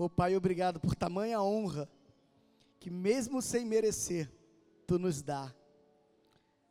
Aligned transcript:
Ô 0.00 0.04
oh, 0.04 0.08
Pai, 0.08 0.34
obrigado 0.34 0.80
por 0.80 0.94
tamanha 0.94 1.42
honra 1.42 1.86
que, 2.78 2.88
mesmo 2.88 3.42
sem 3.42 3.66
merecer, 3.66 4.32
tu 4.86 4.98
nos 4.98 5.20
dá. 5.20 5.54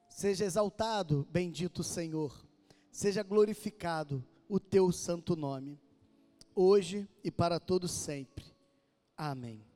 Seja 0.09 0.46
exaltado, 0.46 1.27
bendito 1.29 1.83
Senhor, 1.83 2.43
seja 2.92 3.21
glorificado 3.21 4.25
o 4.47 4.59
teu 4.59 4.92
santo 4.92 5.35
nome, 5.35 5.79
hoje 6.55 7.07
e 7.23 7.29
para 7.29 7.59
todos 7.59 7.92
sempre. 7.92 8.45
Amém. 9.16 9.69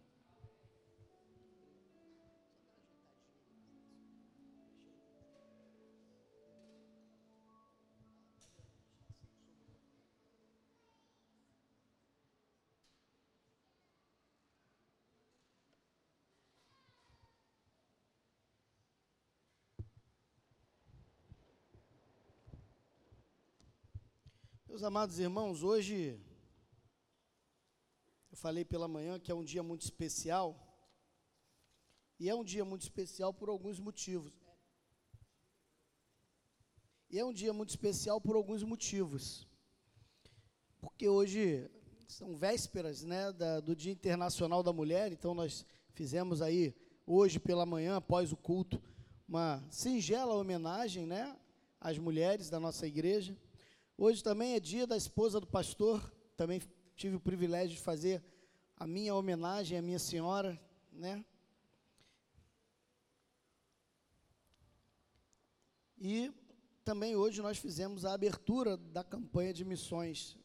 Meus 24.73 24.81
amados 24.81 25.19
irmãos, 25.19 25.61
hoje 25.61 26.19
eu 28.31 28.35
falei 28.35 28.65
pela 28.65 28.87
manhã 28.87 29.19
que 29.19 29.31
é 29.31 29.35
um 29.35 29.43
dia 29.43 29.61
muito 29.61 29.83
especial. 29.83 30.47
E 32.19 32.27
é 32.27 32.33
um 32.33 32.43
dia 32.43 32.65
muito 32.65 32.81
especial 32.81 33.31
por 33.31 33.49
alguns 33.49 33.79
motivos. 33.79 34.33
E 37.07 37.19
é 37.19 37.23
um 37.23 37.31
dia 37.31 37.53
muito 37.53 37.69
especial 37.69 38.19
por 38.19 38.35
alguns 38.35 38.63
motivos. 38.63 39.47
Porque 40.81 41.07
hoje 41.07 41.69
são 42.07 42.35
vésperas 42.35 43.03
né, 43.03 43.31
da, 43.31 43.59
do 43.59 43.75
Dia 43.75 43.91
Internacional 43.91 44.63
da 44.63 44.73
Mulher, 44.73 45.11
então 45.11 45.35
nós 45.35 45.63
fizemos 45.93 46.41
aí, 46.41 46.75
hoje 47.05 47.39
pela 47.39 47.63
manhã, 47.63 47.97
após 47.97 48.31
o 48.31 48.35
culto, 48.35 48.81
uma 49.27 49.63
singela 49.69 50.33
homenagem 50.33 51.05
né, 51.05 51.37
às 51.79 51.99
mulheres 51.99 52.49
da 52.49 52.59
nossa 52.59 52.87
igreja. 52.87 53.37
Hoje 53.97 54.23
também 54.23 54.53
é 54.55 54.59
dia 54.59 54.87
da 54.87 54.97
esposa 54.97 55.39
do 55.39 55.45
pastor, 55.45 56.11
também 56.35 56.61
tive 56.95 57.15
o 57.15 57.19
privilégio 57.19 57.75
de 57.75 57.81
fazer 57.81 58.23
a 58.75 58.87
minha 58.87 59.13
homenagem 59.13 59.77
à 59.77 59.81
minha 59.81 59.99
senhora, 59.99 60.59
né? 60.91 61.23
E 65.97 66.33
também 66.83 67.15
hoje 67.15 67.41
nós 67.41 67.57
fizemos 67.57 68.03
a 68.03 68.13
abertura 68.13 68.75
da 68.75 69.03
campanha 69.03 69.53
de 69.53 69.63
missões. 69.63 70.37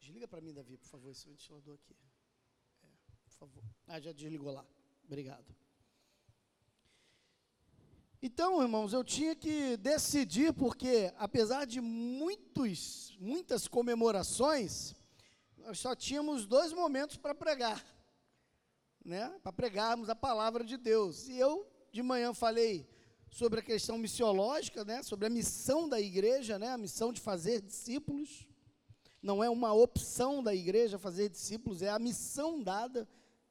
Desliga 0.00 0.26
para 0.26 0.40
mim, 0.40 0.52
Davi, 0.52 0.76
por 0.78 0.88
favor, 0.88 1.10
esse 1.10 1.28
ventilador 1.28 1.74
aqui. 1.74 1.96
É, 2.82 2.88
por 3.22 3.32
favor. 3.32 3.62
Ah, 3.86 4.00
já 4.00 4.10
desligou 4.10 4.50
lá. 4.50 4.66
Obrigado. 5.04 5.59
Então, 8.22 8.60
irmãos, 8.60 8.92
eu 8.92 9.02
tinha 9.02 9.34
que 9.34 9.78
decidir, 9.78 10.52
porque 10.52 11.10
apesar 11.16 11.64
de 11.64 11.80
muitos, 11.80 13.16
muitas 13.18 13.66
comemorações, 13.66 14.94
nós 15.56 15.78
só 15.78 15.94
tínhamos 15.94 16.44
dois 16.44 16.70
momentos 16.70 17.16
para 17.16 17.34
pregar, 17.34 17.82
né? 19.02 19.34
Para 19.42 19.54
pregarmos 19.54 20.10
a 20.10 20.14
palavra 20.14 20.62
de 20.62 20.76
Deus. 20.76 21.28
E 21.28 21.38
eu, 21.38 21.66
de 21.90 22.02
manhã, 22.02 22.34
falei 22.34 22.86
sobre 23.30 23.60
a 23.60 23.62
questão 23.62 23.96
missiológica, 23.96 24.84
né? 24.84 25.02
Sobre 25.02 25.24
a 25.26 25.30
missão 25.30 25.88
da 25.88 25.98
igreja, 25.98 26.58
né? 26.58 26.68
A 26.68 26.78
missão 26.78 27.14
de 27.14 27.22
fazer 27.22 27.62
discípulos. 27.62 28.46
Não 29.22 29.42
é 29.42 29.48
uma 29.48 29.72
opção 29.72 30.42
da 30.42 30.54
igreja 30.54 30.98
fazer 30.98 31.30
discípulos, 31.30 31.80
é 31.80 31.88
a 31.88 31.98
missão 31.98 32.62
dada 32.62 33.08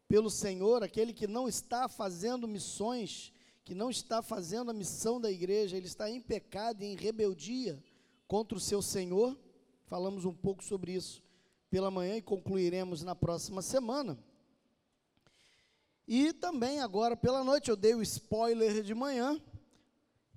pelo 0.07 0.29
Senhor, 0.29 0.83
aquele 0.83 1.11
que 1.11 1.25
não 1.25 1.49
está 1.49 1.89
fazendo 1.89 2.47
missões 2.47 3.33
que 3.69 3.75
não 3.75 3.91
está 3.91 4.23
fazendo 4.23 4.71
a 4.71 4.73
missão 4.73 5.21
da 5.21 5.29
igreja, 5.29 5.77
ele 5.77 5.85
está 5.85 6.09
em 6.09 6.19
pecado 6.19 6.81
e 6.81 6.87
em 6.87 6.95
rebeldia 6.95 7.79
contra 8.27 8.57
o 8.57 8.59
seu 8.59 8.81
Senhor. 8.81 9.37
Falamos 9.85 10.25
um 10.25 10.33
pouco 10.33 10.63
sobre 10.63 10.93
isso 10.93 11.21
pela 11.69 11.91
manhã 11.91 12.17
e 12.17 12.21
concluiremos 12.23 13.03
na 13.03 13.13
próxima 13.13 13.61
semana. 13.61 14.17
E 16.07 16.33
também 16.33 16.79
agora 16.79 17.15
pela 17.15 17.43
noite 17.43 17.69
eu 17.69 17.75
dei 17.75 17.93
o 17.93 18.01
spoiler 18.01 18.81
de 18.81 18.95
manhã, 18.95 19.39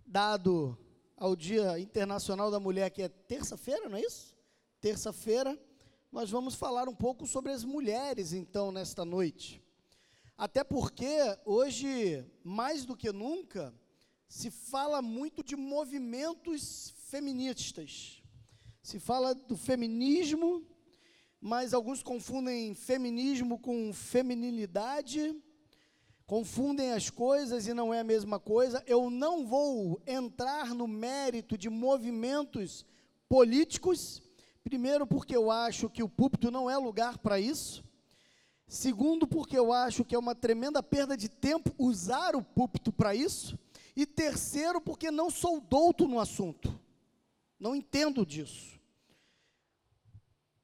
dado 0.06 0.76
ao 1.16 1.34
Dia 1.34 1.80
Internacional 1.80 2.50
da 2.50 2.60
Mulher, 2.60 2.90
que 2.90 3.00
é 3.00 3.08
terça-feira, 3.08 3.88
não 3.88 3.96
é 3.96 4.02
isso? 4.02 4.36
Terça-feira, 4.78 5.58
nós 6.12 6.28
vamos 6.28 6.54
falar 6.54 6.86
um 6.86 6.94
pouco 6.94 7.26
sobre 7.26 7.50
as 7.50 7.64
mulheres, 7.64 8.34
então, 8.34 8.70
nesta 8.70 9.06
noite. 9.06 9.64
Até 10.44 10.64
porque 10.64 11.06
hoje, 11.44 12.26
mais 12.42 12.84
do 12.84 12.96
que 12.96 13.12
nunca, 13.12 13.72
se 14.26 14.50
fala 14.50 15.00
muito 15.00 15.40
de 15.40 15.54
movimentos 15.54 16.92
feministas. 17.06 18.20
Se 18.82 18.98
fala 18.98 19.36
do 19.36 19.56
feminismo, 19.56 20.66
mas 21.40 21.72
alguns 21.72 22.02
confundem 22.02 22.74
feminismo 22.74 23.56
com 23.56 23.92
feminilidade, 23.92 25.32
confundem 26.26 26.90
as 26.90 27.08
coisas 27.08 27.68
e 27.68 27.72
não 27.72 27.94
é 27.94 28.00
a 28.00 28.04
mesma 28.12 28.40
coisa. 28.40 28.82
Eu 28.84 29.10
não 29.10 29.46
vou 29.46 30.02
entrar 30.04 30.74
no 30.74 30.88
mérito 30.88 31.56
de 31.56 31.70
movimentos 31.70 32.84
políticos, 33.28 34.20
primeiro 34.64 35.06
porque 35.06 35.36
eu 35.36 35.52
acho 35.52 35.88
que 35.88 36.02
o 36.02 36.08
púlpito 36.08 36.50
não 36.50 36.68
é 36.68 36.76
lugar 36.76 37.16
para 37.18 37.38
isso. 37.38 37.91
Segundo, 38.72 39.26
porque 39.26 39.58
eu 39.58 39.70
acho 39.70 40.02
que 40.02 40.14
é 40.14 40.18
uma 40.18 40.34
tremenda 40.34 40.82
perda 40.82 41.14
de 41.14 41.28
tempo 41.28 41.74
usar 41.76 42.34
o 42.34 42.42
púlpito 42.42 42.90
para 42.90 43.14
isso. 43.14 43.58
E 43.94 44.06
terceiro, 44.06 44.80
porque 44.80 45.10
não 45.10 45.28
sou 45.28 45.60
douto 45.60 46.08
no 46.08 46.18
assunto. 46.18 46.80
Não 47.60 47.76
entendo 47.76 48.24
disso. 48.24 48.80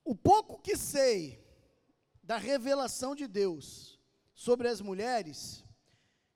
O 0.02 0.14
pouco 0.14 0.58
que 0.58 0.74
sei 0.74 1.38
da 2.22 2.38
revelação 2.38 3.14
de 3.14 3.26
Deus 3.26 4.00
sobre 4.32 4.69
as 4.69 4.80
mulheres 4.80 5.62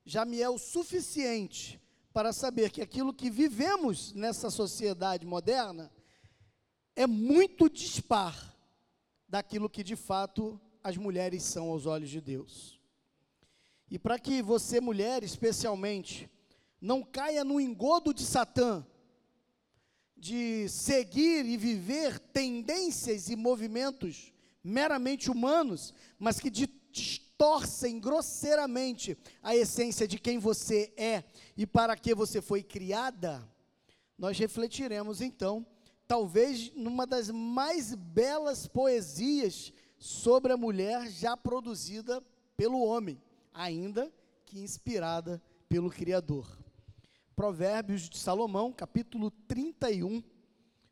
já 0.04 0.26
me 0.26 0.42
é 0.42 0.50
o 0.50 0.58
suficiente 0.58 1.80
para 2.12 2.34
saber 2.34 2.70
que 2.70 2.82
aquilo 2.82 3.14
que 3.14 3.30
vivemos 3.30 4.12
nessa 4.12 4.50
sociedade 4.50 5.24
moderna 5.24 5.90
é 6.94 7.06
muito 7.06 7.70
dispar 7.70 8.54
daquilo 9.26 9.70
que 9.70 9.82
de 9.82 9.96
fato 9.96 10.60
as 10.82 10.96
mulheres 10.96 11.42
são 11.42 11.70
aos 11.70 11.86
olhos 11.86 12.10
de 12.10 12.20
Deus. 12.20 12.78
E 13.90 13.98
para 13.98 14.18
que 14.18 14.42
você, 14.42 14.80
mulher, 14.80 15.22
especialmente, 15.22 16.30
não 16.80 17.02
caia 17.02 17.44
no 17.44 17.60
engodo 17.60 18.12
de 18.12 18.24
Satã, 18.24 18.84
de 20.16 20.68
seguir 20.68 21.44
e 21.46 21.56
viver 21.56 22.18
tendências 22.18 23.28
e 23.28 23.36
movimentos 23.36 24.32
meramente 24.62 25.30
humanos, 25.30 25.92
mas 26.18 26.38
que 26.38 26.48
distorcem 26.48 27.98
grosseiramente 27.98 29.18
a 29.42 29.56
essência 29.56 30.06
de 30.06 30.18
quem 30.18 30.38
você 30.38 30.92
é 30.96 31.24
e 31.56 31.66
para 31.66 31.96
que 31.96 32.14
você 32.14 32.40
foi 32.40 32.62
criada, 32.62 33.46
nós 34.16 34.38
refletiremos 34.38 35.20
então, 35.20 35.66
talvez 36.06 36.70
numa 36.74 37.06
das 37.06 37.30
mais 37.30 37.94
belas 37.94 38.66
poesias 38.68 39.72
sobre 40.02 40.52
a 40.52 40.56
mulher 40.56 41.08
já 41.08 41.36
produzida 41.36 42.20
pelo 42.56 42.80
homem, 42.84 43.22
ainda 43.54 44.12
que 44.44 44.58
inspirada 44.58 45.40
pelo 45.68 45.88
Criador. 45.90 46.58
Provérbios 47.36 48.08
de 48.10 48.18
Salomão, 48.18 48.72
capítulo 48.72 49.30
31, 49.30 50.20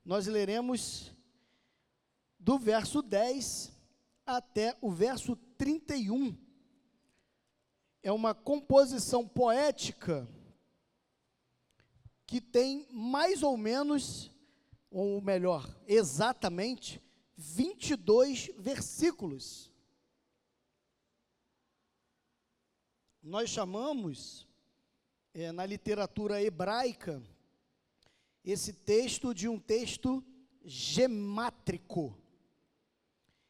nós 0.04 0.28
leremos 0.28 1.12
do 2.38 2.56
verso 2.56 3.02
10 3.02 3.72
até 4.24 4.76
o 4.80 4.92
verso 4.92 5.34
31. 5.58 6.38
É 8.04 8.12
uma 8.12 8.32
composição 8.32 9.26
poética 9.26 10.28
que 12.28 12.40
tem 12.40 12.86
mais 12.92 13.42
ou 13.42 13.56
menos, 13.56 14.30
ou 14.88 15.20
melhor, 15.20 15.68
exatamente, 15.88 17.02
22 17.40 18.50
versículos. 18.58 19.72
Nós 23.22 23.48
chamamos, 23.48 24.46
é, 25.32 25.50
na 25.50 25.64
literatura 25.64 26.42
hebraica, 26.42 27.22
esse 28.44 28.74
texto 28.74 29.32
de 29.32 29.48
um 29.48 29.58
texto 29.58 30.22
gemátrico. 30.62 32.14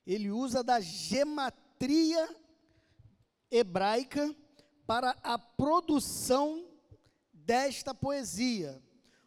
Ele 0.07 0.31
usa 0.31 0.63
da 0.63 0.81
gematria 0.81 2.33
hebraica 3.51 4.35
para 4.87 5.17
a 5.21 5.37
produção 5.37 6.65
desta 7.33 7.93
poesia. 7.93 8.81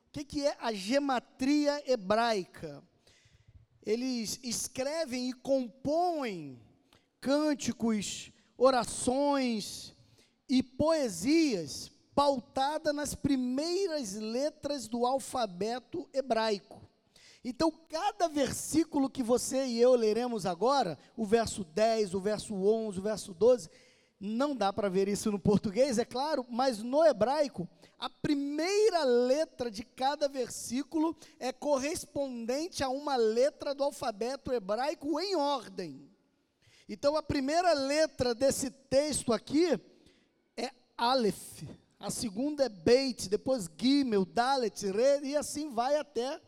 O 0.08 0.12
que, 0.14 0.24
que 0.24 0.46
é 0.46 0.56
a 0.58 0.72
gematria 0.72 1.84
hebraica? 1.86 2.82
Eles 3.86 4.40
escrevem 4.44 5.30
e 5.30 5.34
compõem 5.34 6.60
cânticos, 7.20 8.32
orações 8.58 9.94
e 10.48 10.62
poesias 10.62 11.92
pautada 12.16 12.94
nas 12.94 13.16
primeiras 13.16 14.14
letras 14.14 14.88
do 14.88 15.06
alfabeto 15.06 16.08
hebraico. 16.14 16.82
Então, 17.44 17.72
cada 17.90 18.30
versículo 18.30 19.10
que 19.10 19.22
você 19.22 19.66
e 19.66 19.80
eu 19.80 19.96
leremos 19.96 20.46
agora, 20.46 20.98
o 21.18 21.26
verso 21.26 21.64
10, 21.64 22.14
o 22.14 22.22
verso 22.22 22.56
11, 22.56 23.00
o 23.00 23.02
verso 23.02 23.34
12, 23.34 23.70
não 24.26 24.56
dá 24.56 24.72
para 24.72 24.88
ver 24.88 25.10
isso 25.10 25.30
no 25.30 25.38
português, 25.38 25.98
é 25.98 26.06
claro, 26.06 26.46
mas 26.50 26.82
no 26.82 27.04
hebraico, 27.04 27.68
a 28.00 28.10
primeira 28.10 29.04
letra 29.04 29.70
de 29.70 29.84
cada 29.84 30.30
versículo 30.30 31.14
é 31.38 31.52
correspondente 31.52 32.82
a 32.82 32.88
uma 32.88 33.18
letra 33.18 33.76
do 33.76 33.84
alfabeto 33.84 34.54
hebraico 34.54 35.20
em 35.20 35.36
ordem. 35.36 36.10
Então, 36.88 37.18
a 37.18 37.22
primeira 37.22 37.74
letra 37.74 38.34
desse 38.34 38.72
texto 38.72 39.34
aqui 39.34 39.78
é 40.56 40.72
Aleph, 40.96 41.64
a 42.00 42.10
segunda 42.10 42.64
é 42.64 42.70
Beit, 42.70 43.28
depois 43.28 43.70
Gimel, 43.78 44.24
Dalet, 44.24 44.90
Re, 44.90 45.20
e 45.22 45.36
assim 45.36 45.70
vai 45.70 45.98
até 45.98 46.40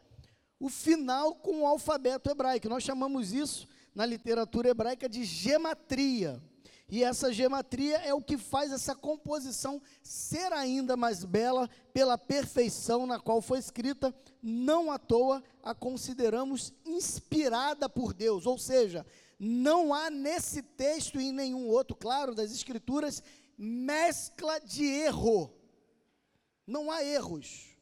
o 0.57 0.69
final 0.69 1.35
com 1.35 1.63
o 1.63 1.67
alfabeto 1.67 2.29
hebraico. 2.29 2.69
Nós 2.69 2.83
chamamos 2.83 3.33
isso 3.33 3.67
na 3.93 4.05
literatura 4.05 4.69
hebraica 4.69 5.09
de 5.09 5.25
gematria. 5.25 6.41
E 6.87 7.03
essa 7.03 7.33
gematria 7.33 7.97
é 7.97 8.13
o 8.13 8.21
que 8.21 8.37
faz 8.37 8.71
essa 8.71 8.95
composição 8.95 9.81
ser 10.03 10.53
ainda 10.53 10.95
mais 10.95 11.23
bela 11.23 11.67
pela 11.91 12.17
perfeição 12.17 13.07
na 13.07 13.19
qual 13.19 13.41
foi 13.41 13.57
escrita. 13.57 14.13
Não 14.41 14.91
à 14.91 14.99
toa 14.99 15.43
a 15.63 15.73
consideramos 15.73 16.71
inspirada 16.85 17.89
por 17.89 18.13
Deus, 18.13 18.45
ou 18.45 18.59
seja, 18.59 19.05
não 19.39 19.93
há 19.93 20.09
nesse 20.11 20.61
texto 20.61 21.19
e 21.19 21.25
em 21.25 21.31
nenhum 21.31 21.67
outro, 21.67 21.95
claro, 21.95 22.35
das 22.35 22.51
Escrituras, 22.51 23.21
mescla 23.57 24.59
de 24.59 24.85
erro. 24.85 25.51
Não 26.67 26.91
há 26.91 27.03
erros. 27.03 27.75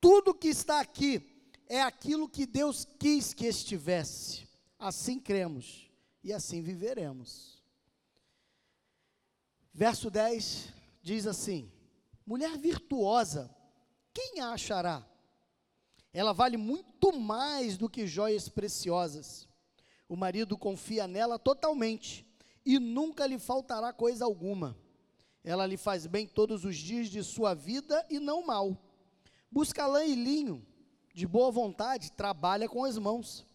Tudo 0.00 0.34
que 0.34 0.48
está 0.48 0.80
aqui 0.80 1.22
é 1.68 1.80
aquilo 1.80 2.28
que 2.28 2.46
Deus 2.46 2.86
quis 2.98 3.34
que 3.34 3.46
estivesse. 3.46 4.48
Assim 4.78 5.18
cremos 5.18 5.90
e 6.22 6.32
assim 6.32 6.62
viveremos. 6.62 7.51
Verso 9.74 10.10
10 10.10 10.68
diz 11.02 11.26
assim: 11.26 11.70
Mulher 12.26 12.58
virtuosa, 12.58 13.50
quem 14.12 14.40
a 14.40 14.52
achará? 14.52 15.06
Ela 16.12 16.32
vale 16.34 16.58
muito 16.58 17.12
mais 17.12 17.78
do 17.78 17.88
que 17.88 18.06
joias 18.06 18.48
preciosas. 18.48 19.48
O 20.06 20.14
marido 20.14 20.58
confia 20.58 21.08
nela 21.08 21.38
totalmente 21.38 22.26
e 22.66 22.78
nunca 22.78 23.26
lhe 23.26 23.38
faltará 23.38 23.92
coisa 23.94 24.26
alguma. 24.26 24.76
Ela 25.42 25.66
lhe 25.66 25.78
faz 25.78 26.06
bem 26.06 26.26
todos 26.26 26.66
os 26.66 26.76
dias 26.76 27.08
de 27.08 27.24
sua 27.24 27.54
vida 27.54 28.04
e 28.10 28.18
não 28.20 28.44
mal. 28.44 28.76
Busca 29.50 29.86
lã 29.86 30.04
e 30.04 30.14
linho, 30.14 30.64
de 31.14 31.26
boa 31.26 31.50
vontade, 31.50 32.12
trabalha 32.12 32.68
com 32.68 32.84
as 32.84 32.98
mãos. 32.98 33.46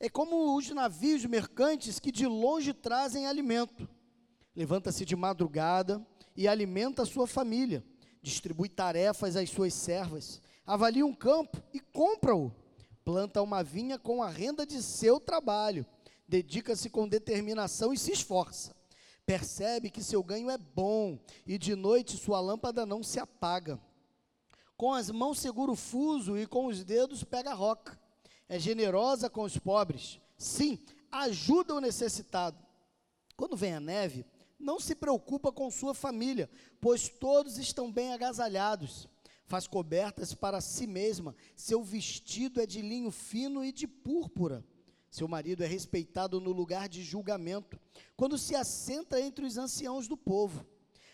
É 0.00 0.08
como 0.08 0.56
os 0.56 0.70
navios 0.70 1.24
mercantes 1.26 2.00
que 2.00 2.10
de 2.10 2.26
longe 2.26 2.72
trazem 2.72 3.26
alimento. 3.26 3.88
Levanta-se 4.54 5.04
de 5.04 5.14
madrugada 5.14 6.04
e 6.36 6.48
alimenta 6.48 7.02
a 7.02 7.06
sua 7.06 7.26
família. 7.26 7.84
Distribui 8.22 8.68
tarefas 8.68 9.36
às 9.36 9.50
suas 9.50 9.74
servas. 9.74 10.40
Avalia 10.66 11.06
um 11.06 11.14
campo 11.14 11.62
e 11.72 11.80
compra-o. 11.80 12.52
Planta 13.04 13.40
uma 13.40 13.62
vinha 13.62 13.98
com 13.98 14.22
a 14.22 14.28
renda 14.28 14.66
de 14.66 14.82
seu 14.82 15.18
trabalho. 15.18 15.86
Dedica-se 16.26 16.90
com 16.90 17.08
determinação 17.08 17.92
e 17.92 17.98
se 17.98 18.12
esforça 18.12 18.76
percebe 19.28 19.90
que 19.90 20.02
seu 20.02 20.22
ganho 20.22 20.48
é 20.48 20.56
bom 20.56 21.18
e 21.46 21.58
de 21.58 21.76
noite 21.76 22.16
sua 22.16 22.40
lâmpada 22.40 22.86
não 22.86 23.02
se 23.02 23.20
apaga. 23.20 23.78
Com 24.74 24.94
as 24.94 25.10
mãos 25.10 25.38
segura 25.38 25.70
o 25.70 25.76
fuso 25.76 26.38
e 26.38 26.46
com 26.46 26.64
os 26.64 26.82
dedos 26.82 27.24
pega 27.24 27.50
a 27.50 27.54
roca. 27.54 28.00
É 28.48 28.58
generosa 28.58 29.28
com 29.28 29.42
os 29.42 29.58
pobres. 29.58 30.18
Sim, 30.38 30.78
ajuda 31.12 31.74
o 31.74 31.80
necessitado. 31.80 32.56
Quando 33.36 33.54
vem 33.54 33.74
a 33.74 33.80
neve, 33.80 34.24
não 34.58 34.80
se 34.80 34.94
preocupa 34.94 35.52
com 35.52 35.70
sua 35.70 35.94
família, 35.94 36.50
pois 36.80 37.08
todos 37.08 37.58
estão 37.58 37.90
bem 37.90 38.12
agasalhados. 38.12 39.08
Faz 39.46 39.66
cobertas 39.66 40.34
para 40.34 40.60
si 40.60 40.86
mesma. 40.86 41.34
Seu 41.56 41.82
vestido 41.82 42.60
é 42.60 42.66
de 42.66 42.82
linho 42.82 43.10
fino 43.10 43.64
e 43.64 43.72
de 43.72 43.86
púrpura 43.86 44.64
seu 45.10 45.26
marido 45.26 45.64
é 45.64 45.66
respeitado 45.66 46.40
no 46.40 46.52
lugar 46.52 46.88
de 46.88 47.02
julgamento, 47.02 47.80
quando 48.16 48.36
se 48.36 48.54
assenta 48.54 49.20
entre 49.20 49.44
os 49.44 49.56
anciãos 49.56 50.06
do 50.06 50.16
povo. 50.16 50.66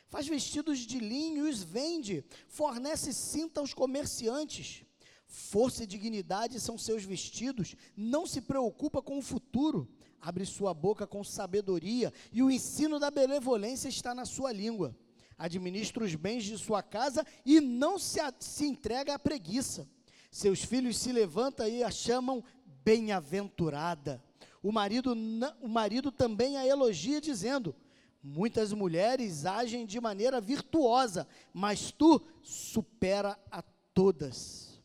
Faz 0.08 0.26
vestidos 0.26 0.80
de 0.80 0.98
linho 0.98 1.46
e 1.46 1.50
os 1.50 1.62
vende, 1.62 2.24
fornece 2.48 3.12
cinta 3.12 3.60
aos 3.60 3.72
comerciantes. 3.72 4.84
Força 5.26 5.84
e 5.84 5.86
dignidade 5.86 6.60
são 6.60 6.76
seus 6.76 7.04
vestidos, 7.04 7.74
não 7.96 8.26
se 8.26 8.40
preocupa 8.40 9.00
com 9.00 9.18
o 9.18 9.22
futuro, 9.22 9.88
abre 10.24 10.46
sua 10.46 10.72
boca 10.72 11.06
com 11.06 11.22
sabedoria, 11.22 12.10
e 12.32 12.42
o 12.42 12.50
ensino 12.50 12.98
da 12.98 13.10
benevolência 13.10 13.88
está 13.88 14.14
na 14.14 14.24
sua 14.24 14.50
língua. 14.52 14.96
Administra 15.36 16.02
os 16.02 16.14
bens 16.14 16.44
de 16.44 16.56
sua 16.56 16.82
casa 16.82 17.26
e 17.44 17.60
não 17.60 17.98
se, 17.98 18.20
a, 18.20 18.32
se 18.38 18.64
entrega 18.64 19.14
à 19.14 19.18
preguiça. 19.18 19.86
Seus 20.30 20.64
filhos 20.64 20.96
se 20.96 21.12
levantam 21.12 21.68
e 21.68 21.82
a 21.82 21.90
chamam 21.90 22.42
bem-aventurada. 22.82 24.22
O 24.62 24.72
marido, 24.72 25.14
o 25.60 25.68
marido 25.68 26.10
também 26.10 26.56
a 26.56 26.66
elogia, 26.66 27.20
dizendo: 27.20 27.76
Muitas 28.22 28.72
mulheres 28.72 29.44
agem 29.44 29.84
de 29.84 30.00
maneira 30.00 30.40
virtuosa, 30.40 31.28
mas 31.52 31.90
tu 31.90 32.24
supera 32.42 33.38
a 33.50 33.62
todas. 33.92 34.82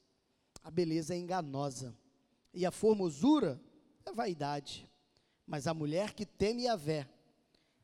A 0.62 0.70
beleza 0.70 1.16
é 1.16 1.18
enganosa 1.18 1.96
e 2.54 2.66
a 2.66 2.72
formosura 2.72 3.62
é 4.06 4.12
vaidade. 4.12 4.89
Mas 5.50 5.66
a 5.66 5.74
mulher 5.74 6.14
que 6.14 6.28
teme 6.28 6.68
a 6.68 6.76
vé, 6.76 7.10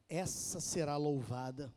essa 0.08 0.60
será 0.60 0.98
louvada. 0.98 1.74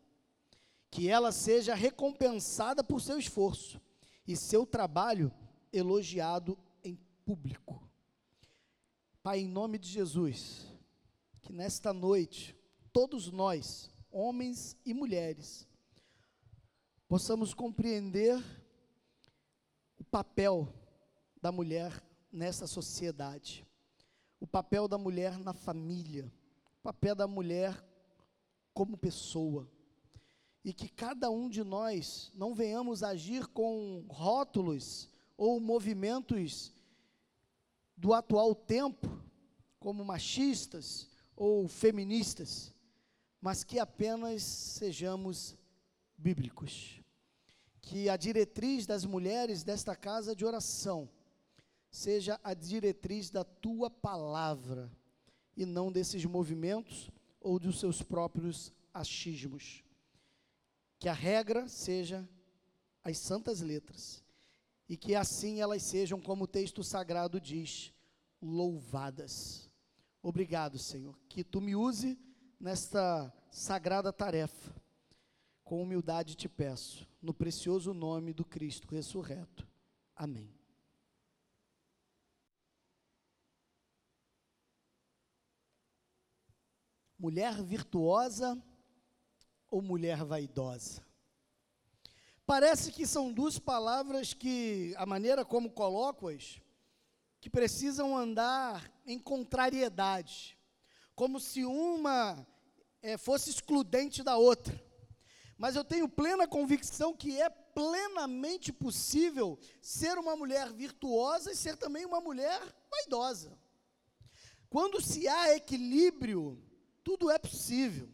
Que 0.90 1.08
ela 1.08 1.32
seja 1.32 1.74
recompensada 1.74 2.84
por 2.84 3.00
seu 3.00 3.18
esforço 3.18 3.80
e 4.26 4.36
seu 4.36 4.66
trabalho 4.66 5.32
elogiado 5.72 6.58
em 6.84 6.94
público. 7.24 7.82
Pai, 9.22 9.38
em 9.38 9.48
nome 9.48 9.78
de 9.78 9.88
Jesus, 9.88 10.66
que 11.40 11.54
nesta 11.54 11.90
noite, 11.90 12.54
todos 12.92 13.30
nós, 13.30 13.90
homens 14.10 14.76
e 14.84 14.92
mulheres, 14.92 15.66
possamos 17.08 17.54
compreender 17.54 18.38
o 19.98 20.04
papel 20.04 20.68
da 21.40 21.50
mulher 21.50 22.04
nessa 22.30 22.66
sociedade, 22.66 23.66
o 24.40 24.46
papel 24.46 24.86
da 24.86 24.96
mulher 24.96 25.38
na 25.38 25.52
família, 25.52 26.32
o 26.78 26.82
papel 26.82 27.14
da 27.14 27.26
mulher 27.26 27.84
como 28.72 28.96
pessoa, 28.96 29.68
e 30.64 30.72
que 30.72 30.88
cada 30.88 31.30
um 31.30 31.48
de 31.48 31.64
nós 31.64 32.30
não 32.34 32.54
venhamos 32.54 33.02
agir 33.02 33.46
com 33.48 34.04
rótulos 34.08 35.08
ou 35.36 35.58
movimentos 35.60 36.74
do 37.96 38.12
atual 38.12 38.54
tempo 38.54 39.08
como 39.80 40.04
machistas 40.04 41.08
ou 41.34 41.68
feministas, 41.68 42.74
mas 43.40 43.64
que 43.64 43.78
apenas 43.78 44.42
sejamos 44.42 45.56
bíblicos. 46.16 47.00
Que 47.80 48.08
a 48.08 48.16
diretriz 48.16 48.86
das 48.86 49.04
mulheres 49.04 49.62
desta 49.62 49.96
casa 49.96 50.34
de 50.34 50.44
oração 50.44 51.08
seja 51.90 52.38
a 52.42 52.54
diretriz 52.54 53.30
da 53.30 53.44
tua 53.44 53.90
palavra 53.90 54.90
e 55.56 55.64
não 55.64 55.90
desses 55.90 56.24
movimentos 56.24 57.10
ou 57.40 57.58
dos 57.58 57.80
seus 57.80 58.02
próprios 58.02 58.72
achismos. 58.92 59.82
Que 60.98 61.08
a 61.08 61.12
regra 61.12 61.68
seja 61.68 62.28
as 63.02 63.18
santas 63.18 63.60
letras 63.60 64.24
e 64.88 64.96
que 64.96 65.14
assim 65.14 65.60
elas 65.60 65.82
sejam, 65.82 66.20
como 66.20 66.44
o 66.44 66.48
texto 66.48 66.82
sagrado 66.82 67.40
diz, 67.40 67.92
louvadas. 68.40 69.70
Obrigado, 70.22 70.78
Senhor, 70.78 71.18
que 71.28 71.44
tu 71.44 71.60
me 71.60 71.76
use 71.76 72.18
nesta 72.58 73.32
sagrada 73.50 74.12
tarefa. 74.12 74.74
Com 75.62 75.82
humildade 75.82 76.34
te 76.34 76.48
peço, 76.48 77.06
no 77.20 77.34
precioso 77.34 77.92
nome 77.92 78.32
do 78.32 78.44
Cristo 78.44 78.88
ressurreto. 78.88 79.68
Amém. 80.16 80.57
Mulher 87.18 87.60
virtuosa 87.62 88.56
ou 89.68 89.82
mulher 89.82 90.24
vaidosa? 90.24 91.02
Parece 92.46 92.92
que 92.92 93.06
são 93.06 93.32
duas 93.32 93.58
palavras 93.58 94.32
que, 94.32 94.94
a 94.96 95.04
maneira 95.04 95.44
como 95.44 95.70
coloco-as, 95.70 96.60
que 97.40 97.50
precisam 97.50 98.16
andar 98.16 98.90
em 99.04 99.18
contrariedade, 99.18 100.56
como 101.14 101.38
se 101.40 101.64
uma 101.64 102.46
é, 103.02 103.16
fosse 103.16 103.50
excludente 103.50 104.22
da 104.22 104.36
outra. 104.36 104.80
Mas 105.56 105.74
eu 105.74 105.84
tenho 105.84 106.08
plena 106.08 106.46
convicção 106.46 107.12
que 107.12 107.40
é 107.40 107.50
plenamente 107.50 108.72
possível 108.72 109.58
ser 109.82 110.18
uma 110.18 110.36
mulher 110.36 110.72
virtuosa 110.72 111.50
e 111.50 111.56
ser 111.56 111.76
também 111.76 112.06
uma 112.06 112.20
mulher 112.20 112.60
vaidosa. 112.88 113.58
Quando 114.70 115.00
se 115.00 115.26
há 115.26 115.54
equilíbrio, 115.54 116.62
tudo 117.08 117.30
é 117.30 117.38
possível. 117.38 118.06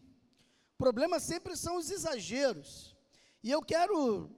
O 0.75 0.79
problema 0.79 1.19
sempre 1.19 1.57
são 1.57 1.79
os 1.79 1.91
exageros. 1.91 2.97
E 3.43 3.51
eu 3.51 3.61
quero 3.61 4.31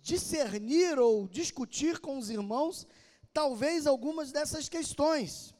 discernir 0.00 1.00
ou 1.00 1.26
discutir 1.26 1.98
com 1.98 2.16
os 2.16 2.30
irmãos 2.30 2.86
talvez 3.32 3.88
algumas 3.88 4.30
dessas 4.30 4.68
questões. 4.68 5.52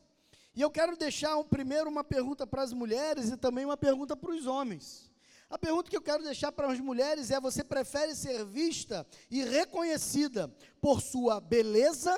E 0.55 0.61
eu 0.61 0.71
quero 0.71 0.97
deixar 0.97 1.37
um, 1.37 1.43
primeiro 1.43 1.91
uma 1.91 2.05
pergunta 2.05 2.47
para 2.47 2.63
as 2.63 2.73
mulheres 2.73 3.29
e 3.29 3.37
também 3.37 3.65
uma 3.65 3.77
pergunta 3.77 4.17
para 4.17 4.31
os 4.31 4.47
homens. 4.47 5.11
A 5.51 5.59
pergunta 5.59 5.91
que 5.91 5.97
eu 5.97 6.03
quero 6.03 6.23
deixar 6.23 6.53
para 6.53 6.71
as 6.71 6.79
mulheres 6.79 7.33
é: 7.33 7.41
você 7.41 7.65
prefere 7.65 8.15
ser 8.15 8.45
vista 8.45 9.05
e 9.29 9.43
reconhecida 9.43 10.47
por 10.81 11.03
sua 11.03 11.41
beleza 11.41 12.17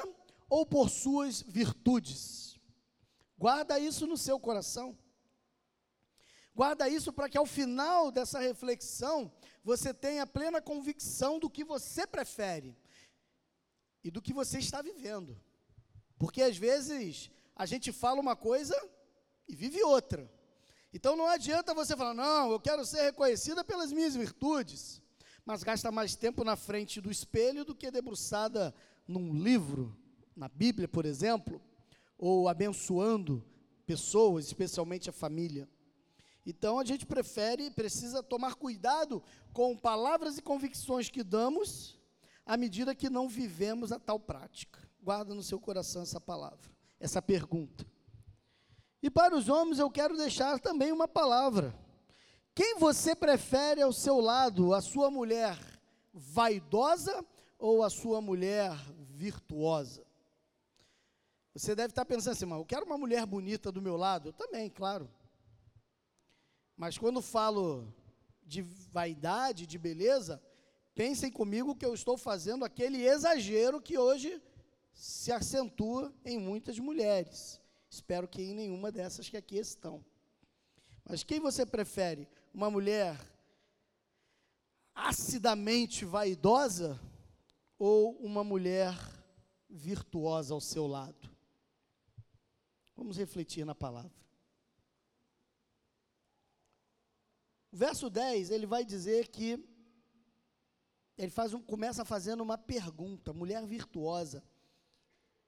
ou 0.50 0.66
por 0.66 0.90
suas 0.90 1.40
virtudes? 1.40 2.60
Guarda 3.38 3.78
isso 3.78 4.06
no 4.06 4.18
seu 4.18 4.38
coração. 4.38 4.94
Guarda 6.56 6.88
isso 6.88 7.12
para 7.12 7.28
que 7.28 7.36
ao 7.36 7.44
final 7.44 8.10
dessa 8.10 8.38
reflexão 8.38 9.30
você 9.62 9.92
tenha 9.92 10.26
plena 10.26 10.58
convicção 10.58 11.38
do 11.38 11.50
que 11.50 11.62
você 11.62 12.06
prefere 12.06 12.74
e 14.02 14.10
do 14.10 14.22
que 14.22 14.32
você 14.32 14.58
está 14.58 14.80
vivendo. 14.80 15.38
Porque 16.18 16.40
às 16.40 16.56
vezes 16.56 17.30
a 17.54 17.66
gente 17.66 17.92
fala 17.92 18.22
uma 18.22 18.34
coisa 18.34 18.74
e 19.46 19.54
vive 19.54 19.82
outra. 19.82 20.32
Então 20.94 21.14
não 21.14 21.26
adianta 21.26 21.74
você 21.74 21.94
falar, 21.94 22.14
não, 22.14 22.50
eu 22.50 22.58
quero 22.58 22.86
ser 22.86 23.02
reconhecida 23.02 23.62
pelas 23.62 23.92
minhas 23.92 24.16
virtudes, 24.16 25.02
mas 25.44 25.62
gasta 25.62 25.92
mais 25.92 26.16
tempo 26.16 26.42
na 26.42 26.56
frente 26.56 27.02
do 27.02 27.10
espelho 27.10 27.66
do 27.66 27.74
que 27.74 27.90
debruçada 27.90 28.74
num 29.06 29.34
livro, 29.34 29.94
na 30.34 30.48
Bíblia, 30.48 30.88
por 30.88 31.04
exemplo, 31.04 31.60
ou 32.16 32.48
abençoando 32.48 33.44
pessoas, 33.84 34.46
especialmente 34.46 35.10
a 35.10 35.12
família. 35.12 35.68
Então 36.46 36.78
a 36.78 36.84
gente 36.84 37.04
prefere, 37.04 37.70
precisa 37.72 38.22
tomar 38.22 38.54
cuidado 38.54 39.20
com 39.52 39.76
palavras 39.76 40.38
e 40.38 40.42
convicções 40.42 41.10
que 41.10 41.24
damos, 41.24 41.98
à 42.46 42.56
medida 42.56 42.94
que 42.94 43.10
não 43.10 43.28
vivemos 43.28 43.90
a 43.90 43.98
tal 43.98 44.20
prática. 44.20 44.80
Guarda 45.02 45.34
no 45.34 45.42
seu 45.42 45.58
coração 45.58 46.02
essa 46.02 46.20
palavra, 46.20 46.70
essa 47.00 47.20
pergunta. 47.20 47.84
E 49.02 49.10
para 49.10 49.36
os 49.36 49.48
homens 49.48 49.80
eu 49.80 49.90
quero 49.90 50.16
deixar 50.16 50.60
também 50.60 50.92
uma 50.92 51.08
palavra. 51.08 51.74
Quem 52.54 52.78
você 52.78 53.14
prefere 53.14 53.82
ao 53.82 53.92
seu 53.92 54.20
lado, 54.20 54.72
a 54.72 54.80
sua 54.80 55.10
mulher 55.10 55.58
vaidosa 56.14 57.26
ou 57.58 57.82
a 57.82 57.90
sua 57.90 58.20
mulher 58.20 58.72
virtuosa? 59.10 60.06
Você 61.54 61.74
deve 61.74 61.90
estar 61.90 62.04
pensando 62.04 62.32
assim, 62.32 62.44
mas 62.44 62.58
eu 62.58 62.64
quero 62.64 62.86
uma 62.86 62.96
mulher 62.98 63.26
bonita 63.26 63.72
do 63.72 63.82
meu 63.82 63.96
lado. 63.96 64.28
Eu 64.28 64.32
também, 64.32 64.70
claro. 64.70 65.10
Mas 66.76 66.98
quando 66.98 67.22
falo 67.22 67.92
de 68.44 68.62
vaidade, 68.62 69.66
de 69.66 69.78
beleza, 69.78 70.42
pensem 70.94 71.30
comigo 71.30 71.74
que 71.74 71.86
eu 71.86 71.94
estou 71.94 72.16
fazendo 72.16 72.64
aquele 72.64 73.02
exagero 73.02 73.80
que 73.80 73.96
hoje 73.96 74.42
se 74.92 75.32
acentua 75.32 76.12
em 76.24 76.38
muitas 76.38 76.78
mulheres. 76.78 77.60
Espero 77.90 78.28
que 78.28 78.42
em 78.42 78.54
nenhuma 78.54 78.92
dessas 78.92 79.28
que 79.28 79.36
aqui 79.36 79.56
estão. 79.56 80.04
Mas 81.04 81.22
quem 81.22 81.40
você 81.40 81.64
prefere? 81.64 82.28
Uma 82.52 82.70
mulher 82.70 83.18
acidamente 84.94 86.04
vaidosa 86.04 87.00
ou 87.78 88.16
uma 88.16 88.42
mulher 88.42 88.94
virtuosa 89.68 90.52
ao 90.52 90.60
seu 90.60 90.86
lado? 90.86 91.30
Vamos 92.96 93.16
refletir 93.16 93.64
na 93.64 93.74
palavra. 93.74 94.25
Verso 97.76 98.08
10, 98.08 98.50
ele 98.50 98.64
vai 98.64 98.86
dizer 98.86 99.28
que 99.28 99.62
ele 101.18 101.30
faz 101.30 101.52
um, 101.52 101.60
começa 101.60 102.06
fazendo 102.06 102.42
uma 102.42 102.56
pergunta, 102.56 103.34
mulher 103.34 103.66
virtuosa, 103.66 104.42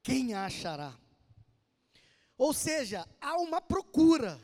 quem 0.02 0.34
a 0.34 0.44
achará? 0.44 0.94
Ou 2.36 2.52
seja, 2.52 3.08
há 3.18 3.38
uma 3.38 3.62
procura. 3.62 4.38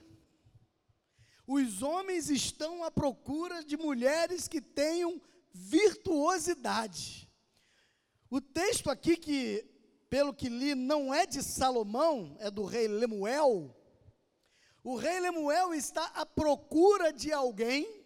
Os 1.46 1.82
homens 1.82 2.30
estão 2.30 2.82
à 2.82 2.90
procura 2.90 3.62
de 3.62 3.76
mulheres 3.76 4.48
que 4.48 4.62
tenham 4.62 5.20
virtuosidade. 5.52 7.30
O 8.30 8.40
texto 8.40 8.88
aqui 8.88 9.14
que, 9.14 9.62
pelo 10.08 10.32
que 10.32 10.48
li, 10.48 10.74
não 10.74 11.12
é 11.12 11.26
de 11.26 11.42
Salomão, 11.42 12.34
é 12.40 12.50
do 12.50 12.64
rei 12.64 12.88
Lemuel. 12.88 13.76
O 14.84 14.96
rei 14.96 15.18
Lemuel 15.18 15.72
está 15.72 16.04
à 16.14 16.26
procura 16.26 17.10
de 17.10 17.32
alguém, 17.32 18.04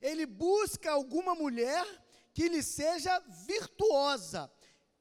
ele 0.00 0.24
busca 0.24 0.92
alguma 0.92 1.34
mulher 1.34 1.84
que 2.32 2.48
lhe 2.48 2.62
seja 2.62 3.18
virtuosa. 3.44 4.50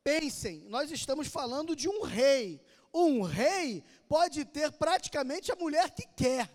Pensem, 0.03 0.67
nós 0.67 0.89
estamos 0.89 1.27
falando 1.27 1.75
de 1.75 1.87
um 1.87 2.01
rei. 2.01 2.59
Um 2.91 3.21
rei 3.21 3.83
pode 4.09 4.43
ter 4.45 4.71
praticamente 4.71 5.51
a 5.51 5.55
mulher 5.55 5.91
que 5.91 6.07
quer, 6.07 6.51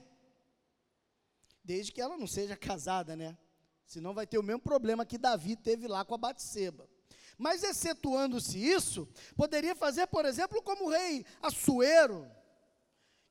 desde 1.63 1.93
que 1.93 2.01
ela 2.01 2.19
não 2.19 2.27
seja 2.27 2.57
casada, 2.57 3.15
né? 3.15 3.39
Senão 3.87 4.13
vai 4.13 4.27
ter 4.27 4.37
o 4.37 4.43
mesmo 4.43 4.61
problema 4.61 5.07
que 5.07 5.17
Davi 5.17 5.55
teve 5.55 5.87
lá 5.87 6.05
com 6.05 6.17
a 6.17 6.19
Batseba. 6.19 6.91
Mas 7.39 7.63
excetuando-se 7.63 8.59
isso, 8.59 9.09
poderia 9.37 9.77
fazer, 9.77 10.09
por 10.09 10.25
exemplo, 10.25 10.61
como 10.61 10.87
o 10.87 10.91
rei 10.91 11.25
Assuero, 11.41 12.29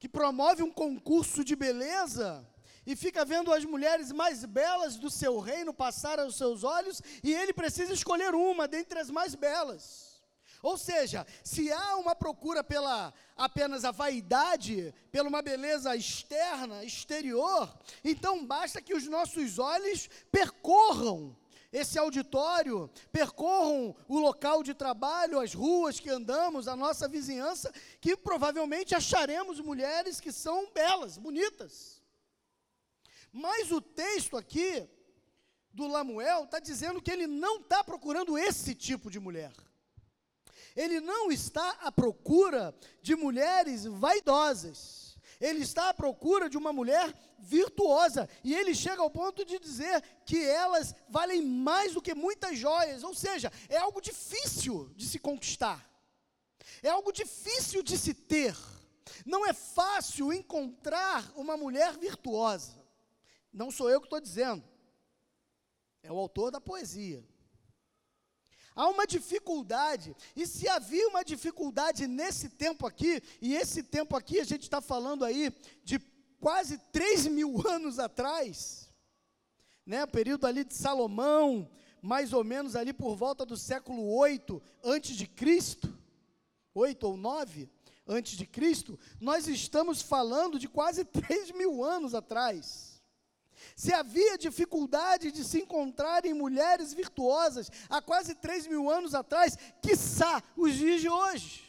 que 0.05 0.09
promove 0.09 0.61
um 0.61 0.69
concurso 0.69 1.43
de 1.43 1.55
beleza 1.55 2.47
e 2.85 2.95
fica 2.95 3.25
vendo 3.25 3.51
as 3.51 3.65
mulheres 3.65 4.11
mais 4.11 4.45
belas 4.45 4.97
do 4.97 5.09
seu 5.09 5.39
reino 5.39 5.73
passar 5.73 6.19
aos 6.19 6.35
seus 6.35 6.63
olhos 6.63 7.01
e 7.23 7.33
ele 7.33 7.51
precisa 7.51 7.91
escolher 7.91 8.35
uma 8.35 8.67
dentre 8.67 8.99
as 8.99 9.09
mais 9.09 9.33
belas. 9.33 10.21
Ou 10.61 10.77
seja, 10.77 11.25
se 11.43 11.71
há 11.71 11.95
uma 11.95 12.13
procura 12.13 12.63
pela 12.63 13.11
apenas 13.35 13.83
a 13.83 13.89
vaidade, 13.89 14.93
pela 15.11 15.27
uma 15.27 15.41
beleza 15.41 15.95
externa, 15.95 16.83
exterior, 16.83 17.75
então 18.03 18.45
basta 18.45 18.83
que 18.83 18.93
os 18.93 19.07
nossos 19.07 19.57
olhos 19.57 20.07
percorram 20.31 21.35
esse 21.75 21.99
auditório, 21.99 22.89
percorram 23.11 23.93
o 24.07 24.17
local 24.17 24.63
de 24.63 24.73
trabalho, 24.73 25.39
as 25.39 25.53
ruas 25.53 25.99
que 25.99 26.09
andamos, 26.09 26.69
a 26.69 26.75
nossa 26.75 27.05
vizinhança, 27.05 27.69
que 27.99 28.15
provavelmente 28.15 28.95
acharemos 28.95 29.59
mulheres 29.59 30.21
que 30.21 30.31
são 30.31 30.71
belas, 30.71 31.17
bonitas. 31.17 32.01
Mas 33.29 33.71
o 33.71 33.81
texto 33.81 34.37
aqui 34.37 34.87
do 35.73 35.85
Lamuel 35.85 36.45
está 36.45 36.59
dizendo 36.59 37.01
que 37.01 37.11
ele 37.11 37.27
não 37.27 37.57
está 37.57 37.83
procurando 37.83 38.37
esse 38.37 38.73
tipo 38.73 39.11
de 39.11 39.19
mulher. 39.19 39.51
Ele 40.77 41.01
não 41.01 41.29
está 41.29 41.71
à 41.81 41.91
procura 41.91 42.73
de 43.01 43.17
mulheres 43.17 43.83
vaidosas 43.83 45.04
ele 45.39 45.61
está 45.61 45.89
à 45.89 45.93
procura 45.93 46.49
de 46.49 46.57
uma 46.57 46.71
mulher 46.71 47.13
virtuosa. 47.39 48.29
E 48.43 48.53
ele 48.53 48.73
chega 48.73 49.01
ao 49.01 49.09
ponto 49.09 49.43
de 49.45 49.59
dizer 49.59 50.01
que 50.25 50.43
elas 50.43 50.95
valem 51.09 51.41
mais 51.41 51.93
do 51.93 52.01
que 52.01 52.13
muitas 52.13 52.57
joias. 52.57 53.03
Ou 53.03 53.13
seja, 53.13 53.51
é 53.69 53.77
algo 53.77 54.01
difícil 54.01 54.89
de 54.95 55.05
se 55.05 55.19
conquistar. 55.19 55.89
É 56.81 56.89
algo 56.89 57.11
difícil 57.11 57.83
de 57.83 57.97
se 57.97 58.13
ter. 58.13 58.55
Não 59.25 59.45
é 59.45 59.53
fácil 59.53 60.33
encontrar 60.33 61.31
uma 61.35 61.55
mulher 61.55 61.97
virtuosa. 61.97 62.73
Não 63.51 63.71
sou 63.71 63.89
eu 63.89 63.99
que 63.99 64.07
estou 64.07 64.19
dizendo. 64.19 64.63
É 66.01 66.11
o 66.11 66.17
autor 66.17 66.51
da 66.51 66.61
poesia. 66.61 67.23
Há 68.75 68.89
uma 68.89 69.07
dificuldade, 69.07 70.13
e 70.35 70.45
se 70.45 70.67
havia 70.67 71.07
uma 71.07 71.23
dificuldade 71.23 72.07
nesse 72.07 72.49
tempo 72.49 72.85
aqui, 72.85 73.23
e 73.41 73.55
esse 73.55 73.81
tempo 73.81 74.17
aqui 74.17 74.39
a 74.39 74.43
gente 74.43 74.63
está 74.63 74.81
falando 74.81 75.23
aí 75.23 75.49
de 75.83 75.97
quase 76.41 76.77
3 76.91 77.27
mil 77.27 77.63
anos 77.67 77.99
atrás, 77.99 78.93
né, 79.85 80.05
período 80.05 80.45
ali 80.45 80.65
de 80.65 80.73
Salomão, 80.73 81.69
mais 82.01 82.33
ou 82.33 82.43
menos 82.43 82.75
ali 82.75 82.91
por 82.91 83.15
volta 83.15 83.45
do 83.45 83.55
século 83.55 84.13
8 84.13 84.61
antes 84.83 85.15
de 85.15 85.25
Cristo, 85.25 85.97
8 86.73 87.03
ou 87.07 87.15
9 87.15 87.69
antes 88.05 88.37
de 88.37 88.45
Cristo, 88.45 88.99
nós 89.19 89.47
estamos 89.47 90.01
falando 90.01 90.59
de 90.59 90.67
quase 90.67 91.03
3 91.05 91.51
mil 91.51 91.83
anos 91.83 92.13
atrás. 92.13 92.94
Se 93.75 93.91
havia 93.91 94.37
dificuldade 94.37 95.33
de 95.33 95.43
se 95.43 95.59
encontrar 95.59 96.25
em 96.25 96.33
mulheres 96.33 96.93
virtuosas 96.93 97.69
há 97.89 98.01
quase 98.01 98.33
3 98.33 98.67
mil 98.67 98.89
anos 98.89 99.13
atrás, 99.13 99.57
quiçá 99.81 100.41
os 100.55 100.73
dias 100.73 101.01
de 101.01 101.09
hoje. 101.09 101.65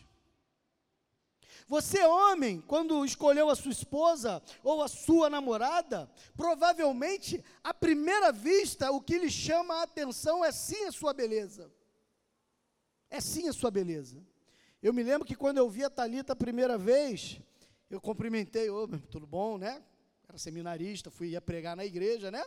Você, 1.67 2.05
homem, 2.05 2.61
quando 2.61 3.05
escolheu 3.05 3.51
a 3.51 3.57
sua 3.57 3.73
esposa 3.73 4.41
ou 4.63 4.85
a 4.85 4.87
sua 4.89 5.29
namorada, 5.29 6.09
provavelmente, 6.37 7.43
à 7.65 7.75
primeira 7.75 8.31
vista, 8.31 8.93
o 8.93 9.01
que 9.01 9.19
lhe 9.19 9.29
chama 9.29 9.75
a 9.75 9.83
atenção 9.83 10.45
é 10.45 10.53
sim 10.53 10.85
a 10.85 10.93
sua 10.93 11.13
beleza. 11.13 11.73
É 13.11 13.21
sim 13.21 13.49
a 13.49 13.53
sua 13.53 13.73
beleza. 13.73 14.25
Eu 14.81 14.93
me 14.93 15.03
lembro 15.03 15.27
que 15.27 15.35
quando 15.35 15.59
eu 15.59 15.69
vi 15.69 15.83
a 15.83 15.91
Talita 15.91 16.35
a 16.35 16.37
primeira 16.37 16.79
vez, 16.79 17.41
eu 17.91 18.01
cumprimentei, 18.01 18.71
ô, 18.71 18.87
tudo 18.87 19.27
bom, 19.27 19.59
né? 19.59 19.83
Era 20.37 20.43
seminarista, 20.43 21.11
fui 21.11 21.29
ia 21.29 21.41
pregar 21.41 21.75
na 21.75 21.83
igreja, 21.83 22.31
né? 22.31 22.45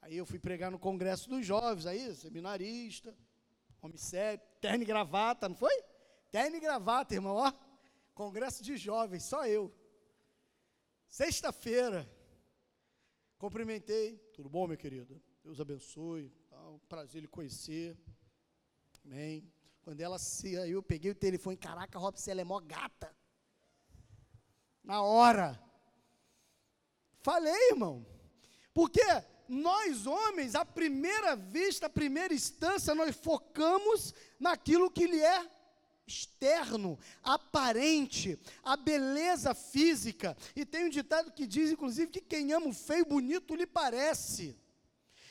Aí 0.00 0.16
eu 0.16 0.24
fui 0.24 0.38
pregar 0.38 0.70
no 0.70 0.78
congresso 0.78 1.28
dos 1.28 1.44
jovens, 1.44 1.86
aí, 1.86 2.14
seminarista, 2.14 3.12
homem 3.82 3.98
sério, 3.98 4.40
terno 4.60 4.84
e 4.84 4.86
gravata, 4.86 5.48
não 5.48 5.56
foi? 5.56 5.74
Terno 6.30 6.54
e 6.54 6.60
gravata, 6.60 7.14
irmão, 7.14 7.34
ó. 7.34 7.52
Congresso 8.14 8.62
de 8.62 8.76
jovens, 8.76 9.24
só 9.24 9.44
eu. 9.44 9.74
Sexta-feira, 11.08 12.08
cumprimentei. 13.38 14.16
Tudo 14.32 14.48
bom, 14.48 14.68
meu 14.68 14.76
querido? 14.76 15.20
Deus 15.42 15.60
abençoe. 15.60 16.30
Tá, 16.48 16.62
prazer 16.88 17.22
lhe 17.22 17.26
conhecer. 17.26 17.98
Amém. 19.04 19.52
Quando 19.82 20.00
ela 20.00 20.16
se. 20.16 20.52
Eu 20.52 20.80
peguei 20.80 21.10
o 21.10 21.14
telefone. 21.16 21.56
Caraca, 21.56 21.98
Robson, 21.98 22.30
ela 22.30 22.40
é 22.40 22.44
mó 22.44 22.60
gata. 22.60 23.12
Na 24.84 25.02
hora. 25.02 25.67
Falei, 27.22 27.70
irmão. 27.70 28.06
Porque 28.72 29.02
nós 29.48 30.06
homens, 30.06 30.54
à 30.54 30.64
primeira 30.64 31.34
vista, 31.34 31.86
à 31.86 31.90
primeira 31.90 32.34
instância, 32.34 32.94
nós 32.94 33.16
focamos 33.16 34.14
naquilo 34.38 34.90
que 34.90 35.06
lhe 35.06 35.20
é 35.20 35.50
externo, 36.06 36.98
aparente, 37.22 38.38
a 38.62 38.76
beleza 38.76 39.54
física. 39.54 40.36
E 40.56 40.64
tem 40.64 40.86
um 40.86 40.90
ditado 40.90 41.32
que 41.32 41.46
diz, 41.46 41.70
inclusive, 41.70 42.10
que 42.10 42.20
quem 42.20 42.52
ama 42.52 42.68
o 42.68 42.72
feio 42.72 43.04
bonito 43.04 43.54
lhe 43.54 43.66
parece. 43.66 44.56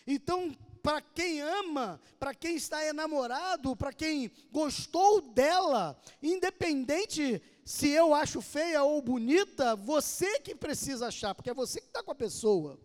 Então, 0.06 0.56
para 0.82 1.02
quem 1.02 1.42
ama, 1.42 2.00
para 2.20 2.34
quem 2.34 2.56
está 2.56 2.86
enamorado, 2.86 3.76
para 3.76 3.92
quem 3.92 4.32
gostou 4.52 5.20
dela, 5.20 6.00
independente 6.22 7.42
se 7.68 7.90
eu 7.90 8.14
acho 8.14 8.40
feia 8.42 8.82
ou 8.82 9.02
bonita, 9.02 9.76
você 9.76 10.40
que 10.40 10.56
precisa 10.56 11.08
achar, 11.08 11.36
porque 11.36 11.50
é 11.50 11.54
você 11.54 11.82
que 11.82 11.88
está 11.88 12.02
com 12.02 12.12
a 12.12 12.16
pessoa. 12.16 12.80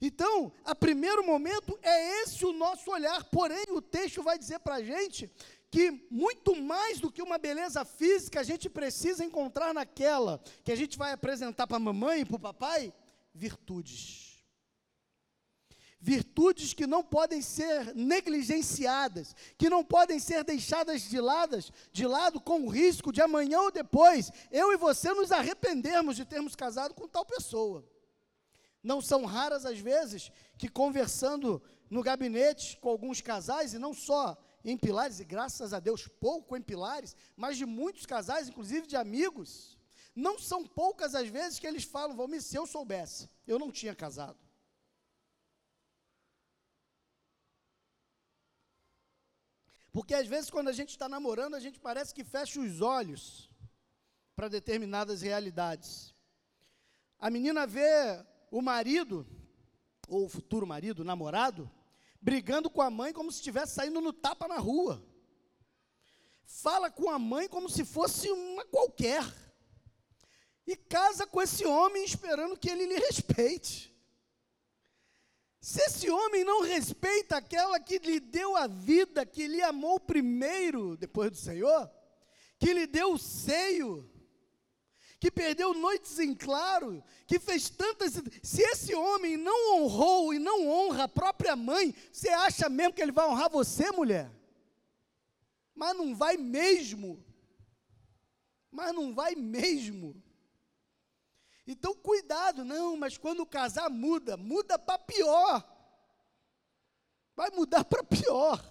Então, 0.00 0.50
a 0.64 0.74
primeiro 0.74 1.22
momento 1.26 1.78
é 1.82 2.22
esse 2.22 2.42
o 2.46 2.54
nosso 2.54 2.90
olhar, 2.90 3.22
porém 3.24 3.66
o 3.68 3.82
texto 3.82 4.22
vai 4.22 4.38
dizer 4.38 4.60
para 4.60 4.76
a 4.76 4.82
gente 4.82 5.30
que 5.70 6.06
muito 6.10 6.56
mais 6.56 6.98
do 6.98 7.12
que 7.12 7.20
uma 7.20 7.36
beleza 7.36 7.84
física, 7.84 8.40
a 8.40 8.44
gente 8.44 8.70
precisa 8.70 9.22
encontrar 9.22 9.74
naquela 9.74 10.42
que 10.64 10.72
a 10.72 10.76
gente 10.76 10.96
vai 10.96 11.12
apresentar 11.12 11.66
para 11.66 11.76
a 11.76 11.80
mamãe 11.80 12.22
e 12.22 12.24
para 12.24 12.36
o 12.36 12.40
papai, 12.40 12.94
virtudes. 13.34 14.23
Virtudes 16.04 16.74
que 16.74 16.86
não 16.86 17.02
podem 17.02 17.40
ser 17.40 17.94
negligenciadas, 17.94 19.34
que 19.56 19.70
não 19.70 19.82
podem 19.82 20.18
ser 20.18 20.44
deixadas 20.44 21.00
de 21.00 21.18
lado, 21.18 21.58
de 21.90 22.06
lado 22.06 22.38
com 22.38 22.60
o 22.60 22.68
risco 22.68 23.10
de 23.10 23.22
amanhã 23.22 23.62
ou 23.62 23.70
depois 23.70 24.30
eu 24.50 24.70
e 24.70 24.76
você 24.76 25.14
nos 25.14 25.32
arrependermos 25.32 26.14
de 26.14 26.26
termos 26.26 26.54
casado 26.54 26.92
com 26.92 27.08
tal 27.08 27.24
pessoa. 27.24 27.88
Não 28.82 29.00
são 29.00 29.24
raras 29.24 29.64
as 29.64 29.78
vezes 29.78 30.30
que 30.58 30.68
conversando 30.68 31.62
no 31.88 32.02
gabinete 32.02 32.76
com 32.82 32.90
alguns 32.90 33.22
casais, 33.22 33.72
e 33.72 33.78
não 33.78 33.94
só 33.94 34.36
em 34.62 34.76
pilares, 34.76 35.20
e 35.20 35.24
graças 35.24 35.72
a 35.72 35.80
Deus 35.80 36.06
pouco 36.06 36.54
em 36.54 36.60
pilares, 36.60 37.16
mas 37.34 37.56
de 37.56 37.64
muitos 37.64 38.04
casais, 38.04 38.46
inclusive 38.46 38.86
de 38.86 38.94
amigos, 38.94 39.78
não 40.14 40.38
são 40.38 40.66
poucas 40.66 41.14
as 41.14 41.28
vezes 41.28 41.58
que 41.58 41.66
eles 41.66 41.84
falam, 41.84 42.14
Valmir, 42.14 42.42
se 42.42 42.56
eu 42.56 42.66
soubesse, 42.66 43.30
eu 43.46 43.58
não 43.58 43.72
tinha 43.72 43.94
casado. 43.94 44.43
Porque 49.94 50.12
às 50.12 50.26
vezes 50.26 50.50
quando 50.50 50.66
a 50.66 50.72
gente 50.72 50.88
está 50.88 51.08
namorando, 51.08 51.54
a 51.54 51.60
gente 51.60 51.78
parece 51.78 52.12
que 52.12 52.24
fecha 52.24 52.58
os 52.58 52.80
olhos 52.80 53.48
para 54.34 54.48
determinadas 54.48 55.22
realidades. 55.22 56.12
A 57.16 57.30
menina 57.30 57.64
vê 57.64 58.26
o 58.50 58.60
marido, 58.60 59.24
ou 60.08 60.24
o 60.24 60.28
futuro 60.28 60.66
marido, 60.66 61.04
namorado, 61.04 61.70
brigando 62.20 62.68
com 62.68 62.82
a 62.82 62.90
mãe 62.90 63.12
como 63.12 63.30
se 63.30 63.38
estivesse 63.38 63.74
saindo 63.74 64.00
no 64.00 64.12
tapa 64.12 64.48
na 64.48 64.58
rua. 64.58 65.00
Fala 66.44 66.90
com 66.90 67.08
a 67.08 67.16
mãe 67.16 67.48
como 67.48 67.70
se 67.70 67.84
fosse 67.84 68.28
uma 68.32 68.64
qualquer. 68.64 69.24
E 70.66 70.74
casa 70.74 71.24
com 71.24 71.40
esse 71.40 71.64
homem 71.64 72.04
esperando 72.04 72.58
que 72.58 72.68
ele 72.68 72.84
lhe 72.84 72.98
respeite. 72.98 73.93
Se 75.64 75.80
esse 75.80 76.10
homem 76.10 76.44
não 76.44 76.60
respeita 76.60 77.38
aquela 77.38 77.80
que 77.80 77.98
lhe 77.98 78.20
deu 78.20 78.54
a 78.54 78.66
vida, 78.66 79.24
que 79.24 79.46
lhe 79.46 79.62
amou 79.62 79.98
primeiro, 79.98 80.94
depois 80.94 81.30
do 81.30 81.38
Senhor, 81.38 81.90
que 82.58 82.74
lhe 82.74 82.86
deu 82.86 83.14
o 83.14 83.18
seio, 83.18 84.06
que 85.18 85.30
perdeu 85.30 85.72
noites 85.72 86.18
em 86.18 86.34
claro, 86.34 87.02
que 87.26 87.38
fez 87.38 87.70
tantas. 87.70 88.12
Se 88.42 88.60
esse 88.60 88.94
homem 88.94 89.38
não 89.38 89.76
honrou 89.76 90.34
e 90.34 90.38
não 90.38 90.68
honra 90.68 91.04
a 91.04 91.08
própria 91.08 91.56
mãe, 91.56 91.94
você 92.12 92.28
acha 92.28 92.68
mesmo 92.68 92.92
que 92.92 93.00
ele 93.00 93.10
vai 93.10 93.26
honrar 93.26 93.48
você, 93.48 93.90
mulher? 93.90 94.30
Mas 95.74 95.96
não 95.96 96.14
vai 96.14 96.36
mesmo. 96.36 97.24
Mas 98.70 98.94
não 98.94 99.14
vai 99.14 99.34
mesmo. 99.34 100.22
Então, 101.66 101.94
cuidado, 101.94 102.64
não, 102.64 102.96
mas 102.96 103.16
quando 103.16 103.46
casar, 103.46 103.88
muda, 103.88 104.36
muda 104.36 104.78
para 104.78 104.98
pior. 104.98 105.64
Vai 107.34 107.50
mudar 107.50 107.84
para 107.84 108.04
pior. 108.04 108.62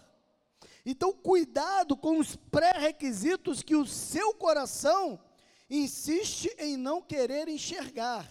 Então, 0.85 1.11
cuidado 1.11 1.97
com 1.97 2.19
os 2.19 2.35
pré-requisitos 2.35 3.63
que 3.63 3.75
o 3.75 3.85
seu 3.85 4.33
coração 4.35 5.19
insiste 5.69 6.53
em 6.59 6.77
não 6.77 7.01
querer 7.01 7.47
enxergar. 7.47 8.29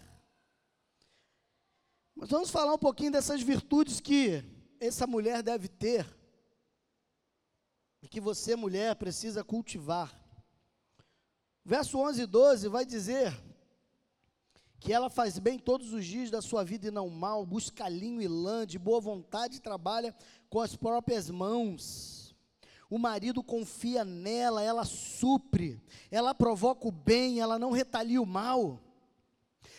Mas 2.14 2.30
vamos 2.30 2.50
falar 2.50 2.74
um 2.74 2.78
pouquinho 2.78 3.10
dessas 3.10 3.42
virtudes 3.42 4.00
que 4.00 4.44
essa 4.78 5.06
mulher 5.06 5.42
deve 5.42 5.66
ter 5.66 6.06
e 8.00 8.08
que 8.08 8.20
você, 8.20 8.54
mulher, 8.54 8.94
precisa 8.96 9.42
cultivar. 9.42 10.20
Verso 11.64 11.98
11 11.98 12.22
e 12.22 12.26
12 12.26 12.68
vai 12.68 12.84
dizer 12.84 13.32
que 14.82 14.92
ela 14.92 15.08
faz 15.08 15.38
bem 15.38 15.58
todos 15.58 15.92
os 15.92 16.04
dias 16.04 16.30
da 16.30 16.42
sua 16.42 16.64
vida 16.64 16.88
e 16.88 16.90
não 16.90 17.08
mal, 17.08 17.46
busca 17.46 17.88
linho 17.88 18.20
e 18.20 18.26
lã, 18.26 18.66
de 18.66 18.78
boa 18.78 19.00
vontade 19.00 19.60
trabalha 19.60 20.14
com 20.50 20.60
as 20.60 20.74
próprias 20.74 21.30
mãos 21.30 22.22
o 22.92 22.98
marido 22.98 23.42
confia 23.42 24.04
nela, 24.04 24.62
ela 24.62 24.84
supre, 24.84 25.82
ela 26.10 26.34
provoca 26.34 26.86
o 26.86 26.92
bem, 26.92 27.40
ela 27.40 27.58
não 27.58 27.70
retalia 27.70 28.20
o 28.20 28.26
mal. 28.26 28.82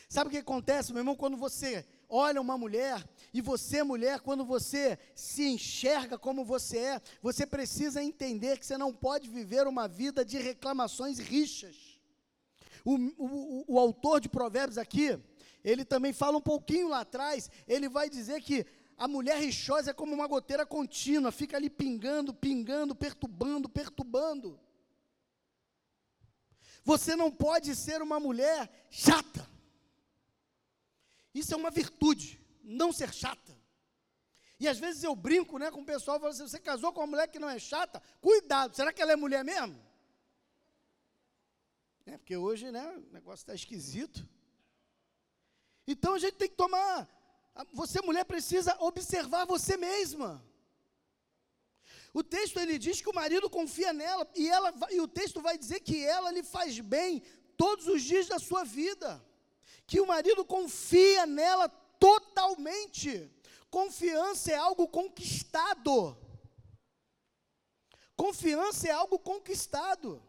Sabe 0.10 0.30
o 0.30 0.32
que 0.32 0.40
acontece, 0.40 0.92
meu 0.92 1.02
irmão, 1.02 1.16
quando 1.16 1.38
você 1.38 1.86
olha 2.10 2.42
uma 2.42 2.58
mulher, 2.58 3.08
e 3.32 3.40
você, 3.40 3.84
mulher, 3.84 4.20
quando 4.20 4.44
você 4.44 4.98
se 5.14 5.44
enxerga 5.46 6.18
como 6.18 6.44
você 6.44 6.78
é, 6.80 7.02
você 7.22 7.46
precisa 7.46 8.04
entender 8.04 8.58
que 8.58 8.66
você 8.66 8.80
não 8.80 8.92
pode 8.92 9.30
viver 9.30 9.68
uma 9.68 9.88
vida 9.88 10.26
de 10.26 10.40
reclamações 10.40 11.20
rixas. 11.20 11.76
O, 12.84 12.96
o, 12.96 13.66
o, 13.68 13.80
autor 13.80 14.20
de 14.20 14.28
Provérbios 14.28 14.78
aqui, 14.78 15.18
ele 15.64 15.86
também 15.86 16.12
fala 16.12 16.38
um 16.38 16.42
pouquinho 16.42 16.90
lá 16.90 17.00
atrás, 17.00 17.50
ele 17.66 17.88
vai 17.88 18.10
dizer 18.10 18.42
que 18.42 18.66
a 18.98 19.08
mulher 19.08 19.40
rixosa 19.40 19.92
é 19.92 19.94
como 19.94 20.14
uma 20.14 20.28
goteira 20.28 20.66
contínua, 20.66 21.32
fica 21.32 21.58
ali 21.58 21.70
pingando, 21.70 22.34
pingando, 22.34 22.94
perturbando, 22.94 23.70
perturbando. 23.70 24.60
Você 26.84 27.16
não 27.16 27.32
pode 27.32 27.76
ser 27.76 28.02
uma 28.02 28.20
mulher 28.20 28.70
chata. 28.90 29.50
Isso 31.34 31.54
é 31.54 31.58
uma 31.58 31.72
virtude, 31.72 32.40
não 32.62 32.92
ser 32.92 33.14
chata. 33.14 33.58
E 34.60 34.68
às 34.68 34.78
vezes 34.78 35.04
eu 35.04 35.16
brinco 35.16 35.58
né, 35.58 35.72
com 35.72 35.82
o 35.82 35.86
pessoal, 35.86 36.20
falo 36.20 36.32
assim, 36.32 36.48
você 36.48 36.60
casou 36.60 36.94
com 36.94 37.02
uma 37.02 37.08
mulher 37.08 37.28
que 37.28 37.40
não 37.40 37.50
é 37.50 37.58
chata? 37.58 38.02
Cuidado, 38.22 38.76
será 38.76 38.94
que 38.94 39.02
ela 39.02 39.14
é 39.14 39.16
mulher 39.16 39.44
mesmo? 39.44 39.83
É, 42.06 42.18
porque 42.18 42.36
hoje 42.36 42.72
né, 42.72 42.88
o 42.98 43.14
negócio 43.14 43.44
está 43.44 43.54
esquisito. 43.54 44.28
Então 45.88 46.14
a 46.14 46.20
gente 46.20 46.36
tem 46.36 46.50
que 46.50 46.56
tomar 46.56 47.10
você, 47.72 48.02
mulher, 48.02 48.26
precisa 48.26 48.76
observar 48.80 49.46
você 49.46 49.78
mesma. 49.78 50.44
O 52.14 52.24
texto 52.24 52.60
ele 52.60 52.78
diz 52.78 53.02
que 53.02 53.10
o 53.10 53.16
marido 53.16 53.50
confia 53.50 53.94
nela 53.94 54.30
e, 54.36 54.50
ela, 54.50 54.74
e 54.92 55.00
o 55.00 55.08
texto 55.08 55.42
vai 55.42 55.58
dizer 55.58 55.80
que 55.80 56.04
ela 56.04 56.32
lhe 56.32 56.44
faz 56.44 56.80
bem 56.80 57.22
todos 57.58 57.88
os 57.88 58.02
dias 58.02 58.28
da 58.28 58.40
sua 58.40 58.64
vida. 58.64 59.24
Que 59.86 60.00
o 60.00 60.08
marido 60.08 60.44
confia 60.46 61.26
nela 61.26 61.70
totalmente. 62.00 63.32
Confiança 63.70 64.52
é 64.52 64.56
algo 64.56 64.88
conquistado. 64.88 66.18
Confiança 68.16 68.88
é 68.88 68.92
algo 68.92 69.20
conquistado. 69.20 70.22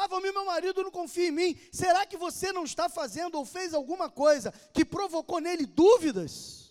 Ah, 0.00 0.06
Valmir, 0.06 0.32
meu 0.32 0.44
marido 0.44 0.84
não 0.84 0.92
confia 0.92 1.26
em 1.26 1.32
mim. 1.32 1.58
Será 1.72 2.06
que 2.06 2.16
você 2.16 2.52
não 2.52 2.62
está 2.62 2.88
fazendo 2.88 3.34
ou 3.36 3.44
fez 3.44 3.74
alguma 3.74 4.08
coisa 4.08 4.52
que 4.72 4.84
provocou 4.84 5.40
nele 5.40 5.66
dúvidas? 5.66 6.70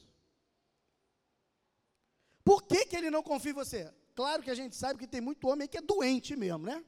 Por 2.41 2.63
que, 2.63 2.85
que 2.85 2.95
ele 2.95 3.11
não 3.11 3.21
confia 3.21 3.51
em 3.51 3.53
você? 3.53 3.93
Claro 4.15 4.41
que 4.41 4.49
a 4.49 4.55
gente 4.55 4.77
sabe 4.77 4.97
que 4.97 5.05
tem 5.05 5.19
muito 5.19 5.45
homem 5.45 5.67
que 5.67 5.77
é 5.77 5.81
doente 5.81 6.37
mesmo, 6.37 6.65
né? 6.65 6.81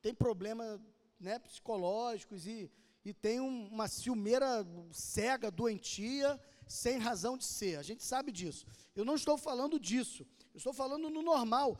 Tem 0.00 0.14
problemas 0.14 0.80
né, 1.18 1.40
psicológicos 1.40 2.46
e, 2.46 2.70
e 3.04 3.12
tem 3.12 3.40
um, 3.40 3.66
uma 3.66 3.88
ciumeira 3.88 4.64
cega, 4.92 5.50
doentia, 5.50 6.40
sem 6.68 6.96
razão 6.98 7.36
de 7.36 7.44
ser. 7.44 7.76
A 7.80 7.82
gente 7.82 8.04
sabe 8.04 8.30
disso. 8.30 8.64
Eu 8.94 9.04
não 9.04 9.16
estou 9.16 9.36
falando 9.36 9.80
disso. 9.80 10.24
Eu 10.54 10.58
estou 10.58 10.72
falando 10.72 11.10
no 11.10 11.22
normal 11.22 11.76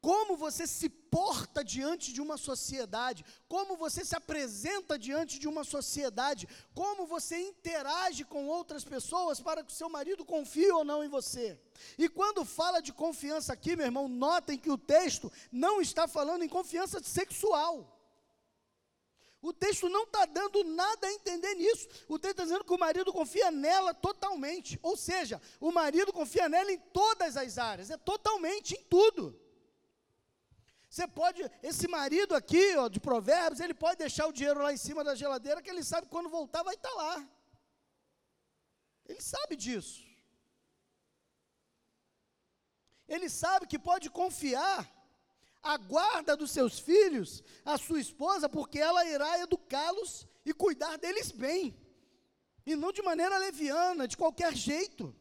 como 0.00 0.36
você 0.36 0.66
se 0.66 0.88
porta 0.88 1.62
diante 1.62 2.12
de 2.12 2.20
uma 2.20 2.36
sociedade, 2.38 3.24
como 3.46 3.76
você 3.76 4.04
se 4.04 4.16
apresenta 4.16 4.98
diante 4.98 5.38
de 5.38 5.46
uma 5.46 5.62
sociedade, 5.62 6.48
como 6.74 7.06
você 7.06 7.38
interage 7.38 8.24
com 8.24 8.46
outras 8.46 8.82
pessoas 8.82 9.40
para 9.40 9.62
que 9.62 9.72
o 9.72 9.76
seu 9.76 9.90
marido 9.90 10.24
confie 10.24 10.70
ou 10.70 10.84
não 10.84 11.04
em 11.04 11.08
você. 11.08 11.60
E 11.98 12.08
quando 12.08 12.44
fala 12.44 12.80
de 12.80 12.92
confiança 12.92 13.52
aqui, 13.52 13.76
meu 13.76 13.86
irmão, 13.86 14.08
notem 14.08 14.58
que 14.58 14.70
o 14.70 14.78
texto 14.78 15.30
não 15.52 15.80
está 15.80 16.08
falando 16.08 16.42
em 16.42 16.48
confiança 16.48 17.02
sexual. 17.02 17.96
O 19.42 19.54
texto 19.54 19.88
não 19.88 20.04
está 20.04 20.26
dando 20.26 20.62
nada 20.64 21.06
a 21.06 21.12
entender 21.12 21.54
nisso. 21.54 21.88
O 22.08 22.18
texto 22.18 22.32
está 22.32 22.42
dizendo 22.44 22.64
que 22.64 22.74
o 22.74 22.78
marido 22.78 23.10
confia 23.12 23.50
nela 23.50 23.94
totalmente. 23.94 24.78
Ou 24.82 24.96
seja, 24.96 25.40
o 25.58 25.72
marido 25.72 26.12
confia 26.12 26.48
nela 26.48 26.70
em 26.70 26.78
todas 26.78 27.36
as 27.38 27.56
áreas, 27.56 27.90
é 27.90 27.96
totalmente 27.96 28.74
em 28.74 28.84
tudo. 28.84 29.49
Você 30.90 31.06
pode, 31.06 31.40
esse 31.62 31.86
marido 31.86 32.34
aqui, 32.34 32.76
ó, 32.76 32.88
de 32.88 32.98
provérbios, 32.98 33.60
ele 33.60 33.72
pode 33.72 33.98
deixar 33.98 34.26
o 34.26 34.32
dinheiro 34.32 34.60
lá 34.60 34.72
em 34.72 34.76
cima 34.76 35.04
da 35.04 35.14
geladeira, 35.14 35.62
que 35.62 35.70
ele 35.70 35.84
sabe 35.84 36.06
que 36.06 36.12
quando 36.12 36.28
voltar 36.28 36.64
vai 36.64 36.74
estar 36.74 36.90
tá 36.90 36.96
lá. 36.96 37.28
Ele 39.08 39.20
sabe 39.20 39.54
disso. 39.54 40.02
Ele 43.06 43.28
sabe 43.28 43.68
que 43.68 43.78
pode 43.78 44.10
confiar 44.10 44.80
a 45.62 45.76
guarda 45.76 46.36
dos 46.36 46.50
seus 46.50 46.80
filhos 46.80 47.44
à 47.64 47.78
sua 47.78 48.00
esposa, 48.00 48.48
porque 48.48 48.80
ela 48.80 49.04
irá 49.04 49.38
educá-los 49.38 50.26
e 50.44 50.52
cuidar 50.52 50.96
deles 50.98 51.30
bem. 51.30 51.62
E 52.66 52.74
não 52.74 52.90
de 52.90 53.02
maneira 53.02 53.38
leviana, 53.38 54.08
de 54.08 54.16
qualquer 54.16 54.56
jeito. 54.56 55.14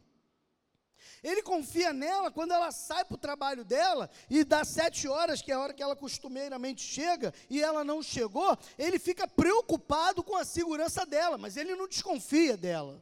Ele 1.24 1.42
confia 1.42 1.92
nela 1.92 2.32
quando 2.32 2.54
ela 2.54 2.72
sai 2.72 3.04
para 3.04 3.16
o 3.16 3.18
trabalho 3.18 3.66
dela 3.66 4.10
e 4.30 4.44
das 4.44 4.70
sete 4.70 5.08
horas, 5.08 5.42
que 5.42 5.52
é 5.52 5.56
a 5.56 5.60
hora 5.60 5.74
que 5.74 5.84
ela 5.84 5.96
costumeiramente 5.96 6.82
chega, 6.82 7.34
e 7.50 7.62
ela 7.62 7.84
não 7.84 8.02
chegou, 8.02 8.58
ele 8.78 8.98
fica 8.98 9.28
preocupado 9.28 10.24
com 10.24 10.36
a 10.38 10.46
segurança 10.46 11.06
dela, 11.06 11.38
mas 11.38 11.58
ele 11.58 11.76
não 11.76 11.88
desconfia 11.88 12.56
dela. 12.56 13.02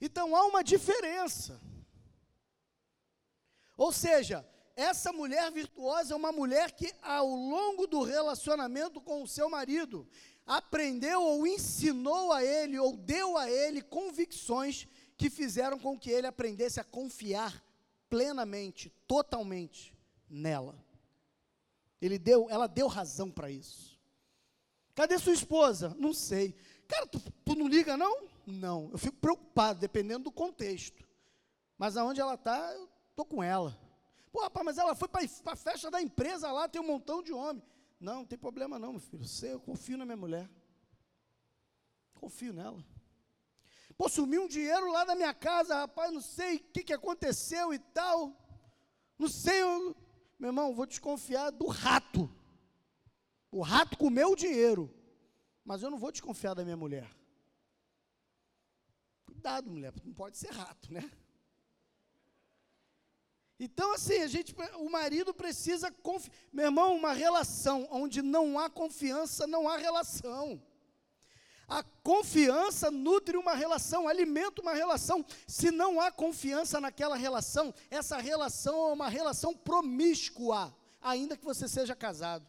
Então 0.00 0.34
há 0.34 0.46
uma 0.46 0.64
diferença. 0.64 1.60
Ou 3.76 3.92
seja, 3.92 4.46
essa 4.74 5.12
mulher 5.12 5.50
virtuosa 5.52 6.14
é 6.14 6.16
uma 6.16 6.32
mulher 6.32 6.72
que, 6.72 6.90
ao 7.02 7.28
longo 7.28 7.86
do 7.86 8.02
relacionamento 8.02 9.00
com 9.00 9.22
o 9.22 9.28
seu 9.28 9.50
marido, 9.50 10.08
aprendeu 10.46 11.22
ou 11.22 11.46
ensinou 11.46 12.32
a 12.32 12.42
ele, 12.42 12.78
ou 12.78 12.96
deu 12.96 13.36
a 13.36 13.50
ele 13.50 13.82
convicções 13.82 14.88
que 15.20 15.28
fizeram 15.28 15.78
com 15.78 15.98
que 15.98 16.10
ele 16.10 16.26
aprendesse 16.26 16.80
a 16.80 16.84
confiar 16.84 17.62
plenamente, 18.08 18.88
totalmente 19.06 19.94
nela. 20.30 20.82
Ele 22.00 22.18
deu, 22.18 22.48
ela 22.48 22.66
deu 22.66 22.86
razão 22.86 23.30
para 23.30 23.50
isso. 23.50 24.00
Cadê 24.94 25.18
sua 25.18 25.34
esposa? 25.34 25.94
Não 25.98 26.14
sei. 26.14 26.54
Cara, 26.88 27.06
tu, 27.06 27.20
tu, 27.44 27.54
não 27.54 27.68
liga 27.68 27.98
não? 27.98 28.28
Não. 28.46 28.88
Eu 28.92 28.96
fico 28.96 29.18
preocupado, 29.18 29.78
dependendo 29.78 30.24
do 30.24 30.32
contexto. 30.32 31.06
Mas 31.76 31.98
aonde 31.98 32.18
ela 32.18 32.32
está, 32.32 32.72
eu 32.72 32.88
estou 33.10 33.26
com 33.26 33.42
ela. 33.42 33.78
Pô, 34.32 34.40
rapaz, 34.40 34.64
mas 34.64 34.78
ela 34.78 34.94
foi 34.94 35.06
para 35.06 35.22
a 35.44 35.56
festa 35.56 35.90
da 35.90 36.00
empresa 36.00 36.50
lá, 36.50 36.66
tem 36.66 36.80
um 36.80 36.86
montão 36.86 37.22
de 37.22 37.30
homem. 37.30 37.62
Não, 38.00 38.20
não 38.20 38.24
tem 38.24 38.38
problema 38.38 38.78
não, 38.78 38.92
meu 38.92 39.00
filho. 39.00 39.22
Você, 39.22 39.52
eu 39.52 39.60
confio 39.60 39.98
na 39.98 40.06
minha 40.06 40.16
mulher. 40.16 40.48
Confio 42.14 42.54
nela. 42.54 42.82
Pô, 44.00 44.08
sumiu 44.08 44.44
um 44.44 44.48
dinheiro 44.48 44.90
lá 44.90 45.04
da 45.04 45.14
minha 45.14 45.34
casa, 45.34 45.74
rapaz, 45.74 46.10
não 46.10 46.22
sei 46.22 46.56
o 46.56 46.60
que, 46.72 46.82
que 46.82 46.92
aconteceu 46.94 47.74
e 47.74 47.78
tal. 47.78 48.34
Não 49.18 49.28
sei, 49.28 49.60
eu, 49.60 49.94
meu 50.38 50.48
irmão, 50.48 50.74
vou 50.74 50.86
desconfiar 50.86 51.50
do 51.50 51.66
rato. 51.66 52.34
O 53.52 53.60
rato 53.60 53.98
comeu 53.98 54.30
o 54.30 54.36
dinheiro. 54.36 54.90
Mas 55.62 55.82
eu 55.82 55.90
não 55.90 55.98
vou 55.98 56.10
desconfiar 56.10 56.54
da 56.54 56.64
minha 56.64 56.78
mulher. 56.78 57.14
Cuidado, 59.26 59.70
mulher, 59.70 59.92
não 60.02 60.14
pode 60.14 60.38
ser 60.38 60.50
rato, 60.50 60.90
né? 60.90 61.12
Então, 63.58 63.92
assim, 63.92 64.22
a 64.22 64.26
gente, 64.28 64.56
o 64.78 64.88
marido 64.88 65.34
precisa 65.34 65.92
confiar. 65.92 66.34
Meu 66.50 66.64
irmão, 66.64 66.96
uma 66.96 67.12
relação 67.12 67.86
onde 67.90 68.22
não 68.22 68.58
há 68.58 68.70
confiança, 68.70 69.46
não 69.46 69.68
há 69.68 69.76
relação. 69.76 70.58
A 71.70 71.84
confiança 72.02 72.90
nutre 72.90 73.36
uma 73.36 73.54
relação, 73.54 74.08
alimenta 74.08 74.60
uma 74.60 74.74
relação. 74.74 75.24
Se 75.46 75.70
não 75.70 76.00
há 76.00 76.10
confiança 76.10 76.80
naquela 76.80 77.14
relação, 77.14 77.72
essa 77.88 78.18
relação 78.18 78.88
é 78.88 78.92
uma 78.92 79.08
relação 79.08 79.56
promíscua, 79.56 80.76
ainda 81.00 81.36
que 81.36 81.44
você 81.44 81.68
seja 81.68 81.94
casado. 81.94 82.44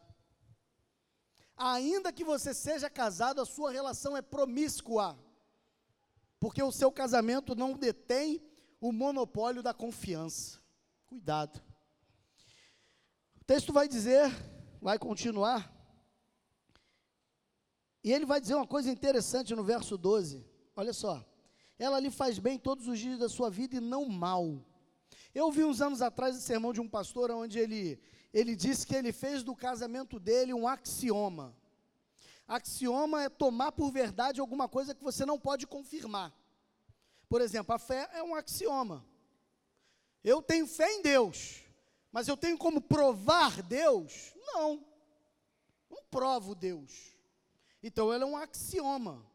Ainda 1.56 2.12
que 2.12 2.24
você 2.24 2.52
seja 2.52 2.90
casado, 2.90 3.40
a 3.40 3.46
sua 3.46 3.70
relação 3.70 4.18
é 4.18 4.24
promíscua. 4.24 5.16
Porque 6.40 6.64
o 6.64 6.72
seu 6.72 6.92
casamento 6.92 7.54
não 7.54 7.74
detém 7.74 8.44
o 8.80 8.92
monopólio 8.92 9.62
da 9.62 9.72
confiança. 9.72 10.60
Cuidado. 11.06 11.62
O 13.40 13.44
texto 13.46 13.72
vai 13.72 13.88
dizer, 13.88 14.32
vai 14.82 14.98
continuar, 14.98 15.72
e 18.04 18.12
ele 18.12 18.26
vai 18.26 18.42
dizer 18.42 18.56
uma 18.56 18.68
coisa 18.68 18.90
interessante 18.90 19.56
no 19.56 19.64
verso 19.64 19.98
12. 19.98 20.46
Olha 20.76 20.94
só. 20.94 21.24
Ela 21.78 22.00
lhe 22.00 22.12
faz 22.12 22.40
bem 22.40 22.58
todos 22.58 22.88
os 22.88 23.00
dias 23.00 23.20
da 23.20 23.30
sua 23.30 23.50
vida 23.50 23.78
e 23.78 23.80
não 23.80 24.06
mal. 24.06 24.64
Eu 25.34 25.52
vi 25.52 25.64
uns 25.64 25.82
anos 25.82 26.02
atrás 26.02 26.36
o 26.36 26.42
sermão 26.42 26.74
de 26.74 26.82
um 26.82 26.88
pastor 26.88 27.32
onde 27.32 27.58
ele, 27.58 28.00
ele 28.34 28.56
disse 28.56 28.86
que 28.86 28.96
ele 28.96 29.12
fez 29.12 29.44
do 29.44 29.56
casamento 29.56 30.20
dele 30.20 30.54
um 30.54 30.68
axioma. 30.68 31.56
Axioma 32.48 33.24
é 33.24 33.30
tomar 33.30 33.72
por 33.72 33.92
verdade 33.92 34.42
alguma 34.42 34.68
coisa 34.68 34.94
que 34.94 35.04
você 35.04 35.26
não 35.26 35.40
pode 35.40 35.66
confirmar. 35.66 36.34
Por 37.30 37.40
exemplo, 37.40 37.74
a 37.74 37.80
fé 37.80 38.10
é 38.14 38.22
um 38.22 38.36
axioma. 38.36 39.06
Eu 40.24 40.42
tenho 40.42 40.68
fé 40.68 40.92
em 40.92 41.02
Deus, 41.02 41.62
mas 42.12 42.28
eu 42.28 42.36
tenho 42.36 42.58
como 42.58 42.82
provar 42.82 43.62
Deus? 43.64 44.34
Não. 44.36 44.86
Não 45.90 46.04
provo 46.12 46.54
Deus. 46.54 47.11
Então 47.82 48.12
ela 48.14 48.24
é 48.24 48.28
um 48.28 48.38
axioma. 48.38 49.26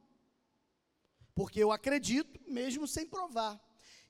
Porque 1.34 1.62
eu 1.62 1.70
acredito 1.70 2.40
mesmo 2.46 2.86
sem 2.86 3.06
provar. 3.06 3.60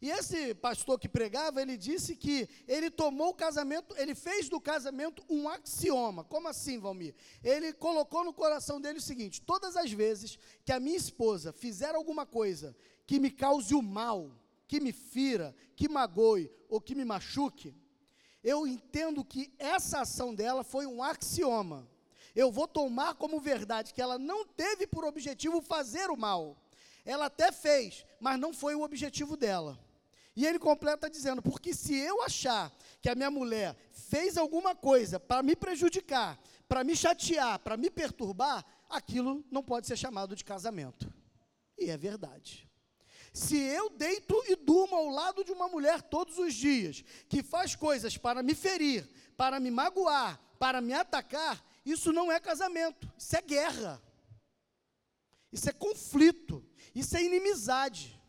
E 0.01 0.11
esse 0.11 0.55
pastor 0.55 0.99
que 0.99 1.09
pregava, 1.09 1.63
ele 1.63 1.77
disse 1.77 2.15
que 2.15 2.49
ele 2.69 2.91
tomou 2.91 3.31
o 3.31 3.35
casamento, 3.35 3.97
ele 3.97 4.15
fez 4.15 4.49
do 4.49 4.61
casamento 4.61 5.25
um 5.29 5.49
axioma. 5.49 6.23
Como 6.23 6.49
assim, 6.49 6.79
Valmir? 6.79 7.15
Ele 7.43 7.73
colocou 7.73 8.23
no 8.23 8.33
coração 8.33 8.79
dele 8.79 8.99
o 8.99 9.03
seguinte: 9.03 9.41
todas 9.41 9.75
as 9.75 9.91
vezes 9.91 10.39
que 10.65 10.73
a 10.73 10.79
minha 10.79 10.97
esposa 10.97 11.53
fizer 11.53 11.95
alguma 11.95 12.27
coisa 12.27 12.77
que 13.07 13.19
me 13.19 13.31
cause 13.31 13.75
o 13.75 13.81
mal, 13.81 14.31
que 14.69 14.81
me 14.81 14.93
fira, 14.93 15.57
que 15.75 15.89
magoe 15.89 16.51
ou 16.69 16.79
que 16.79 16.95
me 16.95 17.05
machuque, 17.05 17.75
eu 18.45 18.67
entendo 18.67 19.25
que 19.25 19.53
essa 19.59 20.01
ação 20.01 20.35
dela 20.35 20.63
foi 20.63 20.87
um 20.87 21.03
axioma 21.03 21.89
eu 22.37 22.53
vou 22.53 22.69
tomar 22.69 23.15
como 23.15 23.41
verdade 23.41 23.95
que 23.95 24.03
ela 24.03 24.19
não 24.19 24.45
teve 24.45 24.87
por 24.87 25.07
objetivo 25.07 25.63
fazer 25.63 26.11
o 26.11 26.17
mal. 26.17 26.57
Ela 27.03 27.27
até 27.27 27.51
fez, 27.51 28.05
mas 28.21 28.39
não 28.39 28.53
foi 28.53 28.75
o 28.75 28.83
objetivo 28.83 29.39
dela. 29.39 29.79
E 30.37 30.45
ele 30.47 30.59
completa 30.59 31.09
dizendo: 31.09 31.41
porque 31.41 31.73
se 31.73 31.97
eu 31.97 32.23
achar 32.23 32.71
que 33.01 33.09
a 33.09 33.15
minha 33.15 33.31
mulher 33.31 33.75
fez 33.91 34.37
alguma 34.37 34.77
coisa 34.77 35.19
para 35.19 35.43
me 35.43 35.57
prejudicar, 35.57 36.39
para 36.69 36.85
me 36.85 36.95
chatear, 36.95 37.59
para 37.61 37.77
me 37.79 37.89
perturbar, 37.89 38.63
aquilo 38.91 39.43
não 39.51 39.63
pode 39.63 39.87
ser 39.87 39.97
chamado 39.97 40.37
de 40.37 40.45
casamento. 40.45 41.11
E 41.79 41.89
é 41.91 41.97
verdade. 41.97 42.69
Se 43.33 43.57
eu 43.57 43.89
deito 43.89 44.43
e 44.47 44.57
durmo 44.57 44.95
ao 44.95 45.09
lado 45.09 45.43
de 45.43 45.53
uma 45.53 45.69
mulher 45.69 46.03
todos 46.03 46.39
os 46.39 46.55
dias, 46.55 47.03
que 47.29 47.43
faz 47.43 47.75
coisas 47.75 48.17
para 48.19 48.43
me 48.43 48.55
ferir, 48.55 49.09
para 49.37 49.59
me 49.59 49.71
magoar, 49.71 50.41
para 50.59 50.81
me 50.81 50.93
atacar, 50.93 51.63
isso 51.93 52.13
não 52.13 52.31
é 52.31 52.41
casamento, 52.41 53.11
isso 53.17 53.37
é 53.37 53.41
guerra. 53.41 54.03
Isso 55.53 55.71
é 55.71 55.73
conflito, 55.73 56.63
isso 56.95 57.17
é 57.17 57.23
inimizade. 57.23 58.21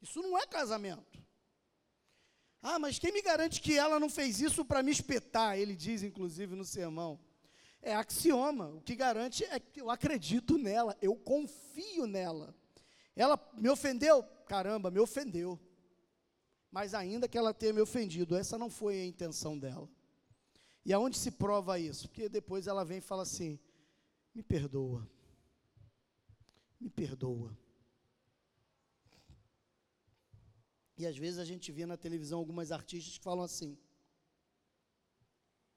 Isso 0.00 0.22
não 0.22 0.38
é 0.38 0.46
casamento. 0.46 1.20
Ah, 2.62 2.78
mas 2.78 2.98
quem 2.98 3.12
me 3.12 3.20
garante 3.20 3.60
que 3.60 3.76
ela 3.76 3.98
não 3.98 4.08
fez 4.08 4.40
isso 4.40 4.64
para 4.64 4.82
me 4.82 4.92
espetar? 4.92 5.58
Ele 5.58 5.74
diz, 5.74 6.02
inclusive, 6.02 6.54
no 6.54 6.64
sermão. 6.64 7.18
É 7.82 7.94
axioma. 7.94 8.68
O 8.68 8.80
que 8.80 8.94
garante 8.94 9.44
é 9.44 9.58
que 9.58 9.80
eu 9.80 9.90
acredito 9.90 10.56
nela, 10.56 10.96
eu 11.02 11.16
confio 11.16 12.06
nela. 12.06 12.54
Ela 13.16 13.38
me 13.54 13.68
ofendeu? 13.68 14.22
Caramba, 14.46 14.90
me 14.90 15.00
ofendeu. 15.00 15.58
Mas 16.70 16.94
ainda 16.94 17.28
que 17.28 17.36
ela 17.36 17.52
tenha 17.52 17.72
me 17.72 17.80
ofendido, 17.80 18.36
essa 18.36 18.56
não 18.56 18.70
foi 18.70 19.00
a 19.00 19.04
intenção 19.04 19.58
dela. 19.58 19.88
E 20.84 20.92
aonde 20.92 21.16
se 21.16 21.30
prova 21.30 21.78
isso? 21.78 22.08
Porque 22.08 22.28
depois 22.28 22.66
ela 22.66 22.84
vem 22.84 22.98
e 22.98 23.00
fala 23.00 23.22
assim: 23.22 23.58
me 24.34 24.42
perdoa. 24.42 25.08
Me 26.80 26.90
perdoa. 26.90 27.56
E 30.96 31.06
às 31.06 31.16
vezes 31.16 31.38
a 31.38 31.44
gente 31.44 31.70
vê 31.72 31.86
na 31.86 31.96
televisão 31.96 32.38
algumas 32.38 32.72
artistas 32.72 33.16
que 33.16 33.24
falam 33.24 33.44
assim: 33.44 33.78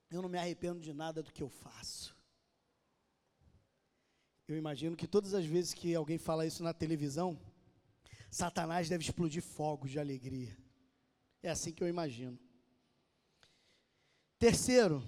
eu 0.09 0.21
não 0.21 0.29
me 0.29 0.37
arrependo 0.37 0.79
de 0.79 0.93
nada 0.93 1.21
do 1.21 1.31
que 1.31 1.43
eu 1.43 1.49
faço. 1.49 2.15
Eu 4.47 4.55
imagino 4.55 4.95
que 4.95 5.07
todas 5.07 5.33
as 5.33 5.45
vezes 5.45 5.73
que 5.73 5.95
alguém 5.95 6.17
fala 6.17 6.45
isso 6.45 6.63
na 6.63 6.73
televisão, 6.73 7.39
Satanás 8.29 8.87
deve 8.87 9.03
explodir 9.03 9.41
fogos 9.41 9.89
de 9.89 9.99
alegria. 9.99 10.55
É 11.41 11.49
assim 11.49 11.71
que 11.71 11.83
eu 11.83 11.87
imagino. 11.87 12.39
Terceiro, 14.37 15.01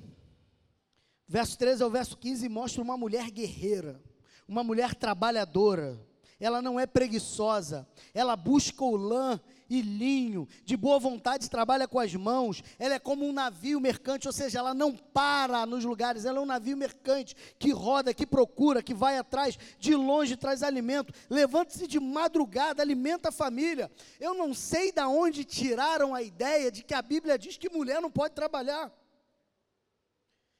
verso 1.27 1.57
13 1.57 1.83
ao 1.83 1.89
verso 1.89 2.17
15 2.17 2.47
mostra 2.47 2.81
uma 2.81 2.95
mulher 2.95 3.29
guerreira, 3.29 4.01
uma 4.47 4.63
mulher 4.63 4.95
trabalhadora. 4.95 5.99
Ela 6.39 6.61
não 6.61 6.79
é 6.79 6.85
preguiçosa, 6.85 7.87
ela 8.13 8.35
busca 8.35 8.83
o 8.83 8.95
lã 8.95 9.41
e 9.67 9.81
linho, 9.81 10.47
de 10.63 10.77
boa 10.77 10.99
vontade 10.99 11.49
trabalha 11.49 11.87
com 11.87 11.99
as 11.99 12.13
mãos, 12.13 12.63
ela 12.77 12.93
é 12.93 12.99
como 12.99 13.27
um 13.27 13.33
navio 13.33 13.81
mercante, 13.81 14.27
ou 14.27 14.31
seja, 14.31 14.59
ela 14.59 14.73
não 14.73 14.95
para 14.95 15.65
nos 15.65 15.83
lugares, 15.83 16.25
ela 16.25 16.37
é 16.37 16.41
um 16.41 16.45
navio 16.45 16.77
mercante 16.77 17.35
que 17.57 17.71
roda, 17.71 18.13
que 18.13 18.25
procura, 18.25 18.83
que 18.83 18.93
vai 18.93 19.17
atrás, 19.17 19.57
de 19.79 19.95
longe 19.95 20.37
traz 20.37 20.61
alimento, 20.61 21.11
levanta-se 21.27 21.87
de 21.87 21.99
madrugada, 21.99 22.83
alimenta 22.83 23.29
a 23.29 23.31
família. 23.31 23.91
Eu 24.19 24.35
não 24.35 24.53
sei 24.53 24.91
de 24.91 25.01
onde 25.01 25.43
tiraram 25.43 26.13
a 26.13 26.21
ideia 26.21 26.71
de 26.71 26.83
que 26.83 26.93
a 26.93 27.01
Bíblia 27.01 27.37
diz 27.37 27.57
que 27.57 27.67
mulher 27.67 27.99
não 27.99 28.11
pode 28.11 28.35
trabalhar. 28.35 28.93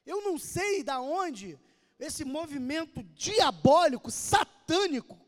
Eu 0.08 0.22
não 0.22 0.38
sei 0.38 0.82
de 0.82 0.90
onde 0.92 1.58
esse 2.00 2.24
movimento 2.24 3.02
diabólico, 3.14 4.10
satânico, 4.10 5.20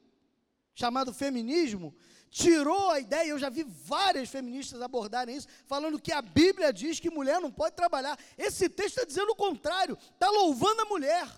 chamado 0.74 1.12
feminismo, 1.12 1.94
tirou 2.30 2.88
a 2.88 2.98
ideia, 2.98 3.28
eu 3.28 3.38
já 3.38 3.50
vi 3.50 3.62
várias 3.62 4.30
feministas 4.30 4.80
abordarem 4.80 5.36
isso, 5.36 5.48
falando 5.66 6.00
que 6.00 6.10
a 6.10 6.22
Bíblia 6.22 6.72
diz 6.72 6.98
que 6.98 7.10
mulher 7.10 7.42
não 7.42 7.52
pode 7.52 7.76
trabalhar. 7.76 8.18
Esse 8.38 8.70
texto 8.70 8.96
está 8.96 9.04
dizendo 9.04 9.32
o 9.32 9.36
contrário, 9.36 9.98
está 10.14 10.30
louvando 10.30 10.80
a 10.80 10.86
mulher, 10.86 11.28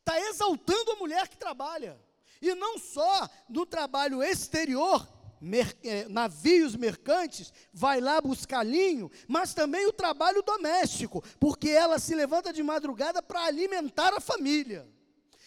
está 0.00 0.20
exaltando 0.28 0.92
a 0.92 0.96
mulher 0.96 1.26
que 1.26 1.38
trabalha. 1.38 1.98
E 2.42 2.54
não 2.54 2.76
só 2.78 3.30
no 3.48 3.64
trabalho 3.64 4.22
exterior, 4.22 5.08
mer 5.40 5.76
eh, 5.82 6.06
navios 6.08 6.76
mercantes, 6.76 7.52
vai 7.72 8.00
lá 8.00 8.20
buscar 8.20 8.62
linho, 8.62 9.10
mas 9.26 9.54
também 9.54 9.86
o 9.86 9.92
trabalho 9.92 10.42
doméstico, 10.42 11.22
porque 11.38 11.68
ela 11.68 11.98
se 11.98 12.14
levanta 12.14 12.52
de 12.52 12.62
madrugada 12.62 13.22
para 13.22 13.44
alimentar 13.44 14.14
a 14.14 14.20
família. 14.20 14.88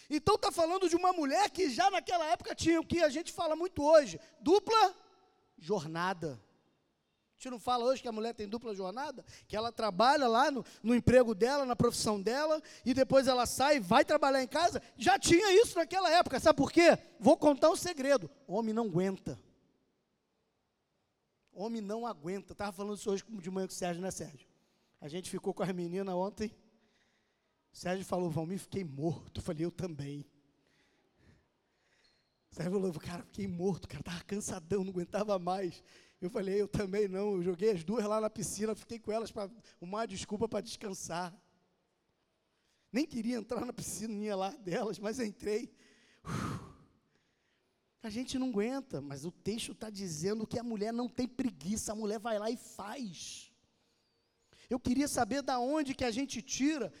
Então 0.08 0.34
está 0.34 0.52
falando 0.52 0.88
de 0.88 0.96
uma 0.96 1.12
mulher 1.12 1.48
que 1.50 1.70
já 1.70 1.90
naquela 1.90 2.26
época 2.26 2.54
tinha 2.54 2.80
o 2.80 2.86
que 2.86 3.00
a 3.00 3.08
gente 3.08 3.32
fala 3.32 3.56
muito 3.56 3.82
hoje, 3.82 4.20
dupla 4.40 4.94
jornada. 5.58 6.38
A 7.32 7.42
gente 7.42 7.50
não 7.50 7.58
fala 7.58 7.86
hoje 7.86 8.02
que 8.02 8.08
a 8.08 8.12
mulher 8.12 8.34
tem 8.34 8.46
dupla 8.46 8.74
jornada, 8.74 9.24
que 9.48 9.56
ela 9.56 9.72
trabalha 9.72 10.28
lá 10.28 10.50
no, 10.50 10.64
no 10.82 10.94
emprego 10.94 11.34
dela, 11.34 11.64
na 11.64 11.74
profissão 11.74 12.20
dela, 12.20 12.62
e 12.84 12.94
depois 12.94 13.26
ela 13.26 13.46
sai 13.46 13.76
e 13.76 13.80
vai 13.80 14.04
trabalhar 14.04 14.42
em 14.42 14.46
casa. 14.46 14.80
Já 14.96 15.18
tinha 15.18 15.50
isso 15.60 15.76
naquela 15.76 16.10
época, 16.10 16.38
sabe 16.38 16.56
por 16.56 16.70
quê? 16.70 16.96
Vou 17.18 17.36
contar 17.36 17.70
um 17.70 17.76
segredo: 17.76 18.30
homem 18.46 18.74
não 18.74 18.84
aguenta. 18.84 19.36
Homem 21.52 21.80
não 21.80 22.06
aguenta. 22.06 22.52
Estava 22.52 22.72
falando 22.72 22.96
isso 22.96 23.10
hoje 23.10 23.24
de 23.28 23.50
manhã 23.50 23.66
com 23.66 23.72
o 23.72 23.76
Sérgio, 23.76 24.02
né, 24.02 24.10
Sérgio? 24.10 24.48
A 25.00 25.08
gente 25.08 25.28
ficou 25.28 25.52
com 25.52 25.62
as 25.62 25.72
meninas 25.72 26.14
ontem 26.14 26.54
Sérgio 27.72 28.04
falou, 28.04 28.28
Valmir, 28.28 28.58
fiquei 28.58 28.84
morto. 28.84 29.40
Eu 29.40 29.42
falei, 29.42 29.64
eu 29.64 29.70
também. 29.70 30.26
Sérgio 32.50 32.72
falou, 32.72 32.92
cara, 33.00 33.22
fiquei 33.22 33.46
morto, 33.46 33.88
cara, 33.88 34.00
estava 34.00 34.22
cansadão, 34.24 34.84
não 34.84 34.90
aguentava 34.90 35.38
mais. 35.38 35.82
Eu 36.20 36.28
falei, 36.28 36.60
eu 36.60 36.68
também 36.68 37.08
não. 37.08 37.36
Eu 37.36 37.42
joguei 37.42 37.70
as 37.70 37.82
duas 37.82 38.04
lá 38.04 38.20
na 38.20 38.28
piscina, 38.28 38.74
fiquei 38.74 38.98
com 38.98 39.10
elas 39.10 39.32
para 39.32 39.50
uma 39.80 40.04
desculpa 40.06 40.46
para 40.46 40.60
descansar. 40.60 41.34
Nem 42.92 43.06
queria 43.06 43.38
entrar 43.38 43.64
na 43.64 43.72
piscininha 43.72 44.36
lá 44.36 44.50
delas, 44.50 44.98
mas 44.98 45.18
entrei. 45.18 45.74
Uf. 46.22 46.71
A 48.02 48.10
gente 48.10 48.38
não 48.38 48.48
aguenta, 48.48 49.00
mas 49.00 49.24
o 49.24 49.30
texto 49.30 49.72
está 49.72 49.88
dizendo 49.88 50.46
que 50.46 50.58
a 50.58 50.62
mulher 50.62 50.92
não 50.92 51.08
tem 51.08 51.28
preguiça, 51.28 51.92
a 51.92 51.94
mulher 51.94 52.18
vai 52.18 52.38
lá 52.38 52.50
e 52.50 52.56
faz. 52.56 53.52
Eu 54.68 54.80
queria 54.80 55.06
saber 55.06 55.42
da 55.42 55.58
onde 55.58 55.94
que 55.94 56.04
a 56.04 56.10
gente 56.10 56.42
tira 56.42 56.92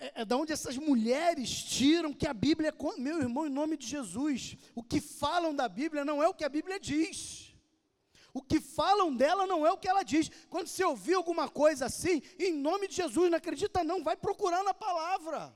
é, 0.00 0.22
é 0.22 0.24
da 0.24 0.36
onde 0.36 0.52
essas 0.52 0.76
mulheres 0.76 1.50
tiram 1.62 2.12
que 2.12 2.26
a 2.26 2.34
Bíblia 2.34 2.70
é, 2.70 3.00
meu 3.00 3.20
irmão, 3.20 3.46
em 3.46 3.50
nome 3.50 3.76
de 3.76 3.86
Jesus, 3.86 4.56
o 4.74 4.82
que 4.82 5.00
falam 5.00 5.54
da 5.54 5.68
Bíblia 5.68 6.04
não 6.04 6.22
é 6.22 6.28
o 6.28 6.34
que 6.34 6.44
a 6.44 6.48
Bíblia 6.48 6.78
diz. 6.78 7.54
O 8.32 8.42
que 8.42 8.60
falam 8.60 9.14
dela 9.14 9.46
não 9.46 9.66
é 9.66 9.72
o 9.72 9.78
que 9.78 9.88
ela 9.88 10.02
diz. 10.02 10.30
Quando 10.48 10.68
você 10.68 10.84
ouvir 10.84 11.14
alguma 11.14 11.48
coisa 11.48 11.86
assim, 11.86 12.22
em 12.38 12.52
nome 12.52 12.86
de 12.86 12.94
Jesus, 12.94 13.30
não 13.30 13.38
acredita 13.38 13.82
não, 13.82 14.02
vai 14.02 14.16
procurar 14.16 14.62
na 14.62 14.74
palavra. 14.74 15.52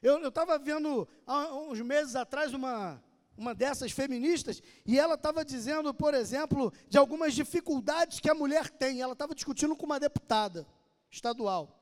Eu 0.00 0.28
estava 0.28 0.58
vendo 0.58 1.06
há 1.26 1.54
uns 1.54 1.80
meses 1.80 2.14
atrás 2.14 2.54
uma, 2.54 3.02
uma 3.38 3.54
dessas 3.54 3.92
feministas, 3.92 4.60
e 4.84 4.98
ela 4.98 5.14
estava 5.14 5.44
dizendo, 5.44 5.94
por 5.94 6.12
exemplo, 6.12 6.72
de 6.88 6.98
algumas 6.98 7.32
dificuldades 7.32 8.18
que 8.18 8.28
a 8.28 8.34
mulher 8.34 8.68
tem. 8.68 9.00
Ela 9.00 9.12
estava 9.12 9.34
discutindo 9.34 9.76
com 9.76 9.86
uma 9.86 10.00
deputada 10.00 10.66
estadual. 11.08 11.76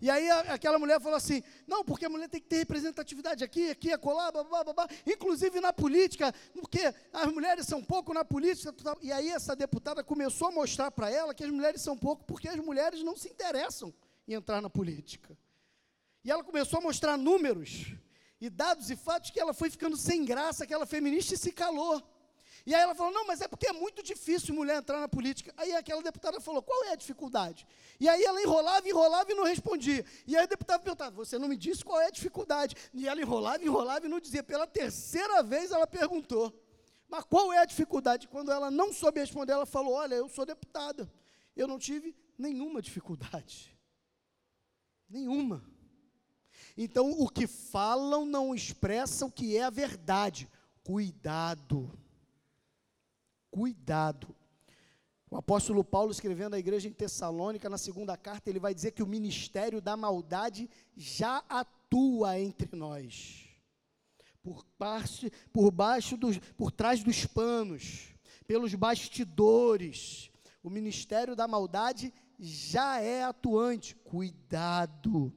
E 0.00 0.10
aí 0.10 0.28
a, 0.30 0.40
aquela 0.54 0.78
mulher 0.78 0.98
falou 0.98 1.16
assim: 1.16 1.42
não, 1.66 1.84
porque 1.84 2.06
a 2.06 2.08
mulher 2.08 2.28
tem 2.28 2.40
que 2.40 2.48
ter 2.48 2.56
representatividade 2.56 3.44
aqui, 3.44 3.70
aqui, 3.70 3.92
acolá, 3.92 4.32
babá, 4.32 4.64
babá, 4.64 4.88
inclusive 5.06 5.60
na 5.60 5.74
política, 5.74 6.34
porque 6.54 6.80
as 7.12 7.30
mulheres 7.30 7.66
são 7.66 7.84
pouco 7.84 8.14
na 8.14 8.24
política. 8.24 8.74
E 9.02 9.12
aí 9.12 9.28
essa 9.28 9.54
deputada 9.54 10.02
começou 10.02 10.48
a 10.48 10.50
mostrar 10.50 10.90
para 10.90 11.10
ela 11.10 11.34
que 11.34 11.44
as 11.44 11.50
mulheres 11.50 11.82
são 11.82 11.96
pouco 11.96 12.24
porque 12.24 12.48
as 12.48 12.56
mulheres 12.56 13.02
não 13.02 13.16
se 13.16 13.28
interessam 13.28 13.92
em 14.26 14.32
entrar 14.32 14.62
na 14.62 14.70
política. 14.70 15.36
E 16.24 16.30
ela 16.30 16.42
começou 16.42 16.78
a 16.78 16.82
mostrar 16.82 17.18
números 17.18 17.94
e 18.44 18.50
dados 18.50 18.90
e 18.90 18.96
fatos 18.96 19.30
que 19.30 19.38
ela 19.38 19.54
foi 19.54 19.70
ficando 19.70 19.96
sem 19.96 20.24
graça, 20.24 20.64
aquela 20.64 20.84
feminista, 20.84 21.32
e 21.34 21.38
se 21.38 21.52
calou. 21.52 22.02
E 22.66 22.74
aí 22.74 22.82
ela 22.82 22.92
falou: 22.92 23.12
não, 23.12 23.24
mas 23.24 23.40
é 23.40 23.46
porque 23.46 23.68
é 23.68 23.72
muito 23.72 24.02
difícil 24.02 24.52
mulher 24.52 24.78
entrar 24.78 24.98
na 24.98 25.06
política. 25.06 25.54
Aí 25.56 25.72
aquela 25.72 26.02
deputada 26.02 26.40
falou: 26.40 26.60
qual 26.60 26.84
é 26.86 26.90
a 26.90 26.96
dificuldade? 26.96 27.64
E 28.00 28.08
aí 28.08 28.24
ela 28.24 28.42
enrolava, 28.42 28.88
enrolava 28.88 29.30
e 29.30 29.34
não 29.36 29.44
respondia. 29.44 30.04
E 30.26 30.36
aí 30.36 30.44
o 30.44 30.48
deputado 30.48 30.82
perguntava: 30.82 31.14
você 31.14 31.38
não 31.38 31.46
me 31.46 31.56
disse 31.56 31.84
qual 31.84 32.00
é 32.00 32.06
a 32.06 32.10
dificuldade? 32.10 32.74
E 32.92 33.06
ela 33.06 33.20
enrolava, 33.20 33.64
enrolava 33.64 34.06
e 34.06 34.08
não 34.08 34.18
dizia. 34.18 34.42
Pela 34.42 34.66
terceira 34.66 35.40
vez 35.44 35.70
ela 35.70 35.86
perguntou: 35.86 36.52
mas 37.08 37.22
qual 37.22 37.52
é 37.52 37.58
a 37.58 37.64
dificuldade? 37.64 38.26
Quando 38.26 38.50
ela 38.50 38.72
não 38.72 38.92
soube 38.92 39.20
responder, 39.20 39.52
ela 39.52 39.66
falou: 39.66 39.92
olha, 39.92 40.16
eu 40.16 40.28
sou 40.28 40.44
deputada. 40.44 41.08
Eu 41.54 41.68
não 41.68 41.78
tive 41.78 42.16
nenhuma 42.36 42.82
dificuldade. 42.82 43.78
Nenhuma. 45.08 45.64
Então, 46.76 47.10
o 47.10 47.28
que 47.28 47.46
falam 47.46 48.24
não 48.24 48.54
expressa 48.54 49.26
o 49.26 49.30
que 49.30 49.56
é 49.56 49.62
a 49.62 49.70
verdade. 49.70 50.48
Cuidado 50.82 51.90
cuidado. 53.52 54.34
O 55.30 55.36
apóstolo 55.36 55.84
Paulo, 55.84 56.10
escrevendo 56.10 56.54
à 56.54 56.58
igreja 56.58 56.88
em 56.88 56.92
Tessalônica, 56.92 57.68
na 57.68 57.78
segunda 57.78 58.16
carta, 58.16 58.50
ele 58.50 58.58
vai 58.58 58.74
dizer 58.74 58.90
que 58.92 59.02
o 59.02 59.06
ministério 59.06 59.80
da 59.80 59.96
maldade 59.96 60.68
já 60.96 61.44
atua 61.48 62.38
entre 62.40 62.74
nós. 62.74 63.48
Por, 64.42 64.64
parte, 64.78 65.30
por 65.52 65.70
baixo 65.70 66.16
dos, 66.16 66.38
por 66.38 66.72
trás 66.72 67.04
dos 67.04 67.24
panos, 67.26 68.14
pelos 68.46 68.74
bastidores. 68.74 70.30
O 70.62 70.68
ministério 70.68 71.36
da 71.36 71.46
maldade 71.46 72.12
já 72.38 73.00
é 73.00 73.22
atuante. 73.22 73.94
Cuidado. 73.96 75.32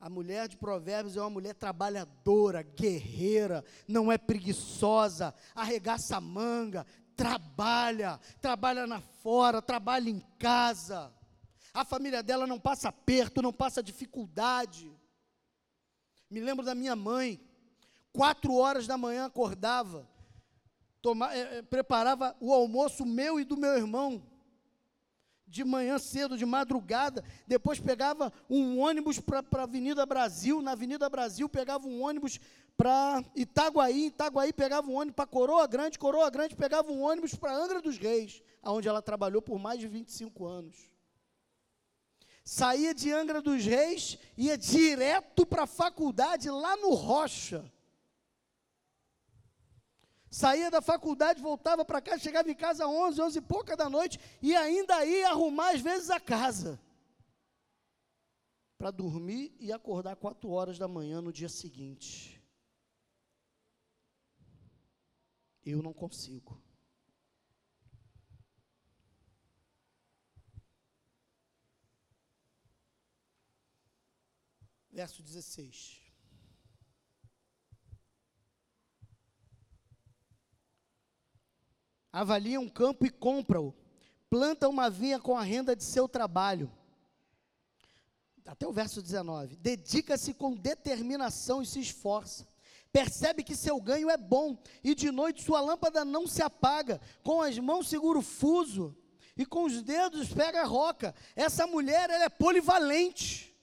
A 0.00 0.08
mulher 0.08 0.46
de 0.46 0.56
Provérbios 0.56 1.16
é 1.16 1.20
uma 1.20 1.30
mulher 1.30 1.54
trabalhadora, 1.54 2.62
guerreira, 2.62 3.64
não 3.86 4.12
é 4.12 4.16
preguiçosa, 4.16 5.34
arregaça 5.54 6.16
a 6.16 6.20
manga, 6.20 6.86
trabalha, 7.16 8.20
trabalha 8.40 8.86
na 8.86 9.00
fora, 9.00 9.60
trabalha 9.60 10.08
em 10.08 10.20
casa. 10.38 11.12
A 11.74 11.84
família 11.84 12.22
dela 12.22 12.46
não 12.46 12.60
passa 12.60 12.90
aperto, 12.90 13.42
não 13.42 13.52
passa 13.52 13.82
dificuldade. 13.82 14.88
Me 16.30 16.40
lembro 16.40 16.64
da 16.64 16.76
minha 16.76 16.94
mãe, 16.94 17.40
quatro 18.12 18.54
horas 18.54 18.86
da 18.86 18.96
manhã 18.96 19.26
acordava, 19.26 20.08
é, 21.32 21.58
é, 21.58 21.62
preparava 21.62 22.36
o 22.40 22.52
almoço 22.52 23.04
meu 23.04 23.40
e 23.40 23.44
do 23.44 23.56
meu 23.56 23.76
irmão. 23.76 24.22
De 25.48 25.64
manhã 25.64 25.98
cedo, 25.98 26.36
de 26.36 26.44
madrugada, 26.44 27.24
depois 27.46 27.80
pegava 27.80 28.32
um 28.48 28.78
ônibus 28.78 29.18
para 29.18 29.42
a 29.52 29.62
Avenida 29.62 30.04
Brasil, 30.04 30.60
na 30.60 30.72
Avenida 30.72 31.08
Brasil 31.08 31.48
pegava 31.48 31.86
um 31.86 32.02
ônibus 32.02 32.38
para 32.76 33.24
Itaguaí, 33.34 34.06
Itaguaí 34.06 34.52
pegava 34.52 34.88
um 34.88 34.94
ônibus 34.94 35.16
para 35.16 35.26
Coroa 35.26 35.66
Grande, 35.66 35.98
Coroa 35.98 36.30
Grande 36.30 36.54
pegava 36.54 36.92
um 36.92 37.02
ônibus 37.02 37.34
para 37.34 37.56
Angra 37.56 37.80
dos 37.80 37.98
Reis, 37.98 38.42
onde 38.62 38.88
ela 38.88 39.02
trabalhou 39.02 39.42
por 39.42 39.58
mais 39.58 39.80
de 39.80 39.88
25 39.88 40.46
anos. 40.46 40.76
Saía 42.44 42.94
de 42.94 43.12
Angra 43.12 43.42
dos 43.42 43.64
Reis, 43.64 44.18
ia 44.36 44.56
direto 44.56 45.44
para 45.44 45.64
a 45.64 45.66
faculdade 45.66 46.48
lá 46.50 46.76
no 46.76 46.94
Rocha. 46.94 47.70
Saía 50.30 50.70
da 50.70 50.82
faculdade, 50.82 51.40
voltava 51.40 51.84
para 51.84 52.02
casa, 52.02 52.18
chegava 52.18 52.50
em 52.50 52.54
casa 52.54 52.84
às 52.84 52.90
11, 52.90 53.22
11 53.22 53.38
e 53.38 53.42
pouca 53.42 53.76
da 53.76 53.88
noite 53.88 54.20
e 54.42 54.54
ainda 54.54 55.04
ia 55.04 55.30
arrumar 55.30 55.70
às 55.70 55.80
vezes 55.80 56.10
a 56.10 56.20
casa. 56.20 56.78
Para 58.76 58.90
dormir 58.90 59.56
e 59.58 59.72
acordar 59.72 60.16
4 60.16 60.48
horas 60.50 60.78
da 60.78 60.86
manhã 60.86 61.20
no 61.20 61.32
dia 61.32 61.48
seguinte. 61.48 62.40
Eu 65.64 65.82
não 65.82 65.92
consigo. 65.92 66.62
Verso 74.90 75.22
16. 75.22 76.07
Avalia 82.12 82.60
um 82.60 82.68
campo 82.68 83.06
e 83.06 83.10
compra-o, 83.10 83.74
planta 84.28 84.68
uma 84.68 84.90
vinha 84.90 85.18
com 85.18 85.36
a 85.36 85.42
renda 85.42 85.74
de 85.74 85.84
seu 85.84 86.08
trabalho. 86.08 86.70
Até 88.46 88.66
o 88.66 88.72
verso 88.72 89.02
19. 89.02 89.56
Dedica-se 89.56 90.32
com 90.32 90.54
determinação 90.54 91.60
e 91.60 91.66
se 91.66 91.80
esforça. 91.80 92.46
Percebe 92.90 93.42
que 93.42 93.54
seu 93.54 93.78
ganho 93.78 94.08
é 94.08 94.16
bom, 94.16 94.56
e 94.82 94.94
de 94.94 95.10
noite 95.10 95.42
sua 95.42 95.60
lâmpada 95.60 96.04
não 96.04 96.26
se 96.26 96.42
apaga. 96.42 96.98
Com 97.22 97.42
as 97.42 97.58
mãos 97.58 97.88
segura 97.88 98.18
o 98.18 98.22
fuso, 98.22 98.96
e 99.36 99.44
com 99.44 99.64
os 99.64 99.82
dedos 99.82 100.32
pega 100.32 100.62
a 100.62 100.66
roca. 100.66 101.14
Essa 101.36 101.66
mulher, 101.66 102.08
ela 102.08 102.24
é 102.24 102.28
polivalente. 102.30 103.54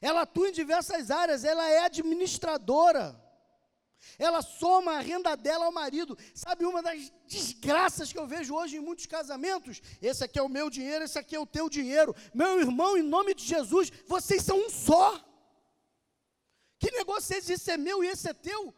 Ela 0.00 0.22
atua 0.22 0.50
em 0.50 0.52
diversas 0.52 1.10
áreas, 1.10 1.44
ela 1.44 1.66
é 1.70 1.84
administradora 1.84 3.21
ela 4.18 4.42
soma 4.42 4.92
a 4.92 5.00
renda 5.00 5.36
dela 5.36 5.66
ao 5.66 5.72
marido. 5.72 6.16
Sabe 6.34 6.64
uma 6.64 6.82
das 6.82 7.12
desgraças 7.26 8.12
que 8.12 8.18
eu 8.18 8.26
vejo 8.26 8.54
hoje 8.54 8.76
em 8.76 8.80
muitos 8.80 9.06
casamentos? 9.06 9.80
Esse 10.00 10.24
aqui 10.24 10.38
é 10.38 10.42
o 10.42 10.48
meu 10.48 10.68
dinheiro, 10.68 11.04
esse 11.04 11.18
aqui 11.18 11.36
é 11.36 11.40
o 11.40 11.46
teu 11.46 11.68
dinheiro. 11.68 12.14
Meu 12.34 12.60
irmão, 12.60 12.96
em 12.96 13.02
nome 13.02 13.34
de 13.34 13.44
Jesus, 13.44 13.90
vocês 14.06 14.42
são 14.42 14.58
um 14.58 14.70
só. 14.70 15.22
Que 16.78 16.90
negócio 16.90 17.34
é 17.34 17.38
esse? 17.38 17.52
Esse 17.52 17.70
é 17.70 17.76
meu 17.76 18.02
e 18.02 18.08
esse 18.08 18.28
é 18.28 18.34
teu? 18.34 18.74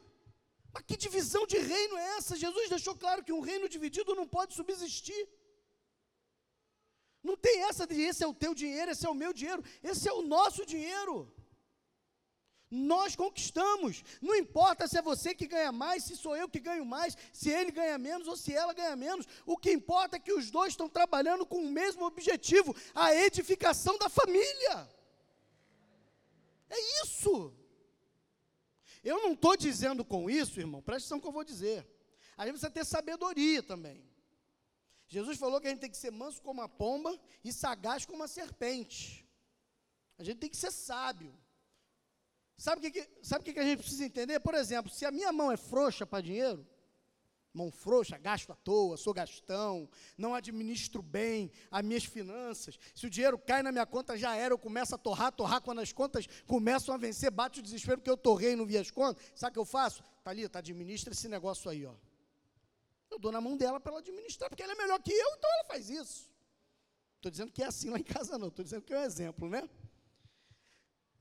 Mas 0.73 0.83
que 0.85 0.97
divisão 0.97 1.47
de 1.47 1.59
reino 1.59 1.97
é 1.97 2.17
essa? 2.17 2.37
Jesus 2.37 2.69
deixou 2.69 2.95
claro 2.97 3.25
que 3.25 3.33
um 3.33 3.41
reino 3.41 3.69
dividido 3.69 4.15
não 4.15 4.27
pode 4.27 4.55
subsistir. 4.55 5.29
Não 7.23 7.37
tem 7.37 7.63
essa 7.63 7.87
de 7.87 7.99
esse 8.03 8.23
é 8.23 8.27
o 8.27 8.35
teu 8.35 8.55
dinheiro, 8.55 8.91
esse 8.91 9.07
é 9.07 9.09
o 9.09 9.15
meu 9.15 9.33
dinheiro, 9.33 9.65
esse 9.83 10.07
é 10.07 10.13
o 10.13 10.21
nosso 10.21 10.67
dinheiro. 10.67 11.33
Nós 12.75 13.15
conquistamos. 13.15 14.03
Não 14.21 14.35
importa 14.35 14.89
se 14.89 14.99
é 14.99 15.03
você 15.03 15.35
que 15.35 15.47
ganha 15.47 15.71
mais, 15.71 16.05
se 16.05 16.17
sou 16.17 16.37
eu 16.37 16.49
que 16.49 16.59
ganho 16.59 16.85
mais, 16.85 17.17
se 17.33 17.49
ele 17.49 17.71
ganha 17.71 17.97
menos 17.97 18.27
ou 18.27 18.37
se 18.37 18.53
ela 18.53 18.75
ganha 18.75 18.97
menos. 18.97 19.27
O 19.47 19.57
que 19.57 19.71
importa 19.71 20.17
é 20.17 20.21
que 20.21 20.33
os 20.33 20.51
dois 20.51 20.73
estão 20.73 20.89
trabalhando 20.89 21.47
com 21.47 21.59
o 21.59 21.71
mesmo 21.71 22.05
objetivo: 22.05 22.75
a 22.95 23.15
edificação 23.15 23.97
da 23.97 24.09
família. 24.09 24.89
É 26.69 27.05
isso. 27.05 27.55
Eu 29.05 29.23
não 29.23 29.35
estou 29.35 29.57
dizendo 29.57 30.05
com 30.05 30.29
isso, 30.29 30.59
irmão, 30.59 30.83
presta 30.83 31.05
atenção 31.05 31.21
que 31.21 31.27
eu 31.27 31.33
vou 31.33 31.45
dizer. 31.45 31.87
A 32.37 32.45
gente 32.45 32.55
precisa 32.55 32.71
ter 32.71 32.85
sabedoria 32.85 33.63
também. 33.63 34.03
Jesus 35.07 35.39
falou 35.39 35.61
que 35.61 35.69
a 35.69 35.71
gente 35.71 35.81
tem 35.81 35.91
que 35.91 35.97
ser 35.97 36.11
manso 36.11 36.43
como 36.43 36.61
a 36.61 36.69
pomba 36.69 37.17
e 37.45 37.53
sagaz 37.53 38.05
como 38.05 38.23
a 38.25 38.29
serpente. 38.29 39.25
A 40.19 40.25
gente 40.25 40.39
tem 40.39 40.51
que 40.51 40.57
ser 40.57 40.73
sábio. 40.73 41.39
Sabe 42.57 42.87
o 42.87 42.93
que, 42.93 43.09
sabe 43.23 43.45
que, 43.45 43.53
que 43.53 43.61
a 43.61 43.65
gente 43.65 43.79
precisa 43.79 44.05
entender? 44.05 44.41
Por 44.41 44.55
exemplo, 44.55 44.91
se 44.91 45.05
a 45.05 45.11
minha 45.11 45.33
mão 45.33 45.51
é 45.51 45.57
frouxa 45.57 46.07
para 46.07 46.23
dinheiro, 46.23 46.67
mão 47.55 47.71
frouxa, 47.71 48.19
gasto 48.19 48.53
à 48.53 48.57
toa, 48.57 48.97
sou 48.97 49.15
gastão, 49.15 49.89
não 50.19 50.35
administro 50.35 51.01
bem 51.01 51.51
as 51.71 51.85
minhas 51.85 52.05
finanças. 52.05 52.79
Se 52.95 53.07
o 53.07 53.11
dinheiro 53.11 53.39
cai 53.39 53.63
na 53.63 53.71
minha 53.71 53.87
conta, 53.87 54.19
já 54.19 54.35
era, 54.35 54.53
eu 54.53 54.59
começo 54.59 54.95
a 54.95 54.99
torrar, 54.99 55.33
torrar, 55.33 55.61
quando 55.61 55.81
as 55.81 55.93
contas 55.93 56.27
começam 56.47 56.95
a 56.95 56.99
vencer, 56.99 57.31
bate 57.31 57.61
o 57.61 57.63
desespero 57.63 57.99
porque 57.99 58.11
eu 58.11 58.17
torrei 58.17 58.53
e 58.53 58.57
não 58.57 58.67
vi 58.67 58.77
as 58.77 58.91
contas. 58.91 59.23
Sabe 59.35 59.51
o 59.51 59.55
que 59.55 59.59
eu 59.61 59.65
faço? 59.65 60.03
Thalita, 60.23 60.59
administra 60.59 61.13
esse 61.13 61.29
negócio 61.29 61.71
aí, 61.71 61.87
ó. 61.87 61.95
Eu 63.11 63.19
dou 63.19 63.31
na 63.31 63.41
mão 63.41 63.57
dela 63.57 63.79
para 63.79 63.93
ela 63.93 64.01
administrar, 64.01 64.49
porque 64.49 64.63
ela 64.63 64.73
é 64.73 64.77
melhor 64.77 65.01
que 65.01 65.13
eu, 65.13 65.35
então 65.37 65.51
ela 65.55 65.65
faz 65.65 65.89
isso. 65.89 66.29
Estou 67.17 67.31
dizendo 67.31 67.53
que 67.53 67.63
é 67.63 67.67
assim 67.67 67.89
lá 67.89 67.99
em 67.99 68.03
casa, 68.03 68.37
não, 68.37 68.49
estou 68.49 68.65
dizendo 68.65 68.83
que 68.83 68.93
é 68.93 68.99
um 68.99 69.05
exemplo, 69.05 69.49
né? 69.49 69.69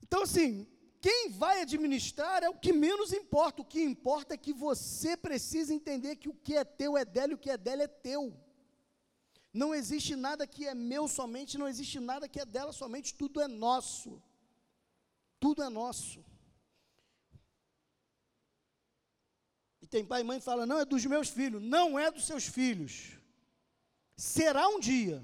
Então, 0.02 0.24
assim, 0.24 0.68
quem 1.04 1.30
vai 1.30 1.62
administrar 1.62 2.44
é 2.44 2.50
o 2.50 2.58
que 2.58 2.72
menos 2.72 3.12
importa. 3.12 3.62
O 3.62 3.66
que 3.66 3.82
importa 3.84 4.36
é 4.36 4.38
que 4.38 4.54
você 4.54 5.18
precisa 5.18 5.74
entender 5.74 6.16
que 6.16 6.30
o 6.30 6.34
que 6.34 6.56
é 6.56 6.64
teu 6.64 6.98
é 6.98 7.04
dela 7.04 7.34
e 7.34 7.36
o 7.36 7.38
que 7.38 7.50
é 7.50 7.58
dela 7.58 7.84
é 7.84 7.88
teu. 7.88 8.34
Não 9.54 9.76
existe 9.76 10.16
nada 10.16 10.48
que 10.48 10.66
é 10.66 10.74
meu 10.74 11.06
somente, 11.10 11.58
não 11.58 11.68
existe 11.68 12.00
nada 12.00 12.30
que 12.30 12.40
é 12.40 12.46
dela 12.46 12.72
somente, 12.72 13.14
tudo 13.14 13.42
é 13.42 13.50
nosso. 13.50 14.24
Tudo 15.42 15.62
é 15.62 15.68
nosso. 15.68 16.24
E 19.82 19.86
tem 19.86 20.06
pai 20.06 20.22
e 20.22 20.24
mãe 20.24 20.40
que 20.40 20.46
fala: 20.46 20.66
não 20.66 20.80
é 20.80 20.86
dos 20.86 21.06
meus 21.06 21.28
filhos, 21.28 21.62
não 21.62 22.00
é 22.00 22.10
dos 22.10 22.26
seus 22.26 22.46
filhos. 22.46 23.20
Será 24.16 24.70
um 24.70 24.80
dia. 24.80 25.22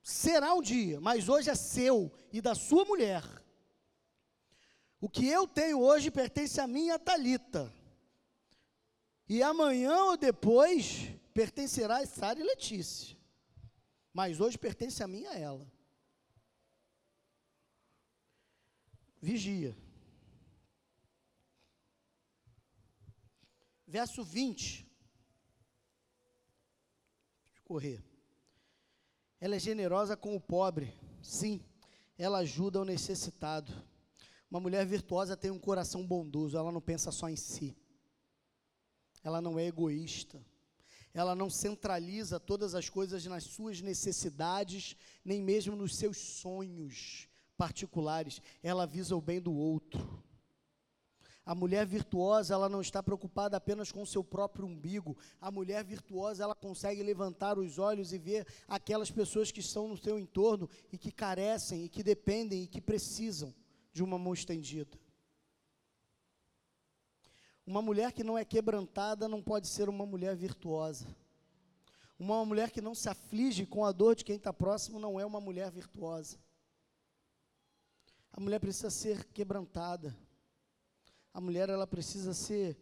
Será 0.00 0.54
um 0.54 0.62
dia, 0.62 1.00
mas 1.00 1.28
hoje 1.28 1.50
é 1.50 1.56
seu 1.56 2.12
e 2.32 2.40
da 2.40 2.54
sua 2.54 2.84
mulher. 2.84 3.39
O 5.00 5.08
que 5.08 5.26
eu 5.26 5.48
tenho 5.48 5.80
hoje 5.80 6.10
pertence 6.10 6.60
a 6.60 6.66
minha 6.66 6.98
Talita. 6.98 7.72
E 9.26 9.42
amanhã 9.42 9.96
ou 10.04 10.16
depois 10.16 11.08
pertencerá 11.32 11.98
a 11.98 12.06
Sara 12.06 12.38
e 12.38 12.42
Letícia. 12.42 13.16
Mas 14.12 14.40
hoje 14.40 14.58
pertence 14.58 15.02
a 15.02 15.06
mim 15.06 15.22
e 15.22 15.26
a 15.26 15.38
ela. 15.38 15.72
Vigia. 19.22 19.76
Verso 23.86 24.22
20. 24.22 24.86
Correr. 27.64 28.02
Ela 29.40 29.56
é 29.56 29.58
generosa 29.58 30.16
com 30.16 30.36
o 30.36 30.40
pobre. 30.40 30.94
Sim, 31.22 31.64
ela 32.18 32.38
ajuda 32.38 32.80
o 32.80 32.84
necessitado. 32.84 33.72
Uma 34.50 34.58
mulher 34.58 34.84
virtuosa 34.84 35.36
tem 35.36 35.50
um 35.52 35.58
coração 35.60 36.04
bondoso, 36.04 36.58
ela 36.58 36.72
não 36.72 36.80
pensa 36.80 37.12
só 37.12 37.28
em 37.28 37.36
si. 37.36 37.76
Ela 39.22 39.40
não 39.40 39.58
é 39.58 39.66
egoísta. 39.66 40.44
Ela 41.14 41.36
não 41.36 41.48
centraliza 41.48 42.40
todas 42.40 42.74
as 42.74 42.88
coisas 42.88 43.24
nas 43.26 43.44
suas 43.44 43.80
necessidades, 43.80 44.96
nem 45.24 45.40
mesmo 45.40 45.76
nos 45.76 45.94
seus 45.94 46.16
sonhos 46.16 47.28
particulares. 47.56 48.42
Ela 48.62 48.86
visa 48.86 49.14
o 49.14 49.20
bem 49.20 49.40
do 49.40 49.52
outro. 49.52 50.20
A 51.44 51.54
mulher 51.54 51.86
virtuosa, 51.86 52.54
ela 52.54 52.68
não 52.68 52.80
está 52.80 53.02
preocupada 53.02 53.56
apenas 53.56 53.90
com 53.90 54.02
o 54.02 54.06
seu 54.06 54.22
próprio 54.22 54.66
umbigo. 54.66 55.16
A 55.40 55.50
mulher 55.50 55.84
virtuosa, 55.84 56.42
ela 56.42 56.54
consegue 56.54 57.02
levantar 57.02 57.58
os 57.58 57.78
olhos 57.78 58.12
e 58.12 58.18
ver 58.18 58.46
aquelas 58.68 59.10
pessoas 59.10 59.50
que 59.52 59.60
estão 59.60 59.88
no 59.88 59.96
seu 59.96 60.18
entorno 60.18 60.68
e 60.92 60.98
que 60.98 61.10
carecem, 61.10 61.84
e 61.84 61.88
que 61.88 62.02
dependem, 62.02 62.64
e 62.64 62.66
que 62.66 62.80
precisam 62.80 63.54
de 63.92 64.02
uma 64.02 64.18
mão 64.18 64.32
estendida. 64.32 64.98
Uma 67.66 67.82
mulher 67.82 68.12
que 68.12 68.24
não 68.24 68.36
é 68.36 68.44
quebrantada 68.44 69.28
não 69.28 69.42
pode 69.42 69.68
ser 69.68 69.88
uma 69.88 70.04
mulher 70.04 70.34
virtuosa. 70.34 71.06
Uma 72.18 72.44
mulher 72.44 72.70
que 72.70 72.80
não 72.80 72.94
se 72.94 73.08
aflige 73.08 73.64
com 73.64 73.84
a 73.84 73.92
dor 73.92 74.14
de 74.14 74.24
quem 74.24 74.36
está 74.36 74.52
próximo 74.52 74.98
não 74.98 75.18
é 75.18 75.24
uma 75.24 75.40
mulher 75.40 75.70
virtuosa. 75.70 76.38
A 78.32 78.40
mulher 78.40 78.58
precisa 78.58 78.90
ser 78.90 79.24
quebrantada. 79.26 80.16
A 81.32 81.40
mulher 81.40 81.68
ela 81.68 81.86
precisa 81.86 82.34
ser, 82.34 82.76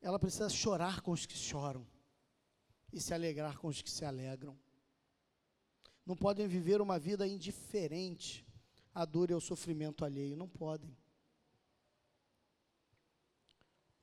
ela 0.00 0.18
precisa 0.18 0.48
chorar 0.48 1.00
com 1.00 1.12
os 1.12 1.26
que 1.26 1.36
choram 1.36 1.86
e 2.92 3.00
se 3.00 3.14
alegrar 3.14 3.58
com 3.58 3.68
os 3.68 3.82
que 3.82 3.90
se 3.90 4.04
alegram. 4.04 4.58
Não 6.04 6.16
podem 6.16 6.48
viver 6.48 6.80
uma 6.80 6.98
vida 6.98 7.26
indiferente 7.26 8.44
a 8.94 9.04
dor 9.04 9.30
e 9.30 9.32
ao 9.32 9.40
sofrimento 9.40 10.04
alheio. 10.04 10.36
Não 10.36 10.48
podem. 10.48 10.96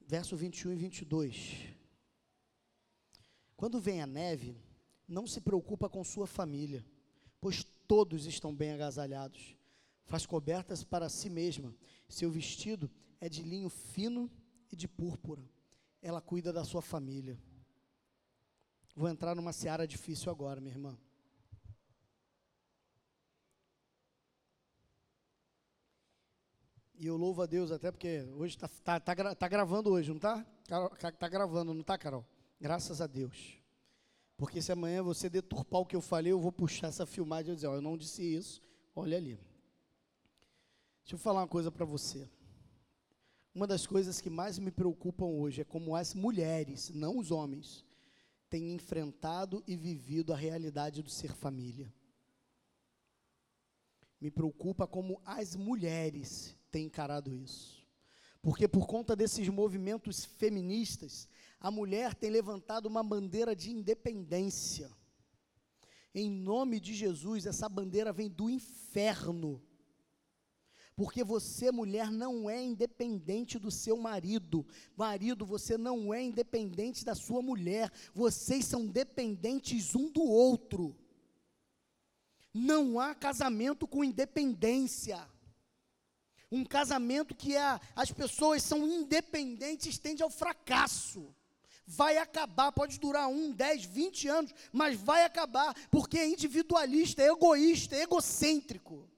Verso 0.02 0.36
21 0.36 0.74
e 0.74 0.76
22. 0.76 1.80
Quando 3.56 3.80
vem 3.80 4.02
a 4.02 4.08
neve, 4.08 4.58
não 5.08 5.28
se 5.28 5.42
preocupa 5.42 5.90
com 5.90 6.04
sua 6.04 6.26
família, 6.26 6.86
pois 7.42 7.64
todos 7.88 8.26
estão 8.26 8.56
bem 8.56 8.72
agasalhados. 8.72 9.56
Faz 10.06 10.26
cobertas 10.26 10.84
para 10.84 11.10
si 11.10 11.30
mesma. 11.30 11.76
Seu 12.08 12.32
vestido 12.32 12.90
é 13.20 13.30
de 13.30 13.44
linho 13.44 13.70
fino 13.70 14.32
e 14.72 14.76
de 14.76 14.88
púrpura. 14.88 15.44
Ela 16.02 16.22
cuida 16.22 16.54
da 16.54 16.64
sua 16.64 16.82
família. 16.82 17.38
Vou 18.96 19.08
entrar 19.08 19.36
numa 19.36 19.54
seara 19.54 19.88
difícil 19.88 20.32
agora, 20.32 20.60
minha 20.60 20.74
irmã. 20.74 20.98
E 27.00 27.08
eu 27.08 27.16
louvo 27.16 27.42
a 27.42 27.46
Deus 27.46 27.72
até 27.72 27.90
porque 27.90 28.28
hoje 28.36 28.58
está 28.58 28.68
tá, 28.68 29.00
tá, 29.00 29.34
tá, 29.34 29.48
gravando 29.48 29.90
hoje, 29.90 30.10
não 30.10 30.18
está? 30.18 30.46
Está 30.64 31.10
tá 31.14 31.30
gravando, 31.30 31.74
não 31.74 31.80
está, 31.80 31.98
Carol? 31.98 32.26
Graças 32.60 33.00
a 33.00 33.08
Deus. 33.08 33.58
Porque 34.36 34.62
se 34.62 34.74
amanhã 34.74 35.02
você 35.02 35.30
deturpar 35.30 35.80
o 35.80 35.86
que 35.86 35.96
eu 35.96 36.02
falei, 36.02 36.34
eu 36.34 36.42
vou 36.42 36.52
puxar 36.52 36.88
essa 36.88 37.06
filmagem 37.06 37.54
e 37.54 37.56
dizer, 37.56 37.68
ó, 37.68 37.76
eu 37.76 37.82
não 37.82 37.98
disse 37.98 38.22
isso, 38.22 38.62
olha 38.94 39.16
ali. 39.16 39.40
Deixa 41.06 41.16
eu 41.16 41.18
falar 41.18 41.40
uma 41.40 41.48
coisa 41.48 41.72
para 41.72 41.86
você. 41.86 42.30
Uma 43.56 43.66
das 43.66 43.88
coisas 43.88 44.20
que 44.20 44.30
mais 44.30 44.60
me 44.60 44.70
preocupam 44.70 45.28
hoje 45.28 45.62
é 45.62 45.64
como 45.64 45.96
as 45.96 46.14
mulheres, 46.14 46.90
não 46.90 47.18
os 47.18 47.32
homens, 47.32 47.86
têm 48.50 48.74
enfrentado 48.74 49.64
e 49.66 49.78
vivido 49.78 50.34
a 50.34 50.38
realidade 50.38 51.02
do 51.02 51.10
ser 51.10 51.34
família. 51.34 51.94
Me 54.20 54.30
preocupa 54.30 54.86
como 54.86 55.22
as 55.24 55.56
mulheres 55.56 56.59
têm 56.72 56.86
encarado 56.86 57.34
isso. 57.34 57.80
Porque 58.42 58.68
por 58.68 58.88
conta 58.88 59.16
desses 59.16 59.48
movimentos 59.50 60.24
feministas, 60.24 61.28
a 61.60 61.70
mulher 61.70 62.14
tem 62.16 62.30
levantado 62.30 62.86
uma 62.86 63.04
bandeira 63.04 63.56
de 63.56 63.70
independência. 63.72 64.90
Em 66.14 66.30
nome 66.30 66.80
de 66.80 66.94
Jesus, 66.94 67.46
essa 67.46 67.68
bandeira 67.68 68.14
vem 68.14 68.30
do 68.30 68.50
inferno. 68.50 69.62
Porque 70.96 71.24
você, 71.24 71.72
mulher, 71.72 72.12
não 72.12 72.50
é 72.50 72.62
independente 72.62 73.58
do 73.58 73.72
seu 73.72 73.96
marido. 73.98 74.66
Marido, 74.98 75.46
você 75.46 75.78
não 75.78 76.14
é 76.14 76.22
independente 76.22 77.06
da 77.06 77.16
sua 77.16 77.42
mulher. 77.42 77.92
Vocês 78.14 78.66
são 78.66 78.86
dependentes 78.86 79.96
um 79.96 80.12
do 80.12 80.24
outro. 80.24 80.94
Não 82.54 83.00
há 83.00 83.16
casamento 83.16 83.88
com 83.88 84.04
independência. 84.04 85.26
Um 86.52 86.66
casamento 86.66 87.36
que 87.36 87.56
é, 87.56 87.80
as 87.96 88.12
pessoas 88.12 88.64
são 88.64 88.88
independentes 88.88 90.00
tende 90.00 90.24
ao 90.24 90.30
fracasso. 90.30 91.34
Vai 91.86 92.18
acabar, 92.18 92.72
pode 92.72 93.00
durar 93.00 93.28
um, 93.28 93.52
dez, 93.52 93.84
vinte 93.84 94.28
anos, 94.28 94.54
mas 94.72 95.00
vai 95.00 95.24
acabar, 95.24 95.76
porque 95.90 96.20
é 96.20 96.28
individualista, 96.28 97.22
é 97.22 97.28
egoísta, 97.28 97.96
é 97.96 98.02
egocêntrico. 98.02 99.10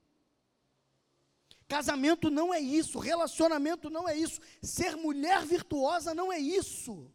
Casamento 1.67 2.29
não 2.29 2.53
é 2.53 2.59
isso, 2.59 2.99
relacionamento 2.99 3.89
não 3.89 4.07
é 4.07 4.15
isso, 4.15 4.41
ser 4.61 4.97
mulher 4.97 5.45
virtuosa 5.45 6.13
não 6.13 6.31
é 6.31 6.37
isso. 6.37 7.09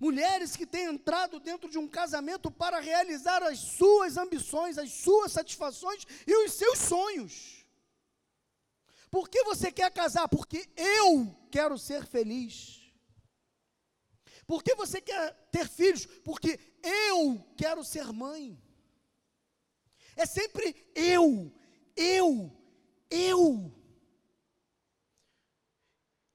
Mulheres 0.00 0.56
que 0.56 0.66
têm 0.66 0.86
entrado 0.86 1.38
dentro 1.38 1.68
de 1.70 1.78
um 1.78 1.86
casamento 1.86 2.50
para 2.50 2.80
realizar 2.80 3.42
as 3.42 3.58
suas 3.58 4.16
ambições, 4.16 4.76
as 4.76 4.92
suas 4.92 5.32
satisfações 5.32 6.06
e 6.26 6.34
os 6.44 6.52
seus 6.54 6.78
sonhos. 6.78 7.53
Por 9.14 9.28
que 9.28 9.44
você 9.44 9.70
quer 9.70 9.92
casar? 9.92 10.28
Porque 10.28 10.68
eu 10.76 11.32
quero 11.48 11.78
ser 11.78 12.04
feliz. 12.04 12.82
Por 14.44 14.60
que 14.60 14.74
você 14.74 15.00
quer 15.00 15.32
ter 15.52 15.68
filhos? 15.68 16.04
Porque 16.04 16.58
eu 16.82 17.40
quero 17.56 17.84
ser 17.84 18.12
mãe. 18.12 18.60
É 20.16 20.26
sempre 20.26 20.74
eu, 20.96 21.54
eu, 21.96 22.50
eu. 23.08 23.72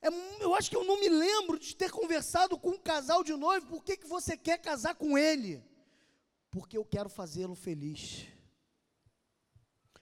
É, 0.01 0.07
eu 0.39 0.55
acho 0.55 0.69
que 0.69 0.77
eu 0.77 0.85
não 0.85 1.01
me 1.01 1.09
lembro 1.09 1.59
de 1.59 1.75
ter 1.75 1.91
conversado 1.91 2.57
com 2.57 2.69
um 2.69 2.79
casal 2.79 3.25
de 3.25 3.35
noivo, 3.35 3.67
por 3.67 3.83
que, 3.83 3.97
que 3.97 4.07
você 4.07 4.37
quer 4.37 4.57
casar 4.57 4.95
com 4.95 5.17
ele? 5.17 5.61
Porque 6.49 6.77
eu 6.77 6.85
quero 6.85 7.09
fazê-lo 7.09 7.55
feliz. 7.55 8.25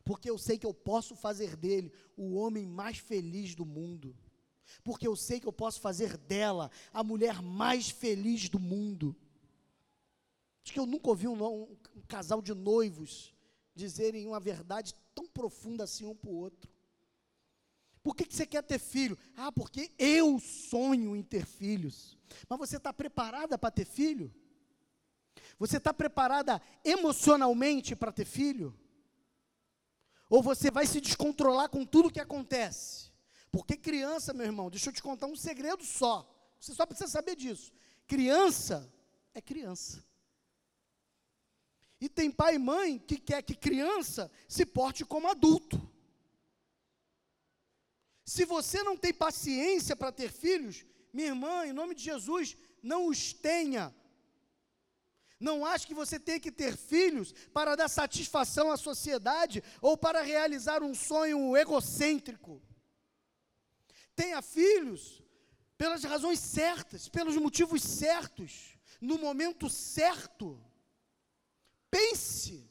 Porque 0.08 0.30
eu 0.30 0.38
sei 0.38 0.58
que 0.58 0.66
eu 0.66 0.74
posso 0.74 1.18
fazer 1.18 1.58
dele 1.58 1.92
o 2.16 2.36
homem 2.36 2.66
mais 2.66 2.98
feliz 2.98 3.54
do 3.54 3.66
mundo. 3.66 4.16
Porque 4.82 5.06
eu 5.06 5.18
sei 5.18 5.38
que 5.38 5.48
eu 5.48 5.52
posso 5.52 5.82
fazer 5.82 6.16
dela 6.16 6.72
a 6.94 7.04
mulher 7.04 7.42
mais 7.42 7.90
feliz 7.90 8.48
do 8.48 8.58
mundo. 8.58 9.14
Acho 10.64 10.72
que 10.72 10.80
eu 10.80 10.86
nunca 10.86 11.10
ouvi 11.10 11.28
um, 11.28 11.44
um, 11.44 11.78
um 11.94 12.02
casal 12.08 12.42
de 12.42 12.54
noivos 12.54 13.36
dizerem 13.76 14.26
uma 14.26 14.40
verdade 14.40 14.96
tão 15.14 15.28
profunda 15.28 15.84
assim 15.84 16.06
um 16.06 16.16
para 16.16 16.30
o 16.30 16.36
outro. 16.36 16.72
Por 18.02 18.16
que, 18.16 18.24
que 18.24 18.34
você 18.34 18.46
quer 18.46 18.64
ter 18.64 18.80
filho? 18.80 19.18
Ah, 19.36 19.52
porque 19.52 19.92
eu 20.00 20.40
sonho 20.40 21.18
em 21.18 21.22
ter 21.22 21.46
filhos. 21.46 22.18
Mas 22.48 22.60
você 22.60 22.78
está 22.78 22.94
preparada 22.94 23.58
para 23.58 23.72
ter 23.72 23.86
filho? 23.86 24.34
Você 25.60 25.76
está 25.76 25.94
preparada 25.94 26.62
emocionalmente 26.86 27.94
para 27.94 28.14
ter 28.14 28.24
filho? 28.24 28.74
Ou 30.30 30.42
você 30.42 30.70
vai 30.70 30.86
se 30.86 31.00
descontrolar 31.00 31.70
com 31.70 31.86
tudo 31.86 32.12
que 32.12 32.20
acontece? 32.20 33.12
Porque 33.52 33.78
criança, 33.78 34.34
meu 34.34 34.46
irmão, 34.46 34.70
deixa 34.70 34.90
eu 34.90 34.94
te 34.94 35.02
contar 35.02 35.28
um 35.28 35.36
segredo 35.36 35.84
só. 35.84 36.28
Você 36.60 36.74
só 36.74 36.86
precisa 36.86 37.10
saber 37.10 37.36
disso. 37.36 37.72
Criança 38.06 38.92
é 39.34 39.42
criança. 39.42 40.04
E 42.00 42.08
tem 42.08 42.30
pai 42.30 42.56
e 42.56 42.60
mãe 42.60 43.00
que 43.00 43.18
quer 43.18 43.42
que 43.42 43.56
criança 43.56 44.32
se 44.48 44.66
porte 44.66 45.04
como 45.04 45.28
adulto. 45.28 45.82
Se 48.24 48.46
você 48.46 48.84
não 48.84 48.98
tem 48.98 49.14
paciência 49.14 49.96
para 49.96 50.12
ter 50.12 50.32
filhos, 50.32 50.86
minha 51.14 51.30
irmã, 51.30 51.66
em 51.66 51.74
nome 51.74 51.96
de 51.96 52.04
Jesus, 52.04 52.58
não 52.84 53.08
os 53.08 53.34
tenha. 53.34 53.96
Não 55.40 55.66
acho 55.66 55.86
que 55.86 55.94
você 55.94 56.20
tem 56.20 56.40
que 56.40 56.52
ter 56.52 56.76
filhos 56.76 57.34
para 57.54 57.76
dar 57.76 57.88
satisfação 57.88 58.72
à 58.72 58.78
sociedade 58.78 59.64
ou 59.82 59.96
para 59.96 60.22
realizar 60.22 60.82
um 60.82 60.96
sonho 60.96 61.56
egocêntrico. 61.56 62.62
Tenha 64.16 64.42
filhos 64.42 65.22
pelas 65.78 66.04
razões 66.04 66.40
certas, 66.40 67.08
pelos 67.08 67.36
motivos 67.36 67.84
certos, 67.84 68.78
no 69.00 69.20
momento 69.20 69.70
certo. 69.70 70.60
Pense. 71.92 72.68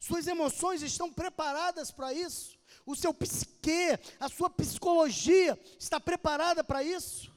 Suas 0.00 0.26
emoções 0.26 0.82
estão 0.82 1.12
preparadas 1.12 1.92
para 1.92 2.12
isso? 2.12 2.58
O 2.84 2.96
seu 2.96 3.14
psique, 3.14 3.98
a 4.18 4.28
sua 4.28 4.50
psicologia 4.50 5.58
está 5.78 6.00
preparada 6.00 6.64
para 6.64 6.82
isso? 6.82 7.35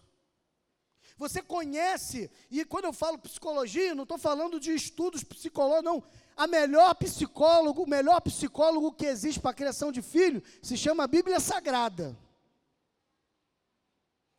Você 1.19 1.41
conhece, 1.41 2.31
e 2.49 2.63
quando 2.63 2.85
eu 2.85 2.93
falo 2.93 3.17
psicologia, 3.17 3.93
não 3.93 4.03
estou 4.03 4.17
falando 4.17 4.57
de 4.57 4.73
estudos 4.73 5.21
psicológicos, 5.21 5.83
não. 5.83 6.01
A 6.37 6.47
melhor 6.47 6.95
psicólogo, 6.95 7.83
o 7.83 7.89
melhor 7.89 8.21
psicólogo 8.21 8.93
que 8.93 9.05
existe 9.05 9.37
para 9.37 9.51
a 9.51 9.53
criação 9.53 9.91
de 9.91 10.01
filho 10.01 10.41
se 10.61 10.77
chama 10.77 11.05
Bíblia 11.07 11.41
Sagrada. 11.41 12.17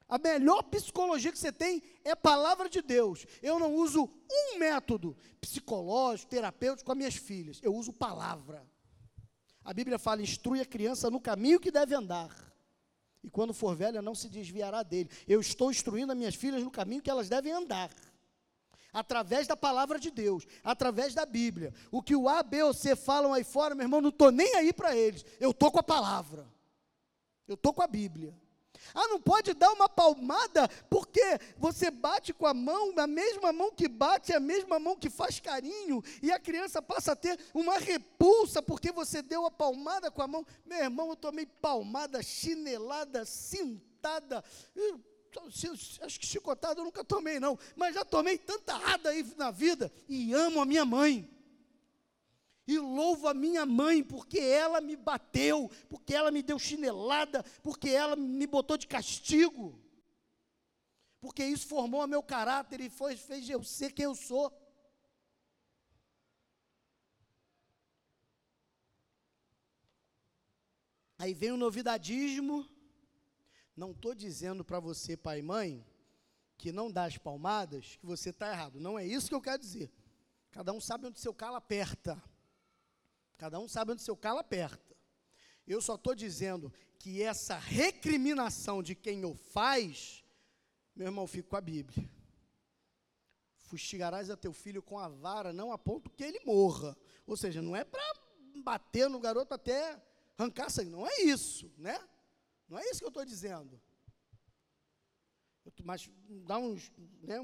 A 0.09 0.17
melhor 0.17 0.63
psicologia 0.63 1.31
que 1.31 1.39
você 1.39 1.53
tem 1.53 1.83
é 2.03 2.13
a 2.13 2.17
palavra 2.17 2.67
de 2.67 2.81
Deus. 2.81 3.27
Eu 3.43 3.59
não 3.59 3.75
uso 3.75 4.11
um 4.33 4.59
método 4.59 5.15
psicológico, 5.39 6.31
terapêutico 6.31 6.87
com 6.87 6.93
as 6.93 6.99
minhas 6.99 7.15
filhas. 7.15 7.61
Eu 7.63 7.75
uso 7.75 7.93
palavra. 7.93 8.67
A 9.63 9.75
Bíblia 9.75 9.99
fala: 9.99 10.23
instrui 10.23 10.63
a 10.63 10.65
criança 10.65 11.11
no 11.11 11.21
caminho 11.21 11.61
que 11.61 11.71
deve 11.71 11.95
andar. 11.95 12.51
E 13.23 13.29
quando 13.29 13.53
for 13.53 13.77
velha, 13.77 14.01
não 14.01 14.15
se 14.15 14.29
desviará 14.29 14.83
dele. 14.83 15.11
Eu 15.29 15.41
estou 15.41 15.71
instruindo 15.71 16.13
as 16.13 16.19
minhas 16.19 16.35
filhas 16.35 16.63
no 16.63 16.71
caminho 16.71 17.03
que 17.03 17.11
elas 17.11 17.29
devem 17.29 17.53
andar. 17.53 17.91
Através 18.93 19.47
da 19.47 19.57
palavra 19.57 19.99
de 19.99 20.11
Deus, 20.11 20.47
através 20.65 21.15
da 21.15 21.25
Bíblia. 21.25 21.73
O 21.91 22.03
que 22.03 22.17
o 22.17 22.29
A, 22.29 22.43
B 22.43 22.63
ou 22.63 22.75
C 22.75 22.97
falam 22.97 23.33
aí 23.33 23.45
fora, 23.45 23.75
meu 23.75 23.85
irmão, 23.85 24.01
não 24.01 24.09
estou 24.09 24.33
nem 24.33 24.57
aí 24.57 24.73
para 24.73 24.97
eles. 24.97 25.25
Eu 25.39 25.51
estou 25.51 25.71
com 25.71 25.79
a 25.79 25.83
palavra. 25.83 26.47
Eu 27.47 27.55
estou 27.55 27.73
com 27.73 27.83
a 27.83 27.87
Bíblia. 27.87 28.35
Ah, 28.95 29.09
não 29.09 29.21
pode 29.21 29.55
dar 29.55 29.73
uma 29.73 29.89
palmada 29.89 30.69
porque 30.89 31.23
você 31.57 31.91
bate 31.91 32.33
com 32.33 32.47
a 32.47 32.55
mão, 32.55 32.93
a 32.97 33.07
mesma 33.07 33.53
mão 33.53 33.71
que 33.73 33.89
bate, 33.89 34.33
é 34.33 34.37
a 34.37 34.41
mesma 34.41 34.79
mão 34.79 34.97
que 34.97 35.11
faz 35.11 35.41
carinho, 35.41 36.03
e 36.23 36.31
a 36.31 36.39
criança 36.39 36.83
passa 36.83 37.13
a 37.13 37.17
ter 37.17 37.39
uma 37.55 37.79
repulsa 37.79 38.63
porque 38.63 38.93
você 38.93 39.23
deu 39.23 39.47
a 39.47 39.51
palmada 39.51 40.11
com 40.11 40.23
a 40.23 40.29
mão. 40.29 40.47
Meu 40.65 40.79
irmão, 40.79 41.11
eu 41.11 41.17
tomei 41.17 41.47
palmada, 41.47 42.23
chinelada, 42.23 43.25
cintada. 43.25 44.45
Acho 46.03 46.19
que 46.19 46.27
chicotada 46.27 46.81
eu 46.81 46.85
nunca 46.85 47.05
tomei, 47.05 47.39
não, 47.39 47.59
mas 47.77 47.95
já 47.95 48.05
tomei 48.05 48.37
tanta 48.37 48.77
rada 48.77 49.11
aí 49.11 49.25
na 49.37 49.51
vida 49.51 49.93
e 50.09 50.35
amo 50.35 50.61
a 50.61 50.67
minha 50.67 50.85
mãe 50.85 51.40
e 52.71 52.79
louvo 52.79 53.27
a 53.27 53.35
minha 53.35 53.67
mãe, 53.67 54.03
porque 54.03 54.39
ela 54.39 54.81
me 54.81 54.97
bateu, 54.97 55.71
porque 55.89 56.15
ela 56.15 56.31
me 56.31 56.43
deu 56.43 56.59
chinelada, 56.59 57.43
porque 57.63 57.91
ela 57.91 58.15
me 58.17 58.47
botou 58.47 58.77
de 58.77 58.87
castigo, 58.87 59.79
porque 61.21 61.45
isso 61.45 61.67
formou 61.67 62.05
o 62.05 62.07
meu 62.07 62.23
caráter 62.23 62.81
e 62.81 62.89
foi, 62.89 63.17
fez 63.17 63.49
eu 63.49 63.63
ser 63.63 63.93
quem 63.93 64.05
eu 64.05 64.15
sou. 64.15 64.53
Aí 71.19 71.35
vem 71.35 71.53
o 71.53 71.57
novidadismo. 71.57 72.67
Não 73.77 73.91
estou 73.91 74.15
dizendo 74.15 74.65
para 74.65 74.81
você, 74.81 75.17
pai 75.17 75.41
e 75.41 75.43
mãe, 75.43 75.87
que 76.57 76.73
não 76.73 76.91
dá 76.91 77.05
as 77.05 77.19
palmadas, 77.19 77.97
que 77.97 78.07
você 78.07 78.31
está 78.31 78.51
errado. 78.51 78.81
Não 78.81 78.99
é 78.99 79.07
isso 79.07 79.29
que 79.29 79.35
eu 79.35 79.41
quero 79.41 79.59
dizer. 79.59 79.93
Cada 80.51 80.73
um 80.73 80.81
sabe 80.81 81.07
onde 81.07 81.21
seu 81.21 81.35
calo 81.35 81.57
aperta. 81.57 82.23
Cada 83.41 83.59
um 83.59 83.67
sabe 83.67 83.93
onde 83.93 84.03
seu 84.03 84.15
calo 84.15 84.39
aperta. 84.39 84.95
Eu 85.67 85.81
só 85.81 85.95
estou 85.95 86.15
dizendo 86.15 86.71
que 86.99 87.23
essa 87.23 87.57
recriminação 87.57 88.83
de 88.83 88.95
quem 88.95 89.25
o 89.25 89.35
faz, 89.35 90.23
meu 90.95 91.07
irmão, 91.07 91.27
fico 91.27 91.49
com 91.49 91.57
a 91.57 91.61
Bíblia. 91.63 92.07
Fustigarás 93.57 94.29
a 94.29 94.37
teu 94.37 94.53
filho 94.53 94.83
com 94.83 94.99
a 94.99 95.09
vara, 95.09 95.55
não 95.55 95.73
a 95.73 95.79
ponto 95.79 96.11
que 96.11 96.23
ele 96.23 96.39
morra. 96.45 96.95
Ou 97.27 97.35
seja, 97.35 97.63
não 97.63 97.75
é 97.75 97.83
para 97.83 98.03
bater 98.63 99.09
no 99.09 99.19
garoto 99.19 99.55
até 99.55 99.99
arrancar 100.37 100.69
sangue. 100.69 100.91
Não 100.91 101.07
é 101.07 101.23
isso, 101.23 101.73
né? 101.79 101.99
Não 102.69 102.79
é 102.79 102.85
isso 102.91 102.99
que 102.99 103.07
eu 103.07 103.09
estou 103.09 103.25
dizendo. 103.25 103.81
Mas 105.83 106.11
dá 106.47 106.59
uns, 106.59 106.93
né, 107.23 107.41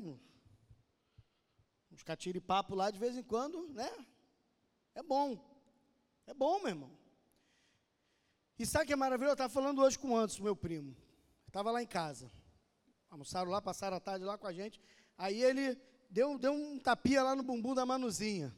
uns 1.90 2.02
catiripapo 2.02 2.74
lá 2.74 2.90
de 2.90 2.98
vez 2.98 3.16
em 3.16 3.22
quando, 3.22 3.66
né? 3.68 3.90
É 4.94 5.02
bom. 5.02 5.55
É 6.26 6.34
bom, 6.34 6.58
meu 6.58 6.68
irmão. 6.68 6.90
E 8.58 8.66
sabe 8.66 8.84
o 8.84 8.86
que 8.86 8.92
é 8.92 8.96
maravilhoso? 8.96 9.32
Eu 9.32 9.34
estava 9.34 9.52
falando 9.52 9.80
hoje 9.82 9.98
com 9.98 10.10
o 10.10 10.16
Anderson, 10.16 10.42
meu 10.42 10.56
primo. 10.56 10.96
Estava 11.46 11.70
lá 11.70 11.82
em 11.82 11.86
casa. 11.86 12.30
Almoçaram 13.10 13.50
lá, 13.50 13.62
passaram 13.62 13.96
a 13.96 14.00
tarde 14.00 14.24
lá 14.24 14.36
com 14.36 14.46
a 14.46 14.52
gente. 14.52 14.80
Aí 15.16 15.42
ele 15.42 15.78
deu, 16.10 16.38
deu 16.38 16.52
um 16.52 16.78
tapinha 16.78 17.22
lá 17.22 17.36
no 17.36 17.42
bumbum 17.42 17.74
da 17.74 17.86
Manuzinha. 17.86 18.54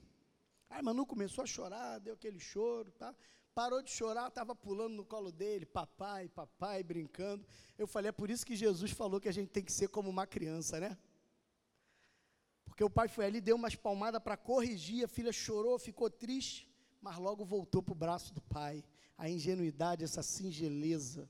Aí 0.71 0.83
Manu 0.83 1.07
começou 1.07 1.45
a 1.45 1.47
chorar, 1.47 1.99
deu 1.99 2.15
aquele 2.15 2.39
choro, 2.39 2.91
tá? 2.93 3.15
Parou 3.55 3.83
de 3.83 3.91
chorar, 3.91 4.29
estava 4.29 4.55
pulando 4.55 4.95
no 4.95 5.05
colo 5.05 5.33
dele, 5.33 5.67
papai, 5.67 6.29
papai, 6.29 6.83
brincando. 6.83 7.45
Eu 7.77 7.87
falei, 7.87 8.11
é 8.11 8.13
por 8.13 8.31
isso 8.31 8.47
que 8.47 8.55
Jesus 8.55 8.93
falou 8.93 9.21
que 9.21 9.29
a 9.29 9.33
gente 9.33 9.49
tem 9.49 9.65
que 9.65 9.73
ser 9.73 9.89
como 9.89 10.09
uma 10.09 10.27
criança, 10.27 10.79
né? 10.79 10.97
Porque 12.65 12.85
o 12.85 12.91
pai 12.91 13.09
foi 13.09 13.25
ali, 13.25 13.41
deu 13.41 13.57
umas 13.57 13.75
palmadas 13.75 14.23
para 14.23 14.37
corrigir, 14.37 15.05
a 15.05 15.09
filha 15.09 15.33
chorou, 15.33 15.79
ficou 15.79 16.09
triste, 16.09 16.68
mas 17.01 17.17
logo 17.17 17.45
voltou 17.45 17.83
para 17.83 17.93
o 17.93 17.97
braço 17.97 18.33
do 18.35 18.41
pai 18.41 18.85
a 19.17 19.29
ingenuidade, 19.29 20.05
essa 20.05 20.23
singeleza. 20.23 21.29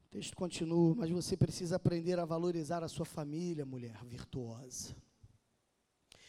O 0.00 0.10
texto 0.10 0.34
continua, 0.34 0.94
mas 0.96 1.10
você 1.10 1.36
precisa 1.36 1.76
aprender 1.76 2.18
a 2.18 2.24
valorizar 2.24 2.82
a 2.82 2.88
sua 2.88 3.04
família, 3.04 3.64
mulher 3.64 4.04
virtuosa. 4.04 4.96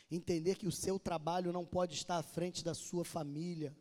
Entender 0.09 0.57
que 0.57 0.67
o 0.67 0.71
seu 0.71 0.99
trabalho 0.99 1.51
não 1.51 1.65
pode 1.65 1.95
estar 1.95 2.17
à 2.17 2.23
frente 2.23 2.63
da 2.63 2.75
sua 2.75 3.03
família, 3.03 3.75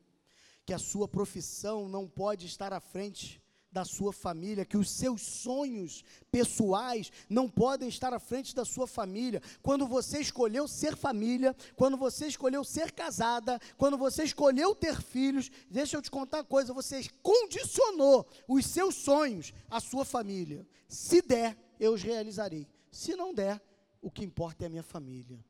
que 0.65 0.73
a 0.73 0.79
sua 0.79 1.07
profissão 1.07 1.89
não 1.89 2.09
pode 2.09 2.47
estar 2.47 2.73
à 2.73 2.81
frente 2.81 3.44
da 3.75 3.85
sua 3.85 4.13
família, 4.13 4.65
que 4.65 4.77
os 4.77 4.89
seus 4.89 5.21
sonhos 5.21 6.05
pessoais 6.31 7.11
não 7.29 7.49
podem 7.49 7.89
estar 7.89 8.15
à 8.15 8.21
frente 8.21 8.55
da 8.55 8.65
sua 8.65 8.87
família. 8.87 9.43
Quando 9.61 9.85
você 9.85 10.21
escolheu 10.21 10.69
ser 10.69 10.97
família, 10.97 11.57
quando 11.75 11.97
você 11.97 12.29
escolheu 12.29 12.63
ser 12.63 12.93
casada, 12.93 13.61
quando 13.77 13.99
você 13.99 14.23
escolheu 14.23 14.77
ter 14.77 15.03
filhos, 15.03 15.51
deixa 15.69 15.97
eu 15.97 16.03
te 16.03 16.09
contar 16.09 16.39
uma 16.39 16.45
coisa, 16.45 16.73
você 16.73 17.05
condicionou 17.21 18.25
os 18.47 18.65
seus 18.65 18.95
sonhos 18.95 19.53
à 19.69 19.81
sua 19.81 20.05
família. 20.05 20.65
Se 20.89 21.21
der, 21.21 21.59
eu 21.81 21.95
os 21.95 22.03
realizarei. 22.03 22.69
Se 22.93 23.17
não 23.17 23.35
der, 23.35 23.61
o 24.01 24.09
que 24.09 24.25
importa 24.25 24.65
é 24.65 24.67
a 24.69 24.71
minha 24.71 24.85
família. 24.85 25.45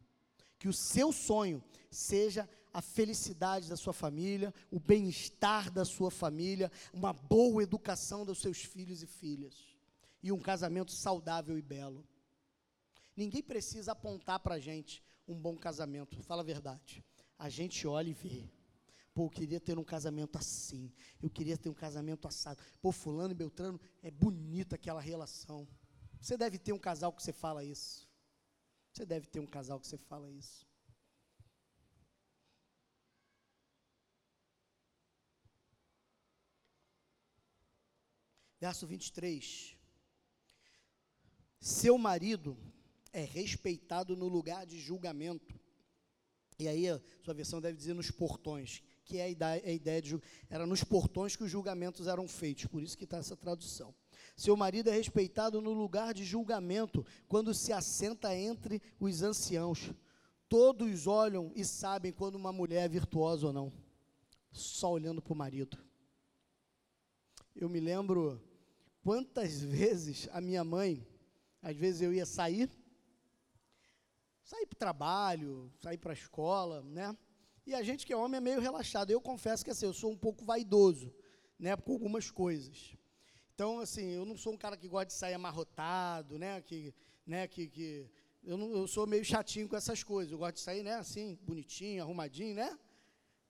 Que 0.59 0.67
o 0.67 0.73
seu 0.73 1.13
sonho 1.13 1.63
seja 1.91 2.49
a 2.75 2.83
felicidade 2.83 3.69
da 3.69 3.77
sua 3.77 3.93
família, 3.93 4.53
o 4.69 4.81
bem-estar 4.81 5.71
da 5.71 5.85
sua 5.85 6.11
família, 6.11 6.73
uma 6.93 7.13
boa 7.13 7.63
educação 7.63 8.27
dos 8.27 8.41
seus 8.41 8.59
filhos 8.59 9.01
e 9.01 9.07
filhas, 9.07 9.55
e 10.21 10.33
um 10.33 10.41
casamento 10.41 10.91
saudável 10.91 11.57
e 11.57 11.63
belo. 11.63 12.05
Ninguém 13.17 13.45
precisa 13.45 13.93
apontar 13.93 14.41
para 14.41 14.57
a 14.57 14.59
gente 14.59 15.05
um 15.29 15.41
bom 15.41 15.57
casamento, 15.57 16.21
fala 16.25 16.43
a 16.43 16.45
verdade. 16.45 17.05
A 17.39 17.49
gente 17.49 17.87
olha 17.87 18.11
e 18.11 18.13
vê. 18.13 18.51
Pô, 19.15 19.27
eu 19.27 19.31
queria 19.31 19.61
ter 19.61 19.79
um 19.79 19.85
casamento 19.85 20.37
assim. 20.37 20.93
Eu 21.23 21.31
queria 21.31 21.57
ter 21.57 21.69
um 21.69 21.75
casamento 21.75 22.27
assado. 22.27 22.61
Pô, 22.83 22.91
fulano 22.91 23.31
e 23.31 23.37
Beltrano, 23.37 23.81
é 24.03 24.11
bonita 24.11 24.75
aquela 24.75 25.01
relação. 25.01 25.69
Você 26.21 26.37
deve 26.37 26.59
ter 26.59 26.73
um 26.73 26.79
casal 26.79 27.13
que 27.13 27.23
você 27.23 27.33
fala 27.33 27.63
isso. 27.63 28.09
Você 28.93 29.07
deve 29.07 29.29
ter 29.29 29.39
um 29.39 29.47
casal 29.47 29.79
que 29.79 29.87
você 29.87 29.97
fala 29.97 30.29
isso. 30.29 30.67
Verso 38.65 38.87
23. 38.87 39.77
Seu 41.61 41.99
marido 41.99 42.57
é 43.13 43.23
respeitado 43.23 44.17
no 44.17 44.27
lugar 44.27 44.65
de 44.65 44.81
julgamento. 44.81 45.61
E 46.59 46.67
aí, 46.67 46.89
a 46.89 46.99
sua 47.23 47.35
versão 47.35 47.61
deve 47.61 47.77
dizer 47.77 47.93
nos 47.93 48.11
portões, 48.11 48.83
que 49.05 49.19
é 49.19 49.25
a 49.25 49.29
ideia, 49.29 49.63
a 49.67 49.71
ideia 49.71 50.01
de 50.01 50.19
era 50.49 50.65
nos 50.65 50.83
portões 50.83 51.37
que 51.37 51.45
os 51.45 51.51
julgamentos 51.51 52.07
eram 52.07 52.27
feitos, 52.27 52.65
por 52.65 52.83
isso 52.83 52.97
que 52.97 53.05
está 53.05 53.19
essa 53.19 53.37
tradução. 53.37 53.95
Seu 54.35 54.57
marido 54.57 54.89
é 54.89 54.95
respeitado 54.95 55.61
no 55.61 55.75
lugar 55.75 56.15
de 56.15 56.25
julgamento, 56.25 57.05
quando 57.29 57.53
se 57.53 57.71
assenta 57.71 58.35
entre 58.35 58.81
os 58.99 59.21
anciãos. 59.21 59.93
Todos 60.49 61.07
olham 61.07 61.53
e 61.55 61.67
sabem 61.67 62.13
quando 62.13 62.37
uma 62.37 62.51
mulher 62.51 62.87
é 62.87 62.89
virtuosa 62.89 63.47
ou 63.47 63.53
não, 63.53 63.71
só 64.51 64.91
olhando 64.91 65.21
para 65.21 65.35
o 65.35 65.37
marido. 65.37 65.77
Eu 67.55 67.69
me 67.69 67.79
lembro 67.79 68.43
Quantas 69.05 69.61
vezes 69.61 70.31
a 70.33 70.41
minha 70.41 70.65
mãe, 70.65 71.07
às 71.61 71.77
vezes 71.77 72.01
eu 72.01 72.11
ia 72.11 72.25
sair, 72.25 72.71
sair 74.43 74.65
para 74.65 74.77
o 74.77 74.79
trabalho, 74.79 75.71
sair 75.83 75.99
para 75.99 76.13
a 76.13 76.15
escola, 76.15 76.83
né? 76.83 77.15
E 77.67 77.75
a 77.75 77.83
gente 77.83 78.07
que 78.07 78.15
é 78.15 78.17
homem 78.17 78.39
é 78.39 78.41
meio 78.41 78.61
relaxado. 78.63 79.11
Eu 79.11 79.21
confesso 79.21 79.63
que 79.63 79.71
assim, 79.71 79.85
eu 79.85 79.93
sou 79.93 80.11
um 80.11 80.17
pouco 80.17 80.43
vaidoso, 80.43 81.15
né, 81.59 81.77
com 81.77 81.93
algumas 81.93 82.31
coisas. 82.31 82.97
Então, 83.55 83.79
assim, 83.79 84.07
eu 84.13 84.25
não 84.25 84.39
sou 84.39 84.55
um 84.55 84.57
cara 84.57 84.75
que 84.75 84.89
gosta 84.89 85.09
de 85.09 85.13
sair 85.13 85.35
amarrotado, 85.35 86.39
né, 86.39 86.63
que, 86.63 86.95
né, 87.27 87.47
que, 87.47 87.69
que 87.69 88.11
eu, 88.43 88.57
não, 88.57 88.73
eu 88.75 88.87
sou 88.87 89.07
meio 89.07 89.23
chatinho 89.23 89.69
com 89.69 89.77
essas 89.77 90.03
coisas. 90.03 90.33
Eu 90.33 90.39
gosto 90.39 90.55
de 90.55 90.63
sair, 90.63 90.83
né, 90.83 90.95
assim, 90.95 91.39
bonitinho, 91.43 92.03
arrumadinho, 92.03 92.55
né? 92.55 92.79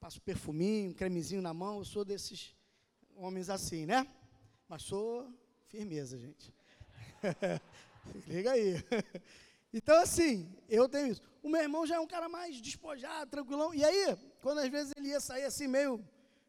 Passo 0.01 0.21
perfuminho, 0.21 0.93
cremezinho 0.97 1.41
na 1.41 1.55
mão. 1.55 1.79
Eu 1.79 1.85
sou 1.85 2.05
desses 2.05 2.57
homens 3.15 3.49
assim, 3.49 3.87
né? 3.87 4.05
Mas 4.69 4.83
sou 4.83 5.33
Firmeza, 5.75 6.17
gente. 6.17 6.55
Liga 8.29 8.53
aí. 8.53 8.75
Então, 9.77 10.01
assim, 10.01 10.49
eu 10.69 10.89
tenho 10.89 11.09
isso. 11.09 11.21
O 11.43 11.49
meu 11.49 11.61
irmão 11.61 11.85
já 11.85 11.97
é 11.97 11.99
um 11.99 12.07
cara 12.07 12.29
mais 12.29 12.61
despojado, 12.61 13.29
tranquilão. 13.29 13.75
E 13.75 13.85
aí, 13.85 14.17
quando 14.41 14.59
às 14.61 14.69
vezes 14.69 14.93
ele 14.97 15.09
ia 15.09 15.19
sair 15.19 15.43
assim, 15.43 15.67
meio 15.67 16.01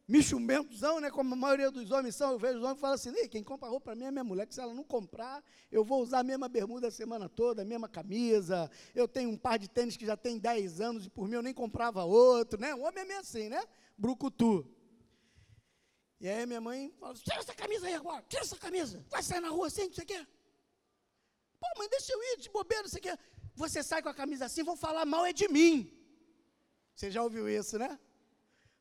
michumbentozão, 0.06 1.00
né? 1.00 1.10
Como 1.10 1.34
a 1.34 1.36
maioria 1.36 1.68
dos 1.68 1.90
homens 1.90 2.14
são, 2.14 2.30
eu 2.30 2.38
vejo 2.38 2.58
os 2.58 2.62
homens 2.62 2.78
e 2.78 2.80
falo 2.80 2.94
assim: 2.94 3.12
quem 3.26 3.42
compra 3.42 3.68
roupa 3.68 3.86
para 3.86 3.96
mim 3.96 4.04
é 4.04 4.12
minha 4.12 4.22
mulher, 4.22 4.46
que 4.46 4.54
se 4.54 4.60
ela 4.60 4.72
não 4.72 4.84
comprar, 4.84 5.42
eu 5.72 5.84
vou 5.84 6.00
usar 6.02 6.20
a 6.20 6.22
mesma 6.22 6.48
bermuda 6.48 6.86
a 6.86 6.90
semana 6.92 7.28
toda, 7.28 7.62
a 7.62 7.64
mesma 7.64 7.88
camisa. 7.88 8.70
Eu 8.94 9.08
tenho 9.08 9.30
um 9.30 9.36
par 9.36 9.58
de 9.58 9.68
tênis 9.68 9.96
que 9.96 10.06
já 10.06 10.16
tem 10.16 10.38
10 10.38 10.80
anos 10.80 11.06
e 11.06 11.10
por 11.10 11.26
mim 11.26 11.34
eu 11.34 11.42
nem 11.42 11.52
comprava 11.52 12.04
outro, 12.04 12.60
né? 12.60 12.76
O 12.76 12.82
homem 12.82 13.02
é 13.02 13.04
meio 13.04 13.18
assim, 13.18 13.48
né? 13.48 13.60
Brucutu. 13.98 14.64
E 16.20 16.28
aí 16.28 16.46
minha 16.46 16.60
mãe 16.60 16.94
fala, 16.98 17.14
tira 17.14 17.36
essa 17.36 17.54
camisa 17.54 17.86
aí 17.86 17.94
agora, 17.94 18.24
tira 18.28 18.42
essa 18.42 18.56
camisa, 18.56 19.04
vai 19.10 19.22
sair 19.22 19.40
na 19.40 19.48
rua 19.48 19.66
assim, 19.66 19.92
sei 19.92 20.04
o 20.04 20.06
quê. 20.06 20.26
Pô, 21.60 21.66
mãe, 21.78 21.88
deixa 21.88 22.12
eu 22.12 22.22
ir 22.22 22.38
de 22.38 22.48
bobeira, 22.50 22.86
o 23.00 23.02
quê. 23.02 23.18
Você 23.54 23.82
sai 23.82 24.02
com 24.02 24.08
a 24.08 24.14
camisa 24.14 24.46
assim, 24.46 24.62
vão 24.62 24.76
falar 24.76 25.04
mal 25.04 25.24
é 25.26 25.32
de 25.32 25.48
mim. 25.48 25.92
Você 26.94 27.10
já 27.10 27.22
ouviu 27.22 27.48
isso, 27.48 27.78
né? 27.78 27.98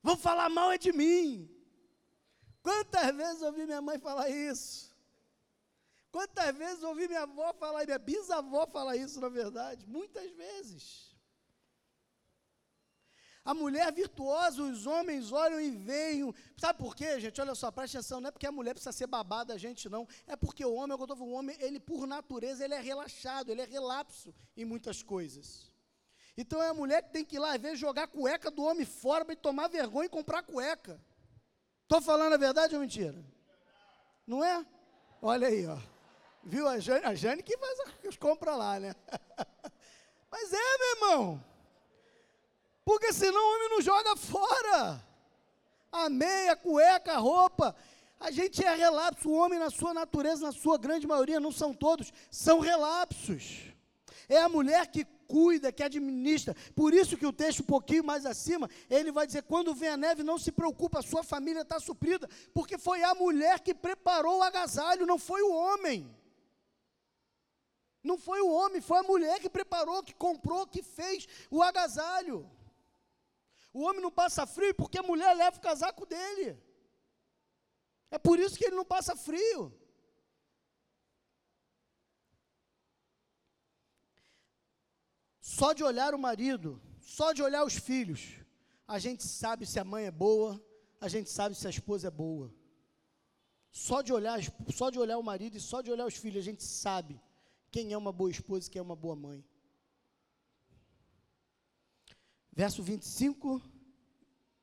Vão 0.02 0.18
falar 0.18 0.50
mal 0.50 0.72
é 0.72 0.78
de 0.78 0.94
mim. 0.94 1.50
Quantas 2.62 3.16
vezes 3.16 3.42
ouvi 3.42 3.66
minha 3.66 3.82
mãe 3.82 4.00
falar 4.00 4.30
isso? 4.30 4.96
Quantas 6.12 6.56
vezes 6.56 6.82
ouvi 6.82 7.08
minha 7.10 7.24
avó 7.24 7.54
falar, 7.54 7.86
minha 7.86 8.00
bisavó 8.00 8.66
falar 8.66 8.96
isso, 8.96 9.20
na 9.20 9.28
verdade? 9.28 9.86
Muitas 9.86 10.32
vezes. 10.32 11.05
A 13.46 13.54
mulher 13.54 13.94
virtuosa, 13.94 14.64
os 14.64 14.88
homens 14.88 15.32
olham 15.32 15.62
e 15.62 15.70
veem. 15.70 16.34
Sabe 16.58 16.80
por 16.80 16.96
quê, 16.96 17.20
gente? 17.20 17.40
Olha 17.40 17.54
só, 17.54 17.70
presta 17.70 18.00
atenção, 18.00 18.20
não 18.20 18.30
é 18.30 18.32
porque 18.32 18.48
a 18.48 18.52
mulher 18.52 18.74
precisa 18.74 18.92
ser 18.92 19.06
babada 19.06 19.54
a 19.54 19.58
gente, 19.58 19.88
não. 19.88 20.08
É 20.26 20.36
porque 20.36 20.66
o 20.66 20.74
homem, 20.74 20.98
é 20.98 21.00
eu 21.00 21.04
estou 21.04 21.16
falando, 21.16 21.32
o 21.32 21.38
homem, 21.38 21.56
ele 21.60 21.80
por 21.80 22.08
natureza, 22.08 22.66
ele 22.66 22.74
é 22.74 22.82
relaxado, 22.82 23.52
ele 23.52 23.62
é 23.62 23.66
relapso 23.66 24.34
em 24.58 24.66
muitas 24.66 25.04
coisas. 25.04 25.72
Então 26.36 26.60
é 26.62 26.70
a 26.70 26.74
mulher 26.74 27.04
que 27.04 27.12
tem 27.12 27.24
que 27.24 27.36
ir 27.36 27.40
lá, 27.40 27.54
às 27.54 27.62
vezes, 27.62 27.78
jogar 27.78 28.04
a 28.04 28.08
cueca 28.08 28.50
do 28.50 28.64
homem 28.64 28.84
fora 28.84 29.24
para 29.24 29.36
tomar 29.36 29.68
vergonha 29.68 30.08
e 30.08 30.10
comprar 30.10 30.42
cueca. 30.42 31.00
Estou 31.84 32.02
falando 32.02 32.34
a 32.34 32.38
verdade 32.38 32.74
ou 32.74 32.82
mentira? 32.82 33.24
Não 34.26 34.44
é? 34.44 34.66
Olha 35.22 35.50
aí, 35.50 35.68
ó. 35.68 35.78
Viu 36.44 36.68
a 36.68 36.80
Jane, 36.80 37.06
a 37.06 37.14
Jane 37.14 37.44
que 37.44 37.56
faz 37.58 37.80
as 38.08 38.18
compras 38.18 38.58
lá, 38.58 38.80
né? 38.80 38.96
Mas 40.32 40.52
é, 40.52 40.78
meu 40.78 40.96
irmão. 40.96 41.55
Porque 42.86 43.12
senão 43.12 43.42
o 43.42 43.56
homem 43.56 43.70
não 43.70 43.82
joga 43.82 44.16
fora. 44.16 45.04
a 45.92 46.10
meia, 46.10 46.52
a 46.52 46.56
cueca, 46.56 47.14
a 47.14 47.18
roupa. 47.18 47.76
A 48.20 48.30
gente 48.30 48.64
é 48.64 48.76
relapso. 48.76 49.28
O 49.28 49.34
homem, 49.34 49.58
na 49.58 49.72
sua 49.72 49.94
natureza, 49.94 50.46
na 50.46 50.52
sua 50.52 50.78
grande 50.78 51.08
maioria, 51.08 51.40
não 51.40 51.52
são 51.52 51.74
todos, 51.74 52.14
são 52.30 52.60
relapsos. 52.60 53.74
É 54.30 54.38
a 54.38 54.50
mulher 54.50 54.88
que 54.88 55.04
cuida, 55.28 55.72
que 55.72 55.84
administra. 55.84 56.56
Por 56.76 56.94
isso 56.94 57.18
que 57.18 57.26
o 57.26 57.34
texto, 57.34 57.62
um 57.62 57.66
pouquinho 57.66 58.04
mais 58.04 58.26
acima, 58.26 58.70
ele 58.90 59.12
vai 59.12 59.26
dizer: 59.26 59.44
quando 59.44 59.74
vem 59.74 59.90
a 59.90 59.98
neve, 59.98 60.22
não 60.22 60.38
se 60.38 60.52
preocupa, 60.52 61.00
a 61.00 61.04
sua 61.04 61.24
família 61.24 61.62
está 61.62 61.80
suprida, 61.80 62.30
porque 62.54 62.78
foi 62.78 63.04
a 63.04 63.16
mulher 63.16 63.60
que 63.60 63.74
preparou 63.74 64.40
o 64.40 64.44
agasalho, 64.44 65.06
não 65.06 65.18
foi 65.18 65.42
o 65.42 65.54
homem. 65.54 66.10
Não 68.04 68.20
foi 68.20 68.40
o 68.42 68.52
homem, 68.52 68.82
foi 68.82 69.00
a 69.00 69.04
mulher 69.04 69.40
que 69.40 69.50
preparou, 69.50 70.04
que 70.04 70.14
comprou, 70.14 70.68
que 70.68 70.84
fez 70.84 71.28
o 71.50 71.64
agasalho. 71.64 72.48
O 73.78 73.82
homem 73.86 74.02
não 74.02 74.12
passa 74.20 74.48
frio 74.48 74.74
porque 74.74 74.98
a 75.00 75.04
mulher 75.04 75.34
leva 75.36 75.58
o 75.58 75.66
casaco 75.70 76.06
dele. 76.06 76.58
É 78.10 78.18
por 78.18 78.40
isso 78.40 78.58
que 78.58 78.64
ele 78.68 78.78
não 78.78 78.86
passa 78.86 79.18
frio. 79.18 79.60
Só 85.42 85.74
de 85.74 85.84
olhar 85.84 86.16
o 86.16 86.18
marido, 86.28 86.82
só 87.02 87.34
de 87.34 87.44
olhar 87.44 87.66
os 87.66 87.76
filhos, 87.76 88.22
a 88.88 88.98
gente 88.98 89.24
sabe 89.24 89.66
se 89.66 89.78
a 89.78 89.84
mãe 89.84 90.06
é 90.06 90.12
boa, 90.12 90.52
a 91.02 91.10
gente 91.10 91.30
sabe 91.30 91.54
se 91.54 91.68
a 91.68 91.70
esposa 91.70 92.08
é 92.08 92.12
boa. 92.12 92.56
Só 93.72 94.02
de 94.02 94.14
olhar, 94.14 94.40
só 94.74 94.90
de 94.90 95.00
olhar 95.00 95.18
o 95.18 95.24
marido 95.32 95.58
e 95.58 95.60
só 95.60 95.82
de 95.82 95.92
olhar 95.92 96.06
os 96.06 96.16
filhos, 96.16 96.40
a 96.44 96.50
gente 96.50 96.64
sabe 96.64 97.22
quem 97.70 97.92
é 97.92 97.98
uma 97.98 98.14
boa 98.14 98.32
esposa 98.32 98.68
e 98.68 98.72
quem 98.72 98.80
é 98.80 98.84
uma 98.90 98.96
boa 98.96 99.18
mãe. 99.18 99.44
Verso 102.56 102.82
25, 102.82 103.62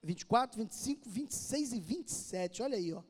24, 0.03 0.59
25, 0.59 1.09
26 1.09 1.73
e 1.73 1.81
27. 1.81 2.63
Olha 2.63 2.77
aí, 2.77 2.93
ó. 2.93 3.03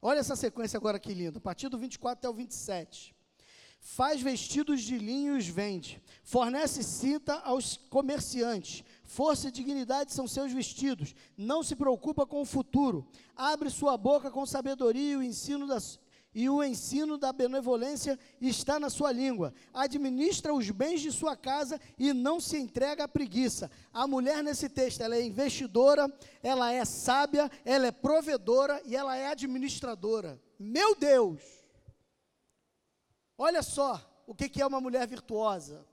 Olha 0.00 0.20
essa 0.20 0.36
sequência 0.36 0.76
agora 0.76 1.00
que 1.00 1.12
linda. 1.12 1.38
A 1.38 1.40
partir 1.40 1.68
do 1.68 1.76
24 1.76 2.18
até 2.18 2.28
o 2.28 2.32
27. 2.32 3.14
Faz 3.80 4.20
vestidos 4.20 4.82
de 4.82 4.98
linho 4.98 5.34
e 5.34 5.38
os 5.38 5.46
vende. 5.46 6.02
Fornece 6.22 6.82
cinta 6.84 7.34
aos 7.40 7.76
comerciantes. 7.76 8.84
Força 9.02 9.48
e 9.48 9.50
dignidade 9.50 10.12
são 10.12 10.28
seus 10.28 10.52
vestidos. 10.52 11.14
Não 11.36 11.62
se 11.62 11.74
preocupa 11.74 12.26
com 12.26 12.40
o 12.40 12.44
futuro. 12.44 13.08
Abre 13.34 13.68
sua 13.68 13.96
boca 13.96 14.30
com 14.30 14.46
sabedoria 14.46 15.12
e 15.12 15.16
o 15.16 15.22
ensino 15.22 15.66
das, 15.66 15.98
e 16.34 16.48
o 16.48 16.62
ensino 16.62 17.18
da 17.18 17.32
benevolência 17.32 18.18
está 18.40 18.78
na 18.78 18.88
sua 18.88 19.10
língua. 19.10 19.52
Administra 19.74 20.54
os 20.54 20.70
bens 20.70 21.00
de 21.00 21.10
sua 21.10 21.36
casa 21.36 21.80
e 21.98 22.12
não 22.12 22.40
se 22.40 22.56
entrega 22.56 23.04
à 23.04 23.08
preguiça. 23.08 23.70
A 23.92 24.06
mulher 24.06 24.42
nesse 24.42 24.68
texto, 24.68 25.00
ela 25.00 25.16
é 25.16 25.22
investidora, 25.22 26.12
ela 26.42 26.72
é 26.72 26.84
sábia, 26.84 27.50
ela 27.64 27.86
é 27.86 27.92
provedora 27.92 28.80
e 28.84 28.94
ela 28.94 29.16
é 29.16 29.26
administradora. 29.28 30.40
Meu 30.58 30.94
Deus! 30.94 31.40
Olha 33.36 33.62
só 33.62 34.00
o 34.26 34.34
que 34.34 34.62
é 34.62 34.66
uma 34.66 34.80
mulher 34.80 35.06
virtuosa. 35.08 35.84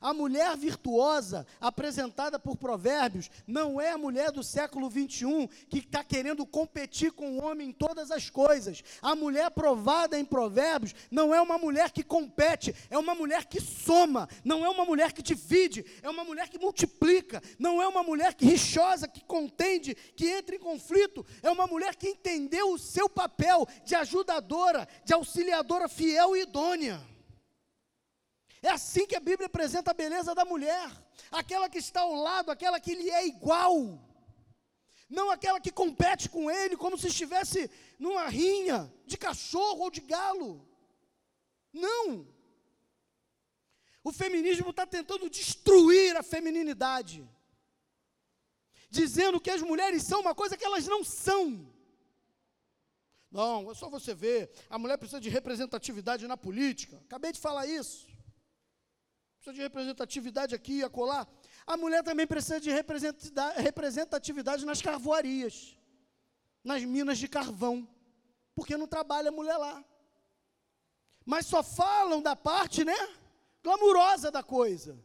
A 0.00 0.14
mulher 0.14 0.56
virtuosa, 0.56 1.46
apresentada 1.60 2.38
por 2.38 2.56
Provérbios, 2.56 3.28
não 3.46 3.80
é 3.80 3.90
a 3.90 3.98
mulher 3.98 4.30
do 4.30 4.42
século 4.42 4.88
21 4.88 5.48
que 5.68 5.78
está 5.78 6.04
querendo 6.04 6.46
competir 6.46 7.10
com 7.12 7.36
o 7.36 7.42
homem 7.42 7.70
em 7.70 7.72
todas 7.72 8.10
as 8.10 8.30
coisas. 8.30 8.82
A 9.02 9.16
mulher 9.16 9.50
provada 9.50 10.18
em 10.18 10.24
Provérbios 10.24 10.94
não 11.10 11.34
é 11.34 11.40
uma 11.40 11.58
mulher 11.58 11.90
que 11.90 12.04
compete, 12.04 12.74
é 12.88 12.96
uma 12.96 13.14
mulher 13.14 13.46
que 13.46 13.60
soma, 13.60 14.28
não 14.44 14.64
é 14.64 14.68
uma 14.68 14.84
mulher 14.84 15.12
que 15.12 15.22
divide, 15.22 15.84
é 16.00 16.08
uma 16.08 16.22
mulher 16.22 16.48
que 16.48 16.58
multiplica, 16.58 17.42
não 17.58 17.82
é 17.82 17.88
uma 17.88 18.02
mulher 18.02 18.34
que 18.34 18.46
rixosa, 18.46 19.08
que 19.08 19.24
contende, 19.24 19.94
que 19.94 20.28
entra 20.28 20.54
em 20.54 20.60
conflito, 20.60 21.26
é 21.42 21.50
uma 21.50 21.66
mulher 21.66 21.96
que 21.96 22.08
entendeu 22.08 22.72
o 22.72 22.78
seu 22.78 23.08
papel 23.08 23.66
de 23.84 23.94
ajudadora, 23.96 24.86
de 25.04 25.12
auxiliadora 25.12 25.88
fiel 25.88 26.36
e 26.36 26.42
idônea. 26.42 27.17
É 28.62 28.70
assim 28.70 29.06
que 29.06 29.14
a 29.14 29.20
Bíblia 29.20 29.46
apresenta 29.46 29.90
a 29.90 29.94
beleza 29.94 30.34
da 30.34 30.44
mulher, 30.44 30.90
aquela 31.30 31.68
que 31.68 31.78
está 31.78 32.00
ao 32.00 32.14
lado, 32.14 32.50
aquela 32.50 32.80
que 32.80 32.94
lhe 32.94 33.08
é 33.08 33.26
igual, 33.26 34.00
não 35.08 35.30
aquela 35.30 35.60
que 35.60 35.70
compete 35.70 36.28
com 36.28 36.50
ele 36.50 36.76
como 36.76 36.98
se 36.98 37.06
estivesse 37.08 37.70
numa 37.98 38.26
rinha 38.26 38.92
de 39.06 39.16
cachorro 39.16 39.84
ou 39.84 39.90
de 39.90 40.00
galo. 40.00 40.66
Não. 41.72 42.26
O 44.02 44.12
feminismo 44.12 44.70
está 44.70 44.86
tentando 44.86 45.30
destruir 45.30 46.16
a 46.16 46.22
femininidade, 46.22 47.26
dizendo 48.90 49.40
que 49.40 49.50
as 49.50 49.62
mulheres 49.62 50.02
são 50.02 50.20
uma 50.20 50.34
coisa 50.34 50.56
que 50.56 50.64
elas 50.64 50.86
não 50.86 51.04
são. 51.04 51.72
Não, 53.30 53.70
é 53.70 53.74
só 53.74 53.88
você 53.88 54.14
ver, 54.14 54.50
a 54.68 54.78
mulher 54.78 54.96
precisa 54.96 55.20
de 55.20 55.28
representatividade 55.28 56.26
na 56.26 56.36
política. 56.36 56.96
Acabei 57.06 57.30
de 57.30 57.38
falar 57.38 57.66
isso 57.66 58.17
precisa 59.38 59.54
de 59.54 59.60
representatividade 59.62 60.54
aqui 60.54 60.78
e 60.78 60.84
acolá. 60.84 61.26
A 61.66 61.76
mulher 61.76 62.02
também 62.02 62.26
precisa 62.26 62.60
de 62.60 62.70
representatividade 62.70 64.66
nas 64.66 64.82
carvoarias, 64.82 65.78
nas 66.62 66.82
minas 66.82 67.18
de 67.18 67.28
carvão, 67.28 67.88
porque 68.54 68.76
não 68.76 68.86
trabalha 68.86 69.28
a 69.28 69.32
mulher 69.32 69.56
lá. 69.56 69.84
Mas 71.24 71.46
só 71.46 71.62
falam 71.62 72.20
da 72.20 72.34
parte, 72.34 72.84
né, 72.84 72.96
glamurosa 73.62 74.30
da 74.30 74.42
coisa. 74.42 74.98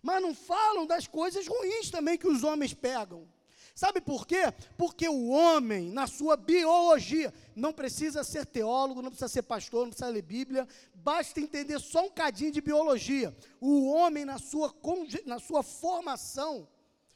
Mas 0.00 0.22
não 0.22 0.34
falam 0.34 0.86
das 0.86 1.06
coisas 1.06 1.46
ruins 1.46 1.90
também 1.90 2.16
que 2.16 2.26
os 2.26 2.42
homens 2.42 2.72
pegam. 2.72 3.28
Sabe 3.74 4.00
por 4.00 4.26
quê? 4.26 4.52
Porque 4.76 5.08
o 5.08 5.28
homem, 5.28 5.90
na 5.90 6.06
sua 6.06 6.36
biologia, 6.36 7.32
não 7.56 7.72
precisa 7.72 8.22
ser 8.22 8.44
teólogo, 8.44 9.00
não 9.00 9.08
precisa 9.10 9.28
ser 9.28 9.42
pastor, 9.42 9.82
não 9.82 9.90
precisa 9.90 10.10
ler 10.10 10.22
Bíblia, 10.22 10.68
basta 10.94 11.40
entender 11.40 11.78
só 11.80 12.04
um 12.04 12.10
cadinho 12.10 12.52
de 12.52 12.60
biologia. 12.60 13.34
O 13.60 13.88
homem, 13.88 14.24
na 14.24 14.38
sua, 14.38 14.74
na 15.24 15.38
sua 15.38 15.62
formação 15.62 16.68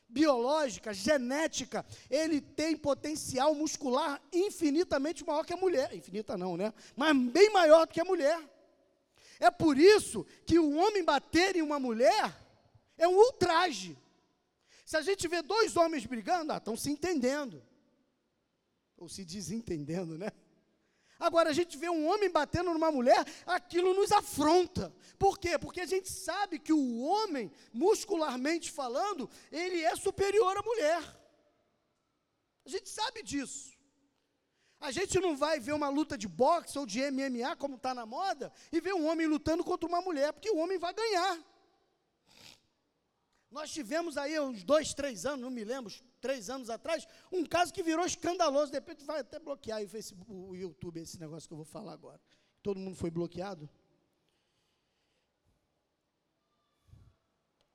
biológica, 0.09 0.95
genética, 0.95 1.85
ele 2.09 2.41
tem 2.41 2.77
potencial 2.77 3.55
muscular 3.55 4.21
infinitamente 4.33 5.27
maior 5.27 5.45
que 5.45 5.53
a 5.53 5.59
mulher. 5.59 5.95
Infinita 5.95 6.39
não, 6.39 6.57
né? 6.57 6.73
Mas 6.95 7.15
bem 7.17 7.51
maior 7.53 7.87
do 7.87 7.93
que 7.93 8.01
a 8.01 8.05
mulher. 8.05 8.41
É 9.39 9.51
por 9.51 9.77
isso 9.77 10.27
que 10.47 10.59
o 10.59 10.77
homem 10.77 11.05
bater 11.05 11.57
em 11.57 11.63
uma 11.63 11.79
mulher 11.79 12.35
é 12.97 13.07
um 13.07 13.17
ultraje. 13.17 13.99
Se 14.87 14.97
a 14.97 15.03
gente 15.03 15.26
vê 15.26 15.43
dois 15.43 15.76
homens 15.76 16.07
brigando, 16.07 16.53
ah, 16.53 16.59
estão 16.59 16.76
se 16.76 16.89
entendendo. 16.89 17.61
Ou 18.97 19.09
se 19.09 19.24
desentendendo, 19.24 20.16
né? 20.16 20.30
Agora, 21.18 21.51
a 21.51 21.53
gente 21.53 21.76
vê 21.76 21.91
um 21.91 22.07
homem 22.07 22.30
batendo 22.30 22.72
numa 22.72 22.93
mulher, 22.93 23.24
aquilo 23.45 23.93
nos 23.95 24.12
afronta. 24.12 24.95
Por 25.18 25.41
quê? 25.41 25.59
Porque 25.59 25.80
a 25.80 25.87
gente 25.87 26.09
sabe 26.09 26.61
que 26.61 26.72
o 26.72 27.01
homem, 27.01 27.51
muscularmente 27.72 28.70
falando, 28.70 29.28
ele 29.51 29.82
é 29.82 29.97
superior 29.97 30.57
à 30.57 30.62
mulher. 30.62 31.03
A 32.64 32.68
gente 32.68 32.89
sabe 32.89 33.24
disso. 33.24 33.76
A 34.78 34.93
gente 34.93 35.18
não 35.18 35.37
vai 35.37 35.59
ver 35.59 35.72
uma 35.72 35.89
luta 35.89 36.16
de 36.16 36.28
boxe 36.28 36.78
ou 36.78 36.87
de 36.87 37.01
MMA, 37.11 37.57
como 37.57 37.74
está 37.74 37.93
na 37.93 38.07
moda, 38.07 38.53
e 38.70 38.80
ver 38.80 38.95
um 38.95 39.07
homem 39.09 39.26
lutando 39.26 39.64
contra 39.64 39.89
uma 39.89 40.01
mulher, 40.01 40.32
porque 40.32 40.51
o 40.51 40.59
homem 40.59 40.78
vai 40.78 40.95
ganhar. 40.95 41.56
Nós 43.57 43.73
tivemos 43.73 44.19
aí 44.19 44.39
uns 44.39 44.63
dois, 44.63 44.93
três 44.93 45.25
anos, 45.25 45.41
não 45.41 45.51
me 45.51 45.65
lembro, 45.65 45.91
três 46.21 46.51
anos 46.51 46.69
atrás, 46.69 47.07
um 47.33 47.43
caso 47.43 47.73
que 47.73 47.83
virou 47.83 48.05
escandaloso. 48.05 48.71
De 48.71 48.77
repente 48.77 49.03
vai 49.03 49.21
até 49.21 49.39
bloquear 49.39 49.83
o 49.83 49.89
Facebook, 49.89 50.31
o 50.31 50.55
YouTube, 50.55 51.01
esse 51.01 51.19
negócio 51.19 51.49
que 51.49 51.55
eu 51.55 51.57
vou 51.57 51.65
falar 51.65 51.95
agora. 51.95 52.21
Todo 52.63 52.79
mundo 52.79 52.95
foi 52.95 53.11
bloqueado. 53.11 53.67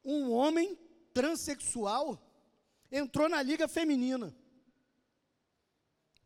Um 0.06 0.32
homem 0.32 0.78
transexual 1.16 2.24
entrou 2.92 3.28
na 3.28 3.42
liga 3.42 3.68
feminina. 3.68 4.36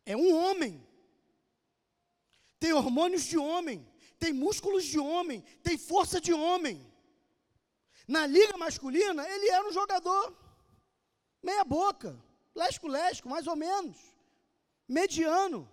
É 0.04 0.14
um 0.14 0.36
homem. 0.36 0.86
Tem 2.60 2.74
hormônios 2.74 3.24
de 3.24 3.38
homem, 3.38 3.88
tem 4.18 4.34
músculos 4.34 4.84
de 4.84 4.98
homem, 4.98 5.40
tem 5.62 5.78
força 5.78 6.20
de 6.20 6.34
homem. 6.34 6.85
Na 8.06 8.26
liga 8.26 8.56
masculina, 8.56 9.28
ele 9.28 9.48
era 9.48 9.66
um 9.66 9.72
jogador 9.72 10.34
meia 11.42 11.64
boca, 11.64 12.16
lesco-lesco, 12.54 13.28
mais 13.28 13.46
ou 13.46 13.56
menos, 13.56 13.96
mediano. 14.88 15.68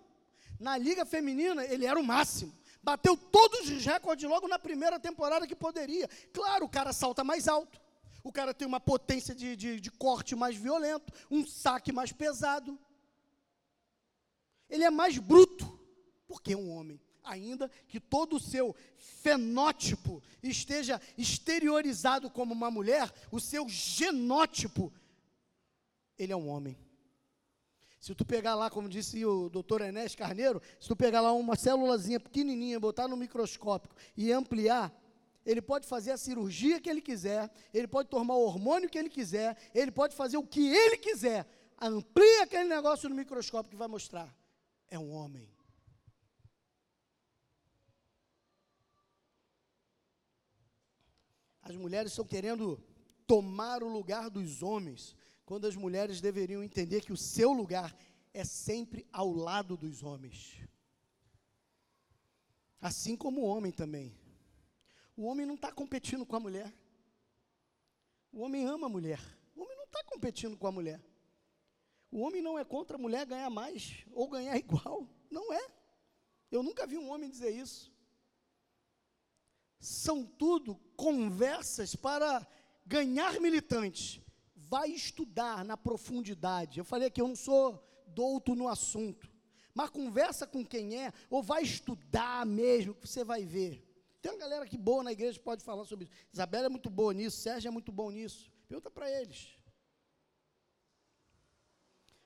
Na 0.58 0.76
liga 0.76 1.04
feminina, 1.04 1.64
ele 1.64 1.86
era 1.86 1.98
o 1.98 2.04
máximo. 2.04 2.56
Bateu 2.82 3.16
todos 3.16 3.68
os 3.70 3.84
recordes 3.84 4.28
logo 4.28 4.46
na 4.46 4.58
primeira 4.58 5.00
temporada 5.00 5.46
que 5.46 5.56
poderia. 5.56 6.08
Claro, 6.32 6.66
o 6.66 6.68
cara 6.68 6.92
salta 6.92 7.24
mais 7.24 7.48
alto. 7.48 7.80
O 8.22 8.32
cara 8.32 8.54
tem 8.54 8.66
uma 8.66 8.80
potência 8.80 9.34
de, 9.34 9.54
de, 9.54 9.80
de 9.80 9.90
corte 9.90 10.34
mais 10.34 10.56
violento, 10.56 11.12
um 11.30 11.46
saque 11.46 11.92
mais 11.92 12.12
pesado. 12.12 12.78
Ele 14.68 14.82
é 14.82 14.90
mais 14.90 15.18
bruto, 15.18 15.78
porque 16.26 16.54
é 16.54 16.56
um 16.56 16.70
homem 16.70 17.00
ainda 17.24 17.70
que 17.88 17.98
todo 17.98 18.36
o 18.36 18.40
seu 18.40 18.76
fenótipo 18.96 20.22
esteja 20.42 21.00
exteriorizado 21.16 22.30
como 22.30 22.52
uma 22.52 22.70
mulher, 22.70 23.12
o 23.32 23.40
seu 23.40 23.68
genótipo, 23.68 24.92
ele 26.18 26.32
é 26.32 26.36
um 26.36 26.48
homem. 26.48 26.78
Se 27.98 28.14
tu 28.14 28.24
pegar 28.24 28.54
lá, 28.54 28.68
como 28.68 28.86
disse 28.86 29.24
o 29.24 29.48
doutor 29.48 29.80
Enes 29.80 30.14
Carneiro, 30.14 30.60
se 30.78 30.86
tu 30.86 30.94
pegar 30.94 31.22
lá 31.22 31.32
uma 31.32 31.56
célulazinha 31.56 32.20
pequenininha, 32.20 32.78
botar 32.78 33.08
no 33.08 33.16
microscópio 33.16 33.90
e 34.14 34.30
ampliar, 34.30 34.94
ele 35.44 35.62
pode 35.62 35.86
fazer 35.86 36.10
a 36.10 36.18
cirurgia 36.18 36.78
que 36.80 36.90
ele 36.90 37.00
quiser, 37.00 37.50
ele 37.72 37.86
pode 37.86 38.10
tomar 38.10 38.34
o 38.34 38.44
hormônio 38.44 38.90
que 38.90 38.98
ele 38.98 39.08
quiser, 39.08 39.56
ele 39.74 39.90
pode 39.90 40.14
fazer 40.14 40.36
o 40.36 40.46
que 40.46 40.68
ele 40.68 40.98
quiser. 40.98 41.46
Amplia 41.80 42.42
aquele 42.42 42.68
negócio 42.68 43.08
no 43.08 43.14
microscópio 43.14 43.70
que 43.70 43.76
vai 43.76 43.88
mostrar. 43.88 44.34
É 44.88 44.98
um 44.98 45.10
homem. 45.10 45.53
As 51.64 51.74
mulheres 51.76 52.12
estão 52.12 52.26
querendo 52.26 52.78
tomar 53.26 53.82
o 53.82 53.88
lugar 53.88 54.28
dos 54.28 54.62
homens, 54.62 55.16
quando 55.46 55.66
as 55.66 55.74
mulheres 55.74 56.20
deveriam 56.20 56.62
entender 56.62 57.00
que 57.00 57.12
o 57.12 57.16
seu 57.16 57.52
lugar 57.52 57.96
é 58.34 58.44
sempre 58.44 59.06
ao 59.10 59.32
lado 59.32 59.74
dos 59.74 60.02
homens. 60.02 60.58
Assim 62.80 63.16
como 63.16 63.40
o 63.40 63.46
homem 63.46 63.72
também. 63.72 64.14
O 65.16 65.24
homem 65.24 65.46
não 65.46 65.54
está 65.54 65.72
competindo 65.72 66.26
com 66.26 66.36
a 66.36 66.40
mulher. 66.40 66.70
O 68.30 68.40
homem 68.42 68.66
ama 68.66 68.86
a 68.86 68.90
mulher. 68.90 69.20
O 69.56 69.62
homem 69.62 69.76
não 69.76 69.84
está 69.84 70.04
competindo 70.04 70.58
com 70.58 70.66
a 70.66 70.72
mulher. 70.72 71.02
O 72.10 72.20
homem 72.20 72.42
não 72.42 72.58
é 72.58 72.64
contra 72.64 72.98
a 72.98 73.00
mulher 73.00 73.24
ganhar 73.24 73.48
mais 73.48 74.04
ou 74.12 74.28
ganhar 74.28 74.56
igual. 74.58 75.08
Não 75.30 75.50
é. 75.50 75.66
Eu 76.50 76.62
nunca 76.62 76.86
vi 76.86 76.98
um 76.98 77.08
homem 77.08 77.30
dizer 77.30 77.50
isso. 77.50 77.90
São 79.80 80.26
tudo 80.26 80.78
conversas 80.96 81.94
para 81.94 82.46
ganhar 82.86 83.40
militantes. 83.40 84.20
Vai 84.54 84.90
estudar 84.90 85.64
na 85.64 85.76
profundidade. 85.76 86.78
Eu 86.78 86.84
falei 86.84 87.10
que 87.10 87.20
eu 87.20 87.28
não 87.28 87.36
sou 87.36 87.82
douto 88.08 88.54
no 88.54 88.68
assunto. 88.68 89.30
Mas 89.74 89.90
conversa 89.90 90.46
com 90.46 90.64
quem 90.64 90.96
é, 90.96 91.12
ou 91.28 91.42
vai 91.42 91.62
estudar 91.62 92.46
mesmo, 92.46 92.94
que 92.94 93.08
você 93.08 93.24
vai 93.24 93.44
ver. 93.44 93.84
Tem 94.22 94.30
uma 94.32 94.38
galera 94.38 94.66
que 94.66 94.78
boa 94.78 95.02
na 95.02 95.12
igreja 95.12 95.38
que 95.38 95.44
pode 95.44 95.64
falar 95.64 95.84
sobre 95.84 96.04
isso. 96.04 96.14
Isabela 96.32 96.66
é 96.66 96.68
muito 96.68 96.88
boa 96.88 97.12
nisso, 97.12 97.36
Sérgio 97.38 97.68
é 97.68 97.70
muito 97.70 97.92
bom 97.92 98.10
nisso. 98.10 98.50
Pergunta 98.68 98.90
para 98.90 99.10
eles. 99.10 99.48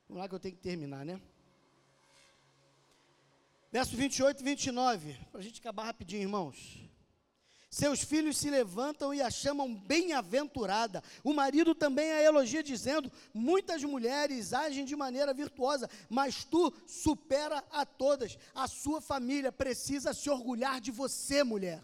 Vamos 0.06 0.22
lá 0.22 0.28
que 0.28 0.34
eu 0.34 0.38
tenho 0.38 0.54
que 0.54 0.62
terminar, 0.62 1.04
né? 1.04 1.20
Verso 3.70 3.96
28 3.96 4.40
e 4.40 4.44
29, 4.44 5.14
para 5.30 5.40
a 5.40 5.42
gente 5.42 5.60
acabar 5.60 5.84
rapidinho, 5.84 6.22
irmãos. 6.22 6.87
Seus 7.70 8.02
filhos 8.02 8.38
se 8.38 8.48
levantam 8.48 9.12
e 9.12 9.20
a 9.20 9.30
chamam 9.30 9.74
bem-aventurada. 9.74 11.02
O 11.22 11.34
marido 11.34 11.74
também 11.74 12.10
a 12.10 12.22
elogia, 12.22 12.62
dizendo: 12.62 13.12
Muitas 13.34 13.84
mulheres 13.84 14.54
agem 14.54 14.86
de 14.86 14.96
maneira 14.96 15.34
virtuosa, 15.34 15.88
mas 16.08 16.44
tu 16.44 16.72
supera 16.86 17.62
a 17.70 17.84
todas. 17.84 18.38
A 18.54 18.66
sua 18.66 19.02
família 19.02 19.52
precisa 19.52 20.14
se 20.14 20.30
orgulhar 20.30 20.80
de 20.80 20.90
você, 20.90 21.44
mulher. 21.44 21.82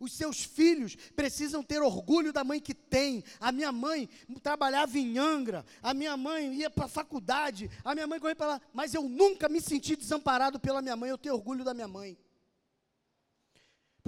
Os 0.00 0.12
seus 0.12 0.42
filhos 0.44 0.96
precisam 1.16 1.62
ter 1.62 1.80
orgulho 1.80 2.32
da 2.32 2.42
mãe 2.42 2.60
que 2.60 2.74
tem. 2.74 3.22
A 3.40 3.52
minha 3.52 3.70
mãe 3.70 4.08
trabalhava 4.42 4.98
em 4.98 5.18
Angra, 5.18 5.64
a 5.82 5.94
minha 5.94 6.16
mãe 6.16 6.52
ia 6.54 6.70
para 6.70 6.86
a 6.86 6.88
faculdade, 6.88 7.70
a 7.84 7.94
minha 7.94 8.06
mãe 8.06 8.18
corria 8.18 8.36
para 8.36 8.46
lá, 8.46 8.60
mas 8.72 8.94
eu 8.94 9.02
nunca 9.02 9.48
me 9.48 9.60
senti 9.60 9.96
desamparado 9.96 10.58
pela 10.58 10.82
minha 10.82 10.96
mãe, 10.96 11.10
eu 11.10 11.18
tenho 11.18 11.34
orgulho 11.34 11.64
da 11.64 11.74
minha 11.74 11.88
mãe. 11.88 12.16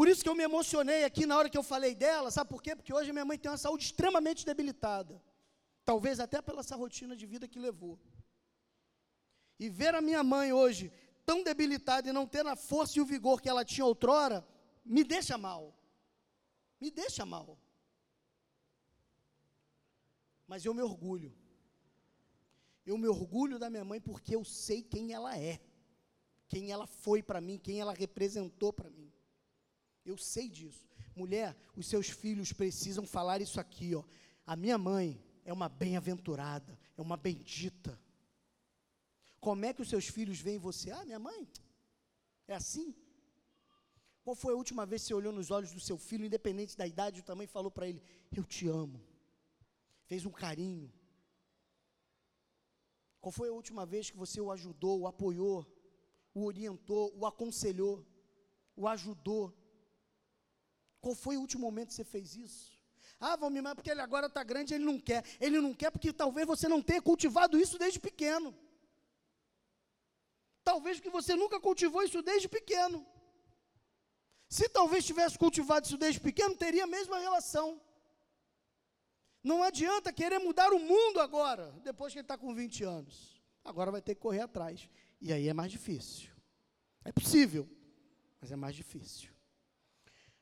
Por 0.00 0.08
isso 0.08 0.22
que 0.22 0.30
eu 0.30 0.34
me 0.34 0.42
emocionei 0.42 1.04
aqui 1.04 1.26
na 1.26 1.36
hora 1.36 1.50
que 1.50 1.58
eu 1.58 1.62
falei 1.62 1.94
dela, 1.94 2.30
sabe 2.30 2.48
por 2.48 2.62
quê? 2.62 2.74
Porque 2.74 2.90
hoje 2.90 3.12
minha 3.12 3.24
mãe 3.30 3.36
tem 3.36 3.50
uma 3.50 3.58
saúde 3.58 3.84
extremamente 3.84 4.46
debilitada. 4.46 5.22
Talvez 5.84 6.18
até 6.18 6.40
pela 6.40 6.60
essa 6.60 6.74
rotina 6.74 7.14
de 7.14 7.26
vida 7.26 7.46
que 7.46 7.58
levou. 7.58 8.00
E 9.58 9.68
ver 9.68 9.94
a 9.94 10.00
minha 10.00 10.24
mãe 10.24 10.54
hoje 10.54 10.90
tão 11.26 11.44
debilitada 11.44 12.08
e 12.08 12.14
não 12.14 12.26
ter 12.26 12.46
a 12.46 12.56
força 12.56 12.98
e 12.98 13.02
o 13.02 13.04
vigor 13.04 13.42
que 13.42 13.48
ela 13.50 13.62
tinha 13.62 13.84
outrora, 13.84 14.42
me 14.82 15.04
deixa 15.04 15.36
mal. 15.36 15.78
Me 16.80 16.90
deixa 16.90 17.26
mal. 17.26 17.58
Mas 20.46 20.64
eu 20.64 20.72
me 20.72 20.80
orgulho. 20.80 21.30
Eu 22.86 22.96
me 22.96 23.06
orgulho 23.06 23.58
da 23.58 23.68
minha 23.68 23.84
mãe 23.84 24.00
porque 24.00 24.34
eu 24.34 24.46
sei 24.46 24.82
quem 24.82 25.12
ela 25.12 25.36
é. 25.36 25.60
Quem 26.48 26.72
ela 26.72 26.86
foi 26.86 27.22
para 27.22 27.38
mim, 27.38 27.58
quem 27.58 27.80
ela 27.82 27.92
representou 27.92 28.72
para 28.72 28.88
mim. 28.88 29.12
Eu 30.10 30.16
sei 30.16 30.48
disso. 30.48 30.84
Mulher, 31.14 31.56
os 31.76 31.86
seus 31.86 32.08
filhos 32.08 32.52
precisam 32.52 33.06
falar 33.06 33.40
isso 33.40 33.58
aqui, 33.64 33.94
ó. 33.94 34.02
A 34.46 34.54
minha 34.56 34.78
mãe 34.78 35.22
é 35.44 35.52
uma 35.52 35.68
bem-aventurada, 35.68 36.78
é 36.96 37.02
uma 37.02 37.16
bendita. 37.16 37.98
Como 39.46 39.64
é 39.64 39.72
que 39.72 39.82
os 39.82 39.88
seus 39.88 40.06
filhos 40.06 40.40
veem 40.40 40.58
você? 40.58 40.90
Ah, 40.90 41.04
minha 41.04 41.18
mãe 41.18 41.48
é 42.46 42.54
assim. 42.54 42.94
Qual 44.22 44.36
foi 44.36 44.52
a 44.52 44.56
última 44.56 44.84
vez 44.84 45.02
que 45.02 45.08
você 45.08 45.14
olhou 45.14 45.32
nos 45.32 45.50
olhos 45.50 45.72
do 45.72 45.80
seu 45.80 45.96
filho, 45.96 46.26
independente 46.26 46.76
da 46.76 46.86
idade, 46.86 47.20
e 47.20 47.46
falou 47.46 47.70
para 47.70 47.88
ele: 47.88 48.02
Eu 48.30 48.44
te 48.44 48.68
amo. 48.68 49.00
Fez 50.04 50.26
um 50.26 50.30
carinho. 50.30 50.92
Qual 53.20 53.32
foi 53.32 53.48
a 53.48 53.52
última 53.52 53.84
vez 53.86 54.10
que 54.10 54.16
você 54.16 54.40
o 54.40 54.50
ajudou, 54.50 55.00
o 55.00 55.06
apoiou, 55.06 55.66
o 56.34 56.44
orientou, 56.44 57.12
o 57.16 57.26
aconselhou, 57.26 58.04
o 58.74 58.88
ajudou? 58.88 59.54
Qual 61.00 61.14
foi 61.14 61.36
o 61.36 61.40
último 61.40 61.62
momento 61.62 61.88
que 61.88 61.94
você 61.94 62.04
fez 62.04 62.36
isso? 62.36 62.78
Ah, 63.18 63.36
Valmir, 63.36 63.62
mas 63.62 63.74
porque 63.74 63.90
ele 63.90 64.00
agora 64.00 64.26
está 64.26 64.42
grande, 64.42 64.74
ele 64.74 64.84
não 64.84 64.98
quer. 64.98 65.24
Ele 65.40 65.60
não 65.60 65.74
quer 65.74 65.90
porque 65.90 66.12
talvez 66.12 66.46
você 66.46 66.68
não 66.68 66.82
tenha 66.82 67.02
cultivado 67.02 67.58
isso 67.58 67.78
desde 67.78 68.00
pequeno. 68.00 68.54
Talvez 70.64 70.96
porque 70.96 71.10
você 71.10 71.34
nunca 71.34 71.60
cultivou 71.60 72.02
isso 72.02 72.22
desde 72.22 72.48
pequeno. 72.48 73.06
Se 74.48 74.68
talvez 74.68 75.04
tivesse 75.04 75.38
cultivado 75.38 75.86
isso 75.86 75.98
desde 75.98 76.20
pequeno, 76.20 76.56
teria 76.56 76.84
a 76.84 76.86
mesma 76.86 77.18
relação. 77.18 77.80
Não 79.42 79.62
adianta 79.62 80.12
querer 80.12 80.38
mudar 80.38 80.72
o 80.72 80.78
mundo 80.78 81.20
agora, 81.20 81.72
depois 81.82 82.12
que 82.12 82.18
ele 82.18 82.24
está 82.24 82.36
com 82.36 82.54
20 82.54 82.84
anos. 82.84 83.40
Agora 83.64 83.90
vai 83.90 84.02
ter 84.02 84.14
que 84.14 84.20
correr 84.20 84.40
atrás. 84.40 84.88
E 85.20 85.32
aí 85.32 85.48
é 85.48 85.54
mais 85.54 85.70
difícil. 85.70 86.30
É 87.04 87.12
possível, 87.12 87.68
mas 88.40 88.50
é 88.50 88.56
mais 88.56 88.74
difícil. 88.74 89.30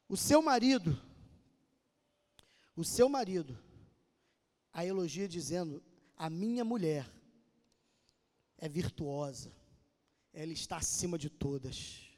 O 0.08 0.16
seu 0.16 0.40
marido, 0.40 0.98
o 2.74 2.82
seu 2.82 3.08
marido, 3.08 3.58
a 4.72 4.84
elogia 4.84 5.28
dizendo: 5.28 5.82
a 6.16 6.30
minha 6.30 6.64
mulher 6.64 7.08
é 8.56 8.68
virtuosa, 8.68 9.52
ela 10.32 10.52
está 10.52 10.78
acima 10.78 11.18
de 11.18 11.28
todas. 11.28 12.08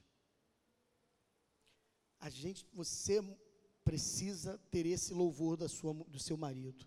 A 2.20 2.30
gente, 2.30 2.66
você 2.72 3.22
precisa 3.82 4.58
ter 4.70 4.86
esse 4.86 5.12
louvor 5.12 5.56
da 5.56 5.68
sua, 5.68 5.92
do 5.92 6.18
seu 6.18 6.36
marido. 6.36 6.86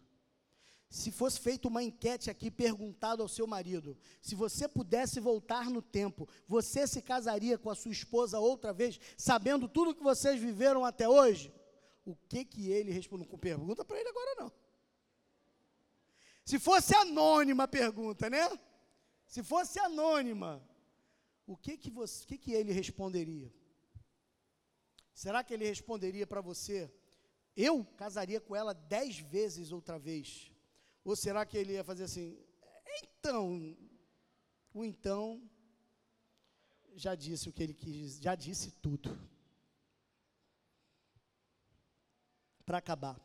Se 0.94 1.12
fosse 1.12 1.40
feita 1.40 1.68
uma 1.68 1.82
enquete 1.82 2.30
aqui, 2.30 2.52
perguntado 2.52 3.24
ao 3.24 3.28
seu 3.28 3.48
marido, 3.48 3.98
se 4.22 4.36
você 4.36 4.68
pudesse 4.68 5.20
voltar 5.20 5.68
no 5.68 5.82
tempo, 5.82 6.30
você 6.48 6.86
se 6.86 7.02
casaria 7.02 7.58
com 7.58 7.72
a 7.72 7.76
sua 7.76 7.92
esposa 7.92 8.38
outra 8.38 8.72
vez, 8.72 9.00
sabendo 9.18 9.68
tudo 9.68 9.96
que 9.96 10.04
vocês 10.04 10.40
viveram 10.40 10.86
até 10.86 11.10
hoje? 11.10 11.52
O 12.06 12.16
que 12.16 12.46
que 12.46 12.70
ele 12.70 12.92
respondeu? 12.92 13.26
Com 13.26 13.40
pergunta 13.40 13.84
para 13.84 14.00
ele 14.00 14.08
agora 14.08 14.36
não. 14.38 14.54
Se 16.46 16.60
fosse 16.60 16.96
anônima 16.96 17.64
a 17.64 17.68
pergunta, 17.68 18.30
né? 18.30 18.48
Se 19.26 19.42
fosse 19.42 19.80
anônima, 19.80 20.64
o 21.48 21.58
que 21.58 21.76
que 21.76 21.90
você, 21.90 22.24
o 22.24 22.28
que 22.28 22.38
que 22.38 22.54
ele 22.54 22.72
responderia? 22.72 23.52
Será 25.12 25.44
que 25.44 25.56
ele 25.56 25.66
responderia 25.66 26.28
para 26.28 26.40
você? 26.40 26.94
Eu 27.58 27.84
casaria 27.98 28.40
com 28.40 28.56
ela 28.56 28.76
dez 28.76 29.18
vezes 29.18 29.72
outra 29.72 29.98
vez. 29.98 30.53
Ou 31.04 31.16
será 31.16 31.46
que 31.46 31.58
ele 31.58 31.74
ia 31.74 31.84
fazer 31.84 32.06
assim? 32.06 32.38
Então, 33.04 33.76
o 34.74 34.84
então 34.84 35.42
já 36.96 37.16
disse 37.16 37.50
o 37.50 37.54
que 37.54 37.64
ele 37.64 37.74
quis, 37.74 38.20
já 38.20 38.36
disse 38.36 38.72
tudo. 38.72 39.18
Para 42.66 42.78
acabar. 42.78 43.20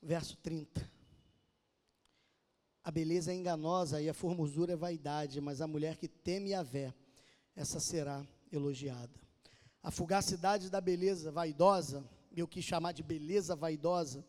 Verso 0.00 0.36
30. 0.36 0.88
A 2.82 2.90
beleza 2.90 3.32
é 3.32 3.34
enganosa 3.34 4.00
e 4.00 4.08
a 4.08 4.14
formosura 4.14 4.72
é 4.72 4.76
vaidade, 4.76 5.40
mas 5.40 5.60
a 5.60 5.66
mulher 5.66 5.96
que 5.96 6.08
teme 6.08 6.54
a 6.54 6.62
vé, 6.62 6.94
essa 7.54 7.80
será 7.80 8.24
elogiada. 8.50 9.20
A 9.82 9.90
fugacidade 9.90 10.70
da 10.70 10.80
beleza 10.80 11.30
vaidosa 11.30 12.08
eu 12.40 12.48
quis 12.48 12.64
chamar 12.64 12.92
de 12.92 13.02
beleza 13.02 13.54
vaidosa, 13.54 14.24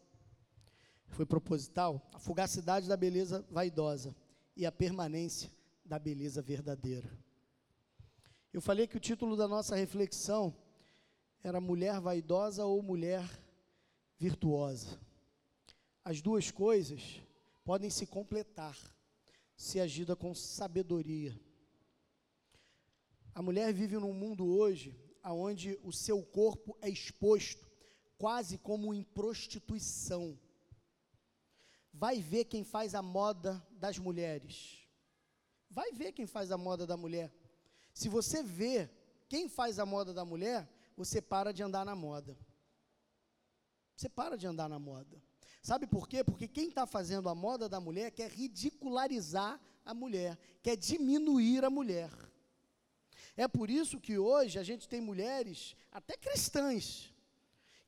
foi 1.07 1.25
proposital, 1.25 2.09
a 2.13 2.19
fugacidade 2.19 2.87
da 2.87 2.95
beleza 2.95 3.45
vaidosa 3.49 4.15
e 4.55 4.65
a 4.65 4.71
permanência 4.71 5.51
da 5.83 5.97
beleza 5.99 6.41
verdadeira. 6.41 7.09
Eu 8.53 8.61
falei 8.61 8.87
que 8.87 8.97
o 8.97 8.99
título 8.99 9.35
da 9.35 9.47
nossa 9.47 9.75
reflexão 9.75 10.55
era 11.43 11.59
Mulher 11.59 11.99
Vaidosa 11.99 12.65
ou 12.65 12.81
Mulher 12.81 13.23
Virtuosa. 14.17 14.99
as 16.03 16.21
duas 16.21 16.51
coisas 16.51 17.21
podem 17.63 17.89
se 17.89 18.05
completar 18.05 18.77
se 19.55 19.79
agida 19.79 20.15
com 20.15 20.33
sabedoria. 20.33 21.39
A 23.33 23.41
mulher 23.41 23.71
vive 23.73 23.97
num 23.97 24.13
mundo 24.13 24.45
hoje 24.45 24.99
onde 25.23 25.79
o 25.83 25.91
seu 25.91 26.23
corpo 26.23 26.75
é 26.81 26.89
exposto 26.89 27.70
quase 28.21 28.59
como 28.59 28.93
em 28.93 29.01
prostituição. 29.01 30.39
Vai 31.91 32.21
ver 32.21 32.45
quem 32.45 32.63
faz 32.63 32.93
a 32.93 33.01
moda 33.01 33.65
das 33.71 33.97
mulheres. 33.97 34.87
Vai 35.67 35.91
ver 35.91 36.11
quem 36.11 36.27
faz 36.27 36.51
a 36.51 36.57
moda 36.57 36.85
da 36.85 36.95
mulher. 36.95 37.33
Se 37.91 38.07
você 38.07 38.43
vê 38.43 38.87
quem 39.27 39.49
faz 39.49 39.79
a 39.79 39.87
moda 39.87 40.13
da 40.13 40.23
mulher, 40.23 40.69
você 40.95 41.19
para 41.19 41.51
de 41.51 41.63
andar 41.63 41.83
na 41.83 41.95
moda. 41.95 42.37
Você 43.95 44.07
para 44.07 44.37
de 44.37 44.45
andar 44.45 44.69
na 44.69 44.77
moda. 44.77 45.19
Sabe 45.63 45.87
por 45.87 46.07
quê? 46.07 46.23
Porque 46.23 46.47
quem 46.47 46.69
está 46.69 46.85
fazendo 46.85 47.27
a 47.27 47.33
moda 47.33 47.67
da 47.67 47.79
mulher 47.79 48.11
quer 48.11 48.29
ridicularizar 48.29 49.59
a 49.83 49.95
mulher, 49.95 50.37
quer 50.61 50.77
diminuir 50.77 51.65
a 51.65 51.71
mulher. 51.71 52.11
É 53.35 53.47
por 53.47 53.67
isso 53.67 53.99
que 53.99 54.19
hoje 54.19 54.59
a 54.59 54.63
gente 54.63 54.87
tem 54.87 55.01
mulheres, 55.01 55.75
até 55.91 56.15
cristãs, 56.15 57.11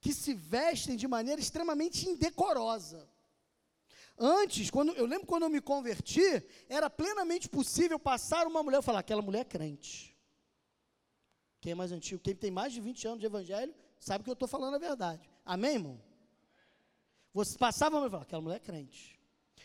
que 0.04 0.14
se 0.14 0.34
vestem 0.34 0.97
de 0.97 1.08
maneira 1.08 1.39
extremamente 1.39 2.10
indecorosa. 2.10 3.10
Antes, 4.20 4.70
quando 4.70 4.91
eu 4.91 5.06
lembro 5.06 5.26
quando 5.26 5.43
eu 5.43 5.49
me 5.49 5.62
converti, 5.62 6.45
era 6.68 6.89
plenamente 6.89 7.47
possível 7.47 7.97
passar 7.97 8.45
uma 8.45 8.62
mulher 8.62 8.80
e 8.80 8.84
falar: 8.84 8.99
aquela 8.99 9.22
mulher 9.22 9.39
é 9.39 9.45
crente. 9.45 10.14
Quem 11.62 11.72
é 11.72 11.76
mais 11.76 11.93
antigo, 11.93 12.22
quem 12.22 12.36
tem 12.36 12.51
mais 12.51 12.74
de 12.74 12.82
20 12.82 13.08
anos 13.08 13.20
de 13.22 13.26
evangelho, 13.26 13.74
sabe 13.97 14.26
que 14.26 14.30
eu 14.30 14.34
estou 14.34 14.47
falando 14.47 14.76
a 14.76 14.78
verdade. 14.78 15.32
Amém, 15.45 15.76
irmão? 15.76 16.04
Você 17.34 17.58
passava 17.58 17.95
uma 17.95 18.08
e 18.08 18.10
falava: 18.10 18.26
aquela 18.26 18.41
mulher 18.41 18.58
é 18.58 18.60
crente. 18.60 19.18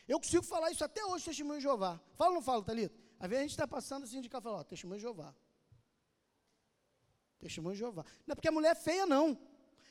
Eu 0.06 0.20
consigo 0.20 0.44
falar 0.44 0.70
isso 0.70 0.84
até 0.84 1.04
hoje, 1.04 1.24
testemunho 1.24 1.58
de 1.58 1.64
Jeová. 1.64 2.00
Fala 2.14 2.30
ou 2.30 2.36
não 2.36 2.42
fala, 2.42 2.62
Thalita? 2.62 2.94
Às 3.18 3.28
vezes 3.28 3.40
a 3.40 3.42
gente 3.42 3.50
está 3.50 3.66
passando 3.66 4.04
assim 4.04 4.20
de 4.20 4.28
cá 4.28 4.38
e 4.38 4.42
fala: 4.42 4.58
ó, 4.58 4.62
testemunho 4.62 4.98
de 4.98 5.02
Jeová. 5.02 5.34
Testemunho 7.40 7.74
de 7.74 7.80
Jeová. 7.80 8.04
Não 8.24 8.32
é 8.32 8.34
porque 8.36 8.48
a 8.48 8.52
mulher 8.52 8.70
é 8.70 8.74
feia, 8.76 9.04
não. 9.04 9.36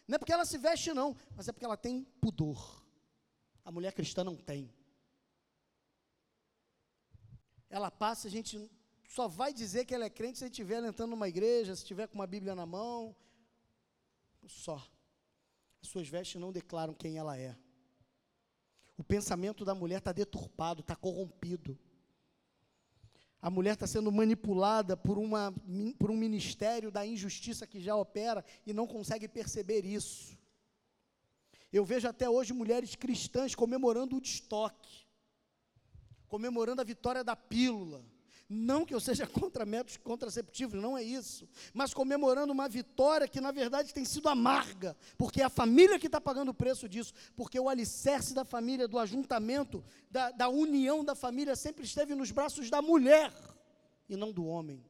Não 0.08 0.16
é 0.16 0.18
porque 0.18 0.32
ela 0.32 0.45
se 0.45 0.58
veste, 0.58 0.93
não. 0.93 1.16
Mas 1.36 1.47
é 1.47 1.51
porque 1.51 1.66
ela 1.66 1.78
tem 1.78 2.03
pudor. 2.22 2.84
A 3.66 3.72
mulher 3.72 3.91
cristã 3.91 4.24
não 4.24 4.38
tem. 4.38 4.74
Ela 7.70 7.91
passa, 7.91 8.28
a 8.28 8.32
gente 8.32 8.72
só 9.10 9.28
vai 9.28 9.53
dizer 9.53 9.86
que 9.86 9.93
ela 9.93 10.05
é 10.05 10.10
crente 10.10 10.38
se 10.38 10.45
estiver 10.45 10.82
entrando 10.84 11.10
numa 11.12 11.28
igreja, 11.28 11.76
se 11.76 11.82
estiver 11.82 12.08
com 12.08 12.16
uma 12.16 12.28
Bíblia 12.28 12.55
na 12.55 12.66
mão. 12.66 13.16
Só. 14.47 14.82
As 15.82 15.89
suas 15.89 16.08
vestes 16.08 16.39
não 16.39 16.51
declaram 16.51 16.93
quem 16.93 17.18
ela 17.18 17.38
é. 17.38 17.58
O 18.97 19.03
pensamento 19.03 19.66
da 19.66 19.76
mulher 19.76 19.97
está 19.97 20.12
deturpado, 20.12 20.82
está 20.82 20.95
corrompido. 20.95 21.78
A 23.42 23.50
mulher 23.50 23.74
está 23.74 23.86
sendo 23.86 24.12
manipulada 24.12 24.98
por, 24.98 25.18
uma, 25.18 25.54
por 26.00 26.10
um 26.10 26.18
ministério 26.18 26.92
da 26.92 27.06
injustiça 27.06 27.68
que 27.68 27.80
já 27.80 27.96
opera 27.96 28.44
e 28.66 28.74
não 28.74 28.88
consegue 28.88 29.28
perceber 29.28 29.86
isso. 29.86 30.38
Eu 31.72 31.86
vejo 31.86 32.08
até 32.08 32.30
hoje 32.30 32.54
mulheres 32.54 32.96
cristãs 32.96 33.54
comemorando 33.54 34.16
o 34.16 34.22
estoque, 34.22 35.06
comemorando 36.28 36.82
a 36.82 36.86
vitória 36.86 37.24
da 37.24 37.36
pílula. 37.36 38.04
Não 38.50 38.86
que 38.86 38.93
eu 38.93 39.00
seja 39.00 39.28
contra 39.28 39.66
métodos 39.66 39.98
contraceptivos, 39.98 40.82
não 40.82 40.98
é 40.98 41.04
isso. 41.04 41.48
Mas 41.74 41.93
comemorando 41.93 42.54
uma 42.54 42.70
vitória 42.70 43.28
que, 43.28 43.41
na 43.41 43.52
verdade, 43.52 43.93
tem 43.93 44.06
sido 44.06 44.30
amarga, 44.30 44.95
porque 45.18 45.41
é 45.41 45.45
a 45.45 45.50
família 45.50 46.00
que 46.00 46.06
está 46.06 46.22
pagando 46.22 46.50
o 46.50 46.54
preço 46.54 46.88
disso, 46.88 47.14
porque 47.36 47.60
o 47.60 47.68
alicerce 47.68 48.34
da 48.34 48.45
família, 48.45 48.88
do 48.88 48.98
ajuntamento, 48.98 49.84
da, 50.10 50.32
da 50.32 50.48
união 50.48 51.04
da 51.04 51.16
família, 51.16 51.56
sempre 51.56 51.84
esteve 51.84 52.16
nos 52.16 52.32
braços 52.32 52.70
da 52.70 52.82
mulher 52.82 53.34
e 54.08 54.16
não 54.16 54.32
do 54.32 54.45
homem. 54.45 54.84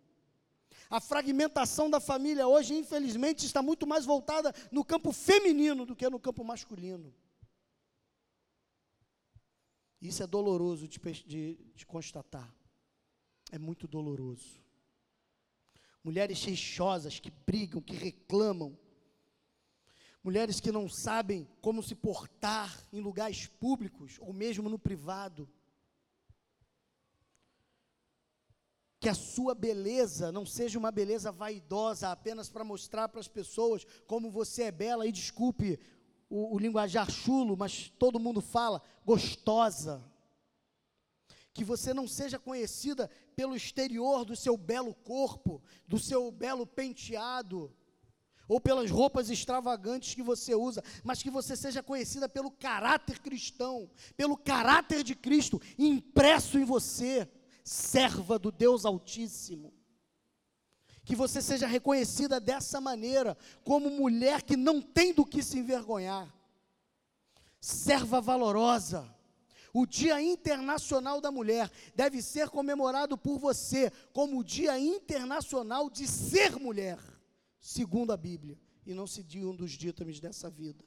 A 0.90 1.02
fragmentação 1.02 1.90
da 1.90 2.00
família 2.00 2.48
hoje, 2.48 2.76
infelizmente, 2.76 3.46
está 3.46 3.62
muito 3.62 3.86
mais 3.86 4.06
voltada 4.06 4.54
no 4.72 4.86
campo 4.86 5.12
feminino 5.12 5.86
do 5.86 5.96
que 5.96 6.08
no 6.10 6.20
campo 6.20 6.44
masculino. 6.44 7.14
Isso 10.00 10.22
é 10.22 10.28
doloroso 10.28 10.88
de, 10.88 11.00
de, 11.26 11.58
de 11.76 11.86
constatar. 11.86 12.57
É 13.52 13.58
muito 13.58 13.88
doloroso. 13.88 14.62
Mulheres 16.04 16.44
rechosas 16.44 17.20
que 17.20 17.30
brigam, 17.30 17.82
que 17.82 17.96
reclamam. 17.96 18.78
Mulheres 20.24 20.60
que 20.60 20.72
não 20.72 20.90
sabem 20.90 21.48
como 21.62 21.82
se 21.82 21.96
portar 21.96 22.86
em 22.92 23.00
lugares 23.00 23.48
públicos 23.48 24.18
ou 24.20 24.34
mesmo 24.34 24.70
no 24.70 24.80
privado. 24.80 25.50
que 29.00 29.10
a 29.10 29.14
sua 29.14 29.54
beleza 29.54 30.32
não 30.32 30.46
seja 30.46 30.78
uma 30.78 30.92
beleza 30.92 31.32
vaidosa 31.32 32.12
apenas 32.12 32.50
para 32.50 32.64
mostrar 32.64 33.08
para 33.08 33.20
as 33.20 33.28
pessoas 33.28 33.86
como 34.08 34.32
você 34.32 34.64
é 34.64 34.72
bela, 34.72 35.06
e 35.06 35.12
desculpe 35.12 35.80
o, 36.30 36.56
o 36.56 36.60
linguajar 36.60 37.10
chulo, 37.10 37.56
mas 37.56 37.90
todo 37.98 38.20
mundo 38.20 38.42
fala, 38.42 38.82
gostosa. 39.06 40.04
Que 41.58 41.64
você 41.64 41.92
não 41.92 42.08
seja 42.08 42.38
conhecida 42.38 43.10
pelo 43.36 43.56
exterior 43.56 44.24
do 44.24 44.36
seu 44.36 44.56
belo 44.56 44.94
corpo, 44.94 45.60
do 45.88 45.98
seu 45.98 46.32
belo 46.32 46.68
penteado, 46.68 47.76
ou 48.48 48.62
pelas 48.62 48.92
roupas 48.92 49.32
extravagantes 49.32 50.14
que 50.14 50.22
você 50.22 50.54
usa, 50.54 50.84
mas 51.04 51.24
que 51.24 51.32
você 51.32 51.56
seja 51.56 51.82
conhecida 51.82 52.30
pelo 52.30 52.52
caráter 52.52 53.18
cristão, 53.20 53.90
pelo 54.16 54.38
caráter 54.38 55.04
de 55.04 55.16
Cristo 55.16 55.60
impresso 55.80 56.60
em 56.60 56.64
você 56.64 57.28
serva 57.64 58.38
do 58.38 58.52
Deus 58.52 58.86
Altíssimo. 58.86 59.74
Que 61.04 61.16
você 61.16 61.42
seja 61.42 61.66
reconhecida 61.66 62.40
dessa 62.40 62.80
maneira, 62.80 63.36
como 63.64 63.90
mulher 63.90 64.44
que 64.44 64.56
não 64.56 64.80
tem 64.80 65.12
do 65.12 65.26
que 65.26 65.42
se 65.42 65.58
envergonhar, 65.58 66.32
serva 67.60 68.22
valorosa. 68.22 69.17
O 69.80 69.86
Dia 69.86 70.20
Internacional 70.20 71.22
da 71.22 71.30
Mulher 71.30 71.72
deve 71.94 72.20
ser 72.20 72.50
comemorado 72.50 73.16
por 73.16 73.38
você 73.38 73.92
como 74.12 74.40
o 74.40 74.44
Dia 74.44 74.80
Internacional 74.80 75.88
de 75.88 76.08
Ser 76.08 76.56
Mulher, 76.56 76.98
segundo 77.60 78.12
a 78.12 78.18
Bíblia, 78.18 78.60
e 78.88 78.96
não 78.96 79.06
se 79.06 79.22
um 79.46 79.56
dos 79.56 79.74
dítames 79.74 80.20
dessa 80.20 80.50
vida. 80.50 80.84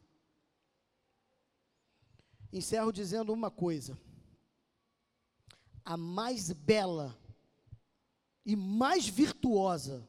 Encerro 2.53 2.91
dizendo 2.91 3.33
uma 3.33 3.49
coisa 3.49 3.97
a 5.85 5.97
mais 5.97 6.51
bela 6.51 7.17
e 8.45 8.57
mais 8.57 9.07
virtuosa 9.07 10.05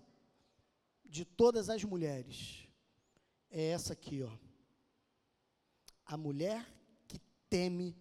de 1.05 1.23
todas 1.23 1.69
as 1.69 1.84
mulheres 1.84 2.67
é 3.51 3.67
essa 3.67 3.93
aqui, 3.93 4.23
ó. 4.23 4.32
A 6.03 6.17
mulher 6.17 6.65
que 7.07 7.19
teme 7.47 7.95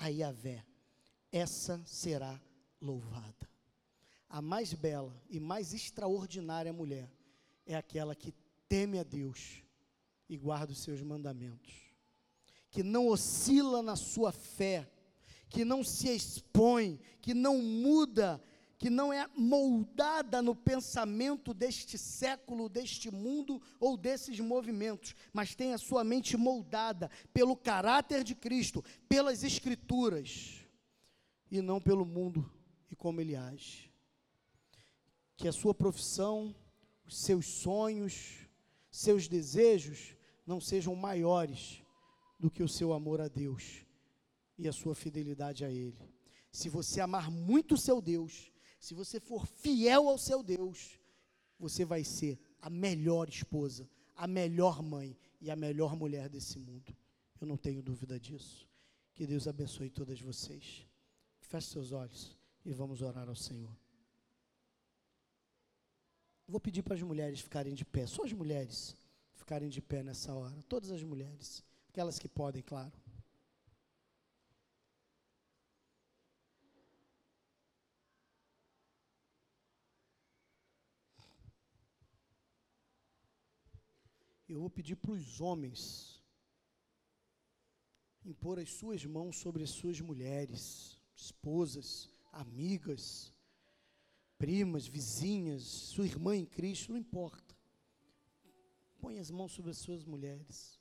a 0.00 0.08
Yahvé, 0.08 0.64
essa 1.30 1.80
será 1.84 2.40
louvada. 2.80 3.48
A 4.30 4.40
mais 4.40 4.72
bela 4.72 5.14
e 5.28 5.38
mais 5.38 5.74
extraordinária 5.74 6.72
mulher 6.72 7.12
é 7.66 7.76
aquela 7.76 8.14
que 8.14 8.32
teme 8.66 8.98
a 8.98 9.02
Deus 9.02 9.62
e 10.26 10.38
guarda 10.38 10.72
os 10.72 10.78
seus 10.78 11.02
mandamentos, 11.02 11.74
que 12.70 12.82
não 12.82 13.08
oscila 13.08 13.82
na 13.82 13.94
sua 13.94 14.32
fé, 14.32 14.90
que 15.50 15.66
não 15.66 15.84
se 15.84 16.08
expõe, 16.08 16.98
que 17.20 17.34
não 17.34 17.60
muda, 17.60 18.42
que 18.80 18.88
não 18.88 19.12
é 19.12 19.28
moldada 19.36 20.40
no 20.40 20.56
pensamento 20.56 21.52
deste 21.52 21.98
século, 21.98 22.66
deste 22.66 23.10
mundo 23.10 23.60
ou 23.78 23.94
desses 23.94 24.40
movimentos, 24.40 25.14
mas 25.34 25.54
tem 25.54 25.74
a 25.74 25.78
sua 25.78 26.02
mente 26.02 26.34
moldada 26.34 27.10
pelo 27.30 27.54
caráter 27.54 28.24
de 28.24 28.34
Cristo, 28.34 28.82
pelas 29.06 29.44
Escrituras, 29.44 30.62
e 31.50 31.60
não 31.60 31.78
pelo 31.78 32.06
mundo 32.06 32.50
e 32.90 32.96
como 32.96 33.20
ele 33.20 33.36
age. 33.36 33.92
Que 35.36 35.46
a 35.46 35.52
sua 35.52 35.74
profissão, 35.74 36.56
os 37.04 37.20
seus 37.20 37.44
sonhos, 37.44 38.48
seus 38.90 39.28
desejos 39.28 40.16
não 40.46 40.58
sejam 40.58 40.94
maiores 40.96 41.82
do 42.38 42.50
que 42.50 42.62
o 42.62 42.68
seu 42.68 42.94
amor 42.94 43.20
a 43.20 43.28
Deus 43.28 43.84
e 44.56 44.66
a 44.66 44.72
sua 44.72 44.94
fidelidade 44.94 45.66
a 45.66 45.70
Ele. 45.70 46.14
Se 46.50 46.70
você 46.70 47.02
amar 47.02 47.30
muito 47.30 47.74
o 47.74 47.78
seu 47.78 48.00
Deus, 48.00 48.49
se 48.80 48.94
você 48.94 49.20
for 49.20 49.46
fiel 49.46 50.08
ao 50.08 50.16
seu 50.16 50.42
Deus, 50.42 50.98
você 51.58 51.84
vai 51.84 52.02
ser 52.02 52.40
a 52.62 52.70
melhor 52.70 53.28
esposa, 53.28 53.88
a 54.16 54.26
melhor 54.26 54.82
mãe 54.82 55.16
e 55.38 55.50
a 55.50 55.54
melhor 55.54 55.94
mulher 55.94 56.30
desse 56.30 56.58
mundo. 56.58 56.96
Eu 57.38 57.46
não 57.46 57.58
tenho 57.58 57.82
dúvida 57.82 58.18
disso. 58.18 58.66
Que 59.14 59.26
Deus 59.26 59.46
abençoe 59.46 59.90
todas 59.90 60.18
vocês. 60.18 60.86
Feche 61.42 61.68
seus 61.68 61.92
olhos 61.92 62.34
e 62.64 62.72
vamos 62.72 63.02
orar 63.02 63.28
ao 63.28 63.36
Senhor. 63.36 63.76
Vou 66.48 66.58
pedir 66.58 66.82
para 66.82 66.94
as 66.94 67.02
mulheres 67.02 67.40
ficarem 67.40 67.74
de 67.74 67.84
pé, 67.84 68.06
só 68.06 68.24
as 68.24 68.32
mulheres 68.32 68.96
ficarem 69.34 69.68
de 69.68 69.82
pé 69.82 70.02
nessa 70.02 70.34
hora, 70.34 70.64
todas 70.68 70.90
as 70.90 71.02
mulheres, 71.02 71.62
aquelas 71.90 72.18
que 72.18 72.28
podem, 72.28 72.62
claro. 72.62 72.92
Eu 84.52 84.60
vou 84.60 84.70
pedir 84.70 84.96
para 84.96 85.12
os 85.12 85.40
homens 85.40 86.20
impor 88.24 88.58
as 88.58 88.70
suas 88.70 89.04
mãos 89.04 89.36
sobre 89.36 89.62
as 89.62 89.70
suas 89.70 90.00
mulheres, 90.00 90.98
esposas, 91.16 92.08
amigas, 92.32 93.32
primas, 94.36 94.86
vizinhas, 94.86 95.62
sua 95.62 96.04
irmã 96.04 96.36
em 96.36 96.44
Cristo, 96.44 96.92
não 96.92 96.98
importa. 96.98 97.56
Põe 99.00 99.18
as 99.18 99.30
mãos 99.30 99.52
sobre 99.52 99.70
as 99.70 99.78
suas 99.78 100.04
mulheres. 100.04 100.78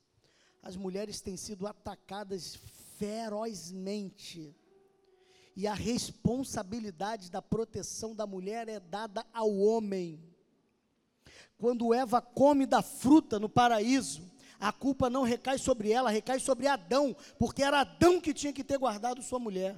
As 0.61 0.75
mulheres 0.75 1.21
têm 1.21 1.37
sido 1.37 1.65
atacadas 1.67 2.55
ferozmente. 2.97 4.55
E 5.55 5.67
a 5.67 5.73
responsabilidade 5.73 7.31
da 7.31 7.41
proteção 7.41 8.15
da 8.15 8.25
mulher 8.25 8.67
é 8.67 8.79
dada 8.79 9.25
ao 9.31 9.55
homem. 9.55 10.19
Quando 11.59 11.93
Eva 11.93 12.21
come 12.21 12.65
da 12.65 12.81
fruta 12.81 13.37
no 13.37 13.49
paraíso, 13.49 14.23
a 14.57 14.71
culpa 14.71 15.09
não 15.09 15.23
recai 15.23 15.57
sobre 15.57 15.91
ela, 15.91 16.09
recai 16.09 16.39
sobre 16.39 16.67
Adão, 16.67 17.13
porque 17.37 17.61
era 17.61 17.81
Adão 17.81 18.21
que 18.21 18.33
tinha 18.33 18.53
que 18.53 18.63
ter 18.63 18.77
guardado 18.77 19.21
sua 19.21 19.39
mulher. 19.39 19.75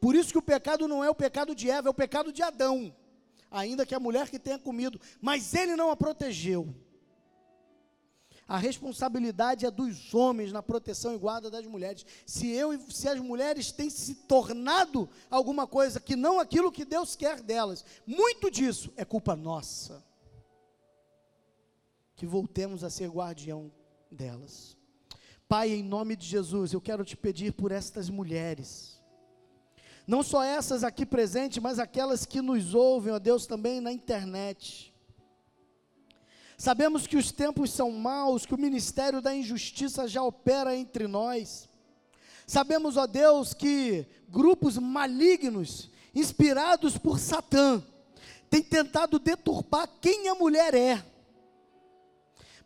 Por 0.00 0.16
isso 0.16 0.32
que 0.32 0.38
o 0.38 0.42
pecado 0.42 0.88
não 0.88 1.04
é 1.04 1.08
o 1.08 1.14
pecado 1.14 1.54
de 1.54 1.70
Eva, 1.70 1.88
é 1.88 1.90
o 1.90 1.94
pecado 1.94 2.32
de 2.32 2.42
Adão. 2.42 2.92
Ainda 3.48 3.86
que 3.86 3.94
a 3.94 4.00
mulher 4.00 4.28
que 4.28 4.40
tenha 4.40 4.58
comido, 4.58 5.00
mas 5.20 5.54
ele 5.54 5.76
não 5.76 5.88
a 5.88 5.96
protegeu. 5.96 6.74
A 8.46 8.58
responsabilidade 8.58 9.64
é 9.64 9.70
dos 9.70 10.12
homens 10.12 10.50
na 10.50 10.64
proteção 10.64 11.14
e 11.14 11.18
guarda 11.18 11.48
das 11.48 11.64
mulheres. 11.64 12.04
Se 12.26 12.50
eu 12.50 12.78
se 12.90 13.08
as 13.08 13.20
mulheres 13.20 13.70
têm 13.70 13.88
se 13.88 14.16
tornado 14.16 15.08
alguma 15.30 15.64
coisa 15.64 16.00
que 16.00 16.16
não 16.16 16.40
aquilo 16.40 16.72
que 16.72 16.84
Deus 16.84 17.14
quer 17.14 17.40
delas, 17.40 17.84
muito 18.04 18.50
disso 18.50 18.92
é 18.96 19.04
culpa 19.04 19.36
nossa. 19.36 20.04
Que 22.16 22.26
voltemos 22.26 22.84
a 22.84 22.90
ser 22.90 23.08
guardião 23.08 23.70
delas. 24.10 24.76
Pai, 25.48 25.70
em 25.70 25.82
nome 25.82 26.16
de 26.16 26.26
Jesus, 26.26 26.72
eu 26.72 26.80
quero 26.80 27.04
te 27.04 27.16
pedir 27.16 27.52
por 27.52 27.72
estas 27.72 28.08
mulheres. 28.08 29.00
Não 30.06 30.22
só 30.22 30.42
essas 30.42 30.84
aqui 30.84 31.04
presentes, 31.06 31.58
mas 31.62 31.78
aquelas 31.78 32.26
que 32.26 32.40
nos 32.40 32.74
ouvem, 32.74 33.12
ó 33.12 33.18
Deus, 33.18 33.46
também 33.46 33.80
na 33.80 33.92
internet 33.92 34.94
Sabemos 36.56 37.06
que 37.06 37.16
os 37.16 37.32
tempos 37.32 37.70
são 37.70 37.90
maus, 37.90 38.46
que 38.46 38.54
o 38.54 38.58
ministério 38.58 39.20
da 39.20 39.34
injustiça 39.34 40.06
já 40.06 40.22
opera 40.22 40.76
entre 40.76 41.06
nós. 41.06 41.68
Sabemos, 42.46 42.96
ó 42.96 43.06
Deus, 43.06 43.52
que 43.52 44.06
grupos 44.28 44.78
malignos, 44.78 45.90
inspirados 46.14 46.96
por 46.96 47.18
Satã, 47.18 47.82
têm 48.48 48.62
tentado 48.62 49.18
deturpar 49.18 49.88
quem 50.00 50.28
a 50.28 50.34
mulher 50.34 50.74
é. 50.74 51.04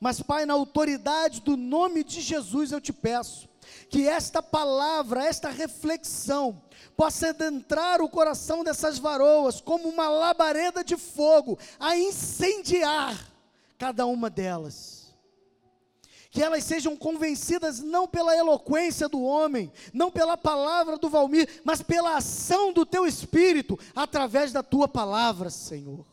Mas, 0.00 0.22
Pai, 0.22 0.46
na 0.46 0.54
autoridade 0.54 1.40
do 1.40 1.56
nome 1.56 2.04
de 2.04 2.20
Jesus, 2.20 2.72
eu 2.72 2.80
te 2.80 2.92
peço 2.92 3.48
que 3.90 4.06
esta 4.08 4.42
palavra, 4.42 5.24
esta 5.24 5.50
reflexão, 5.50 6.62
possa 6.96 7.30
adentrar 7.30 8.00
o 8.00 8.08
coração 8.08 8.62
dessas 8.64 8.98
varoas 8.98 9.60
como 9.60 9.88
uma 9.88 10.08
labareda 10.08 10.82
de 10.82 10.96
fogo 10.96 11.58
a 11.78 11.96
incendiar 11.96 13.16
cada 13.78 14.06
uma 14.06 14.28
delas. 14.28 15.14
Que 16.30 16.42
elas 16.42 16.64
sejam 16.64 16.96
convencidas 16.96 17.80
não 17.80 18.06
pela 18.06 18.36
eloquência 18.36 19.08
do 19.08 19.22
homem, 19.22 19.72
não 19.92 20.10
pela 20.10 20.36
palavra 20.36 20.98
do 20.98 21.08
Valmir, 21.08 21.48
mas 21.64 21.82
pela 21.82 22.16
ação 22.16 22.72
do 22.72 22.84
teu 22.84 23.06
espírito, 23.06 23.78
através 23.94 24.52
da 24.52 24.62
tua 24.62 24.86
palavra, 24.86 25.50
Senhor. 25.50 26.04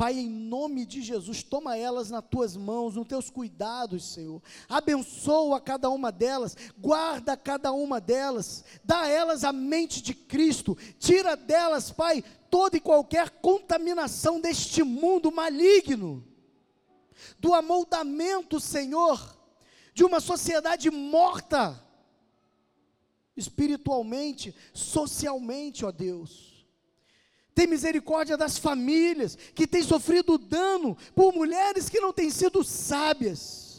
Pai, 0.00 0.18
em 0.18 0.30
nome 0.30 0.86
de 0.86 1.02
Jesus, 1.02 1.42
toma 1.42 1.76
elas 1.76 2.10
nas 2.10 2.24
tuas 2.24 2.56
mãos, 2.56 2.96
nos 2.96 3.06
teus 3.06 3.28
cuidados, 3.28 4.14
Senhor. 4.14 4.42
Abençoa 4.66 5.60
cada 5.60 5.90
uma 5.90 6.10
delas, 6.10 6.56
guarda 6.78 7.36
cada 7.36 7.70
uma 7.70 8.00
delas, 8.00 8.64
dá 8.82 9.02
a 9.02 9.08
elas 9.10 9.44
a 9.44 9.52
mente 9.52 10.00
de 10.00 10.14
Cristo, 10.14 10.74
tira 10.98 11.36
delas, 11.36 11.90
Pai, 11.90 12.24
toda 12.48 12.78
e 12.78 12.80
qualquer 12.80 13.28
contaminação 13.42 14.40
deste 14.40 14.82
mundo 14.82 15.30
maligno, 15.30 16.26
do 17.38 17.52
amoldamento, 17.52 18.58
Senhor, 18.58 19.36
de 19.92 20.02
uma 20.02 20.18
sociedade 20.18 20.90
morta, 20.90 21.78
espiritualmente, 23.36 24.54
socialmente, 24.72 25.84
ó 25.84 25.92
Deus 25.92 26.49
tem 27.54 27.66
misericórdia 27.66 28.36
das 28.36 28.58
famílias 28.58 29.36
que 29.54 29.66
têm 29.66 29.82
sofrido 29.82 30.38
dano 30.38 30.96
por 31.14 31.34
mulheres 31.34 31.88
que 31.88 32.00
não 32.00 32.12
têm 32.12 32.30
sido 32.30 32.62
sábias. 32.62 33.70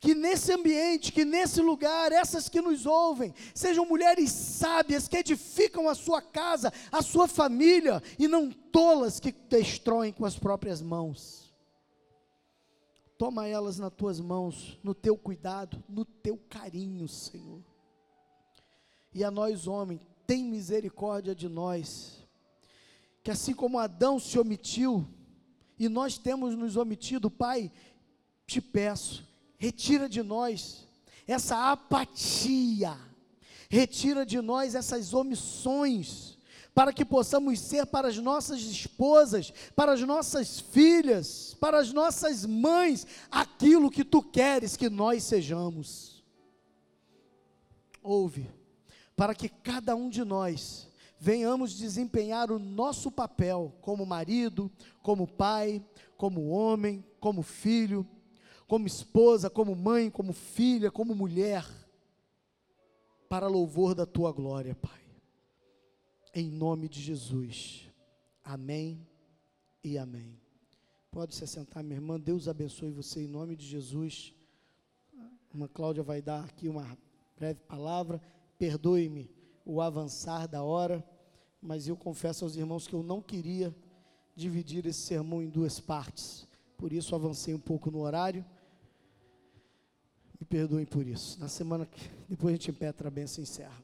Que 0.00 0.14
nesse 0.16 0.52
ambiente, 0.52 1.12
que 1.12 1.24
nesse 1.24 1.60
lugar, 1.60 2.10
essas 2.10 2.48
que 2.48 2.60
nos 2.60 2.86
ouvem, 2.86 3.32
sejam 3.54 3.86
mulheres 3.86 4.32
sábias 4.32 5.06
que 5.06 5.18
edificam 5.18 5.88
a 5.88 5.94
sua 5.94 6.20
casa, 6.20 6.72
a 6.90 7.00
sua 7.02 7.28
família, 7.28 8.02
e 8.18 8.26
não 8.26 8.50
tolas 8.50 9.20
que 9.20 9.30
destroem 9.30 10.12
com 10.12 10.24
as 10.24 10.36
próprias 10.36 10.82
mãos. 10.82 11.54
Toma 13.16 13.46
elas 13.46 13.78
nas 13.78 13.92
tuas 13.92 14.18
mãos, 14.18 14.76
no 14.82 14.92
teu 14.92 15.16
cuidado, 15.16 15.80
no 15.88 16.04
teu 16.04 16.36
carinho, 16.48 17.06
Senhor. 17.06 17.62
E 19.14 19.22
a 19.22 19.30
nós, 19.30 19.68
homens, 19.68 20.00
tem 20.26 20.44
misericórdia 20.44 21.34
de 21.34 21.48
nós. 21.48 22.18
Que 23.22 23.30
assim 23.30 23.54
como 23.54 23.78
Adão 23.78 24.18
se 24.18 24.38
omitiu, 24.38 25.06
e 25.78 25.88
nós 25.88 26.18
temos 26.18 26.54
nos 26.54 26.76
omitido, 26.76 27.30
Pai, 27.30 27.72
te 28.46 28.60
peço, 28.60 29.26
retira 29.58 30.08
de 30.08 30.22
nós 30.22 30.86
essa 31.26 31.70
apatia, 31.70 32.96
retira 33.68 34.26
de 34.26 34.40
nós 34.40 34.74
essas 34.74 35.14
omissões, 35.14 36.38
para 36.74 36.92
que 36.92 37.04
possamos 37.04 37.60
ser 37.60 37.86
para 37.86 38.08
as 38.08 38.16
nossas 38.16 38.60
esposas, 38.60 39.52
para 39.76 39.92
as 39.92 40.00
nossas 40.00 40.58
filhas, 40.58 41.54
para 41.60 41.78
as 41.78 41.92
nossas 41.92 42.46
mães, 42.46 43.06
aquilo 43.30 43.90
que 43.90 44.04
tu 44.04 44.22
queres 44.22 44.76
que 44.76 44.88
nós 44.88 45.22
sejamos. 45.22 46.24
Ouve 48.02 48.61
para 49.16 49.34
que 49.34 49.48
cada 49.48 49.94
um 49.94 50.08
de 50.08 50.24
nós 50.24 50.88
venhamos 51.18 51.74
desempenhar 51.74 52.50
o 52.50 52.58
nosso 52.58 53.10
papel 53.10 53.72
como 53.80 54.04
marido, 54.04 54.70
como 55.02 55.26
pai, 55.26 55.84
como 56.16 56.48
homem, 56.48 57.04
como 57.20 57.42
filho, 57.42 58.04
como 58.66 58.86
esposa, 58.86 59.48
como 59.48 59.74
mãe, 59.76 60.10
como 60.10 60.32
filha, 60.32 60.90
como 60.90 61.14
mulher, 61.14 61.64
para 63.28 63.46
louvor 63.46 63.94
da 63.94 64.04
tua 64.04 64.32
glória, 64.32 64.74
Pai. 64.74 65.00
Em 66.34 66.50
nome 66.50 66.88
de 66.88 67.00
Jesus. 67.00 67.88
Amém 68.42 69.06
e 69.84 69.96
amém. 69.96 70.40
Pode 71.10 71.34
se 71.34 71.46
sentar, 71.46 71.84
minha 71.84 71.96
irmã. 71.96 72.18
Deus 72.18 72.48
abençoe 72.48 72.90
você 72.90 73.22
em 73.22 73.28
nome 73.28 73.54
de 73.54 73.64
Jesus. 73.64 74.34
Uma 75.52 75.68
Cláudia 75.68 76.02
vai 76.02 76.20
dar 76.20 76.44
aqui 76.44 76.68
uma 76.68 76.98
breve 77.36 77.60
palavra 77.60 78.20
perdoe-me 78.62 79.28
o 79.64 79.80
avançar 79.80 80.46
da 80.46 80.62
hora, 80.62 81.04
mas 81.60 81.88
eu 81.88 81.96
confesso 81.96 82.44
aos 82.44 82.54
irmãos 82.54 82.86
que 82.86 82.94
eu 82.94 83.02
não 83.02 83.20
queria 83.20 83.74
dividir 84.36 84.86
esse 84.86 85.00
sermão 85.00 85.42
em 85.42 85.48
duas 85.48 85.80
partes, 85.80 86.46
por 86.76 86.92
isso 86.92 87.12
avancei 87.12 87.52
um 87.54 87.58
pouco 87.58 87.90
no 87.90 87.98
horário. 87.98 88.44
Me 90.38 90.46
perdoem 90.46 90.86
por 90.86 91.04
isso. 91.08 91.40
Na 91.40 91.48
semana 91.48 91.84
que 91.84 92.08
depois 92.28 92.54
a 92.54 92.56
gente 92.56 92.70
impetra 92.70 93.08
a 93.08 93.10
benção 93.10 93.42
e 93.42 93.48
encerra. 93.48 93.82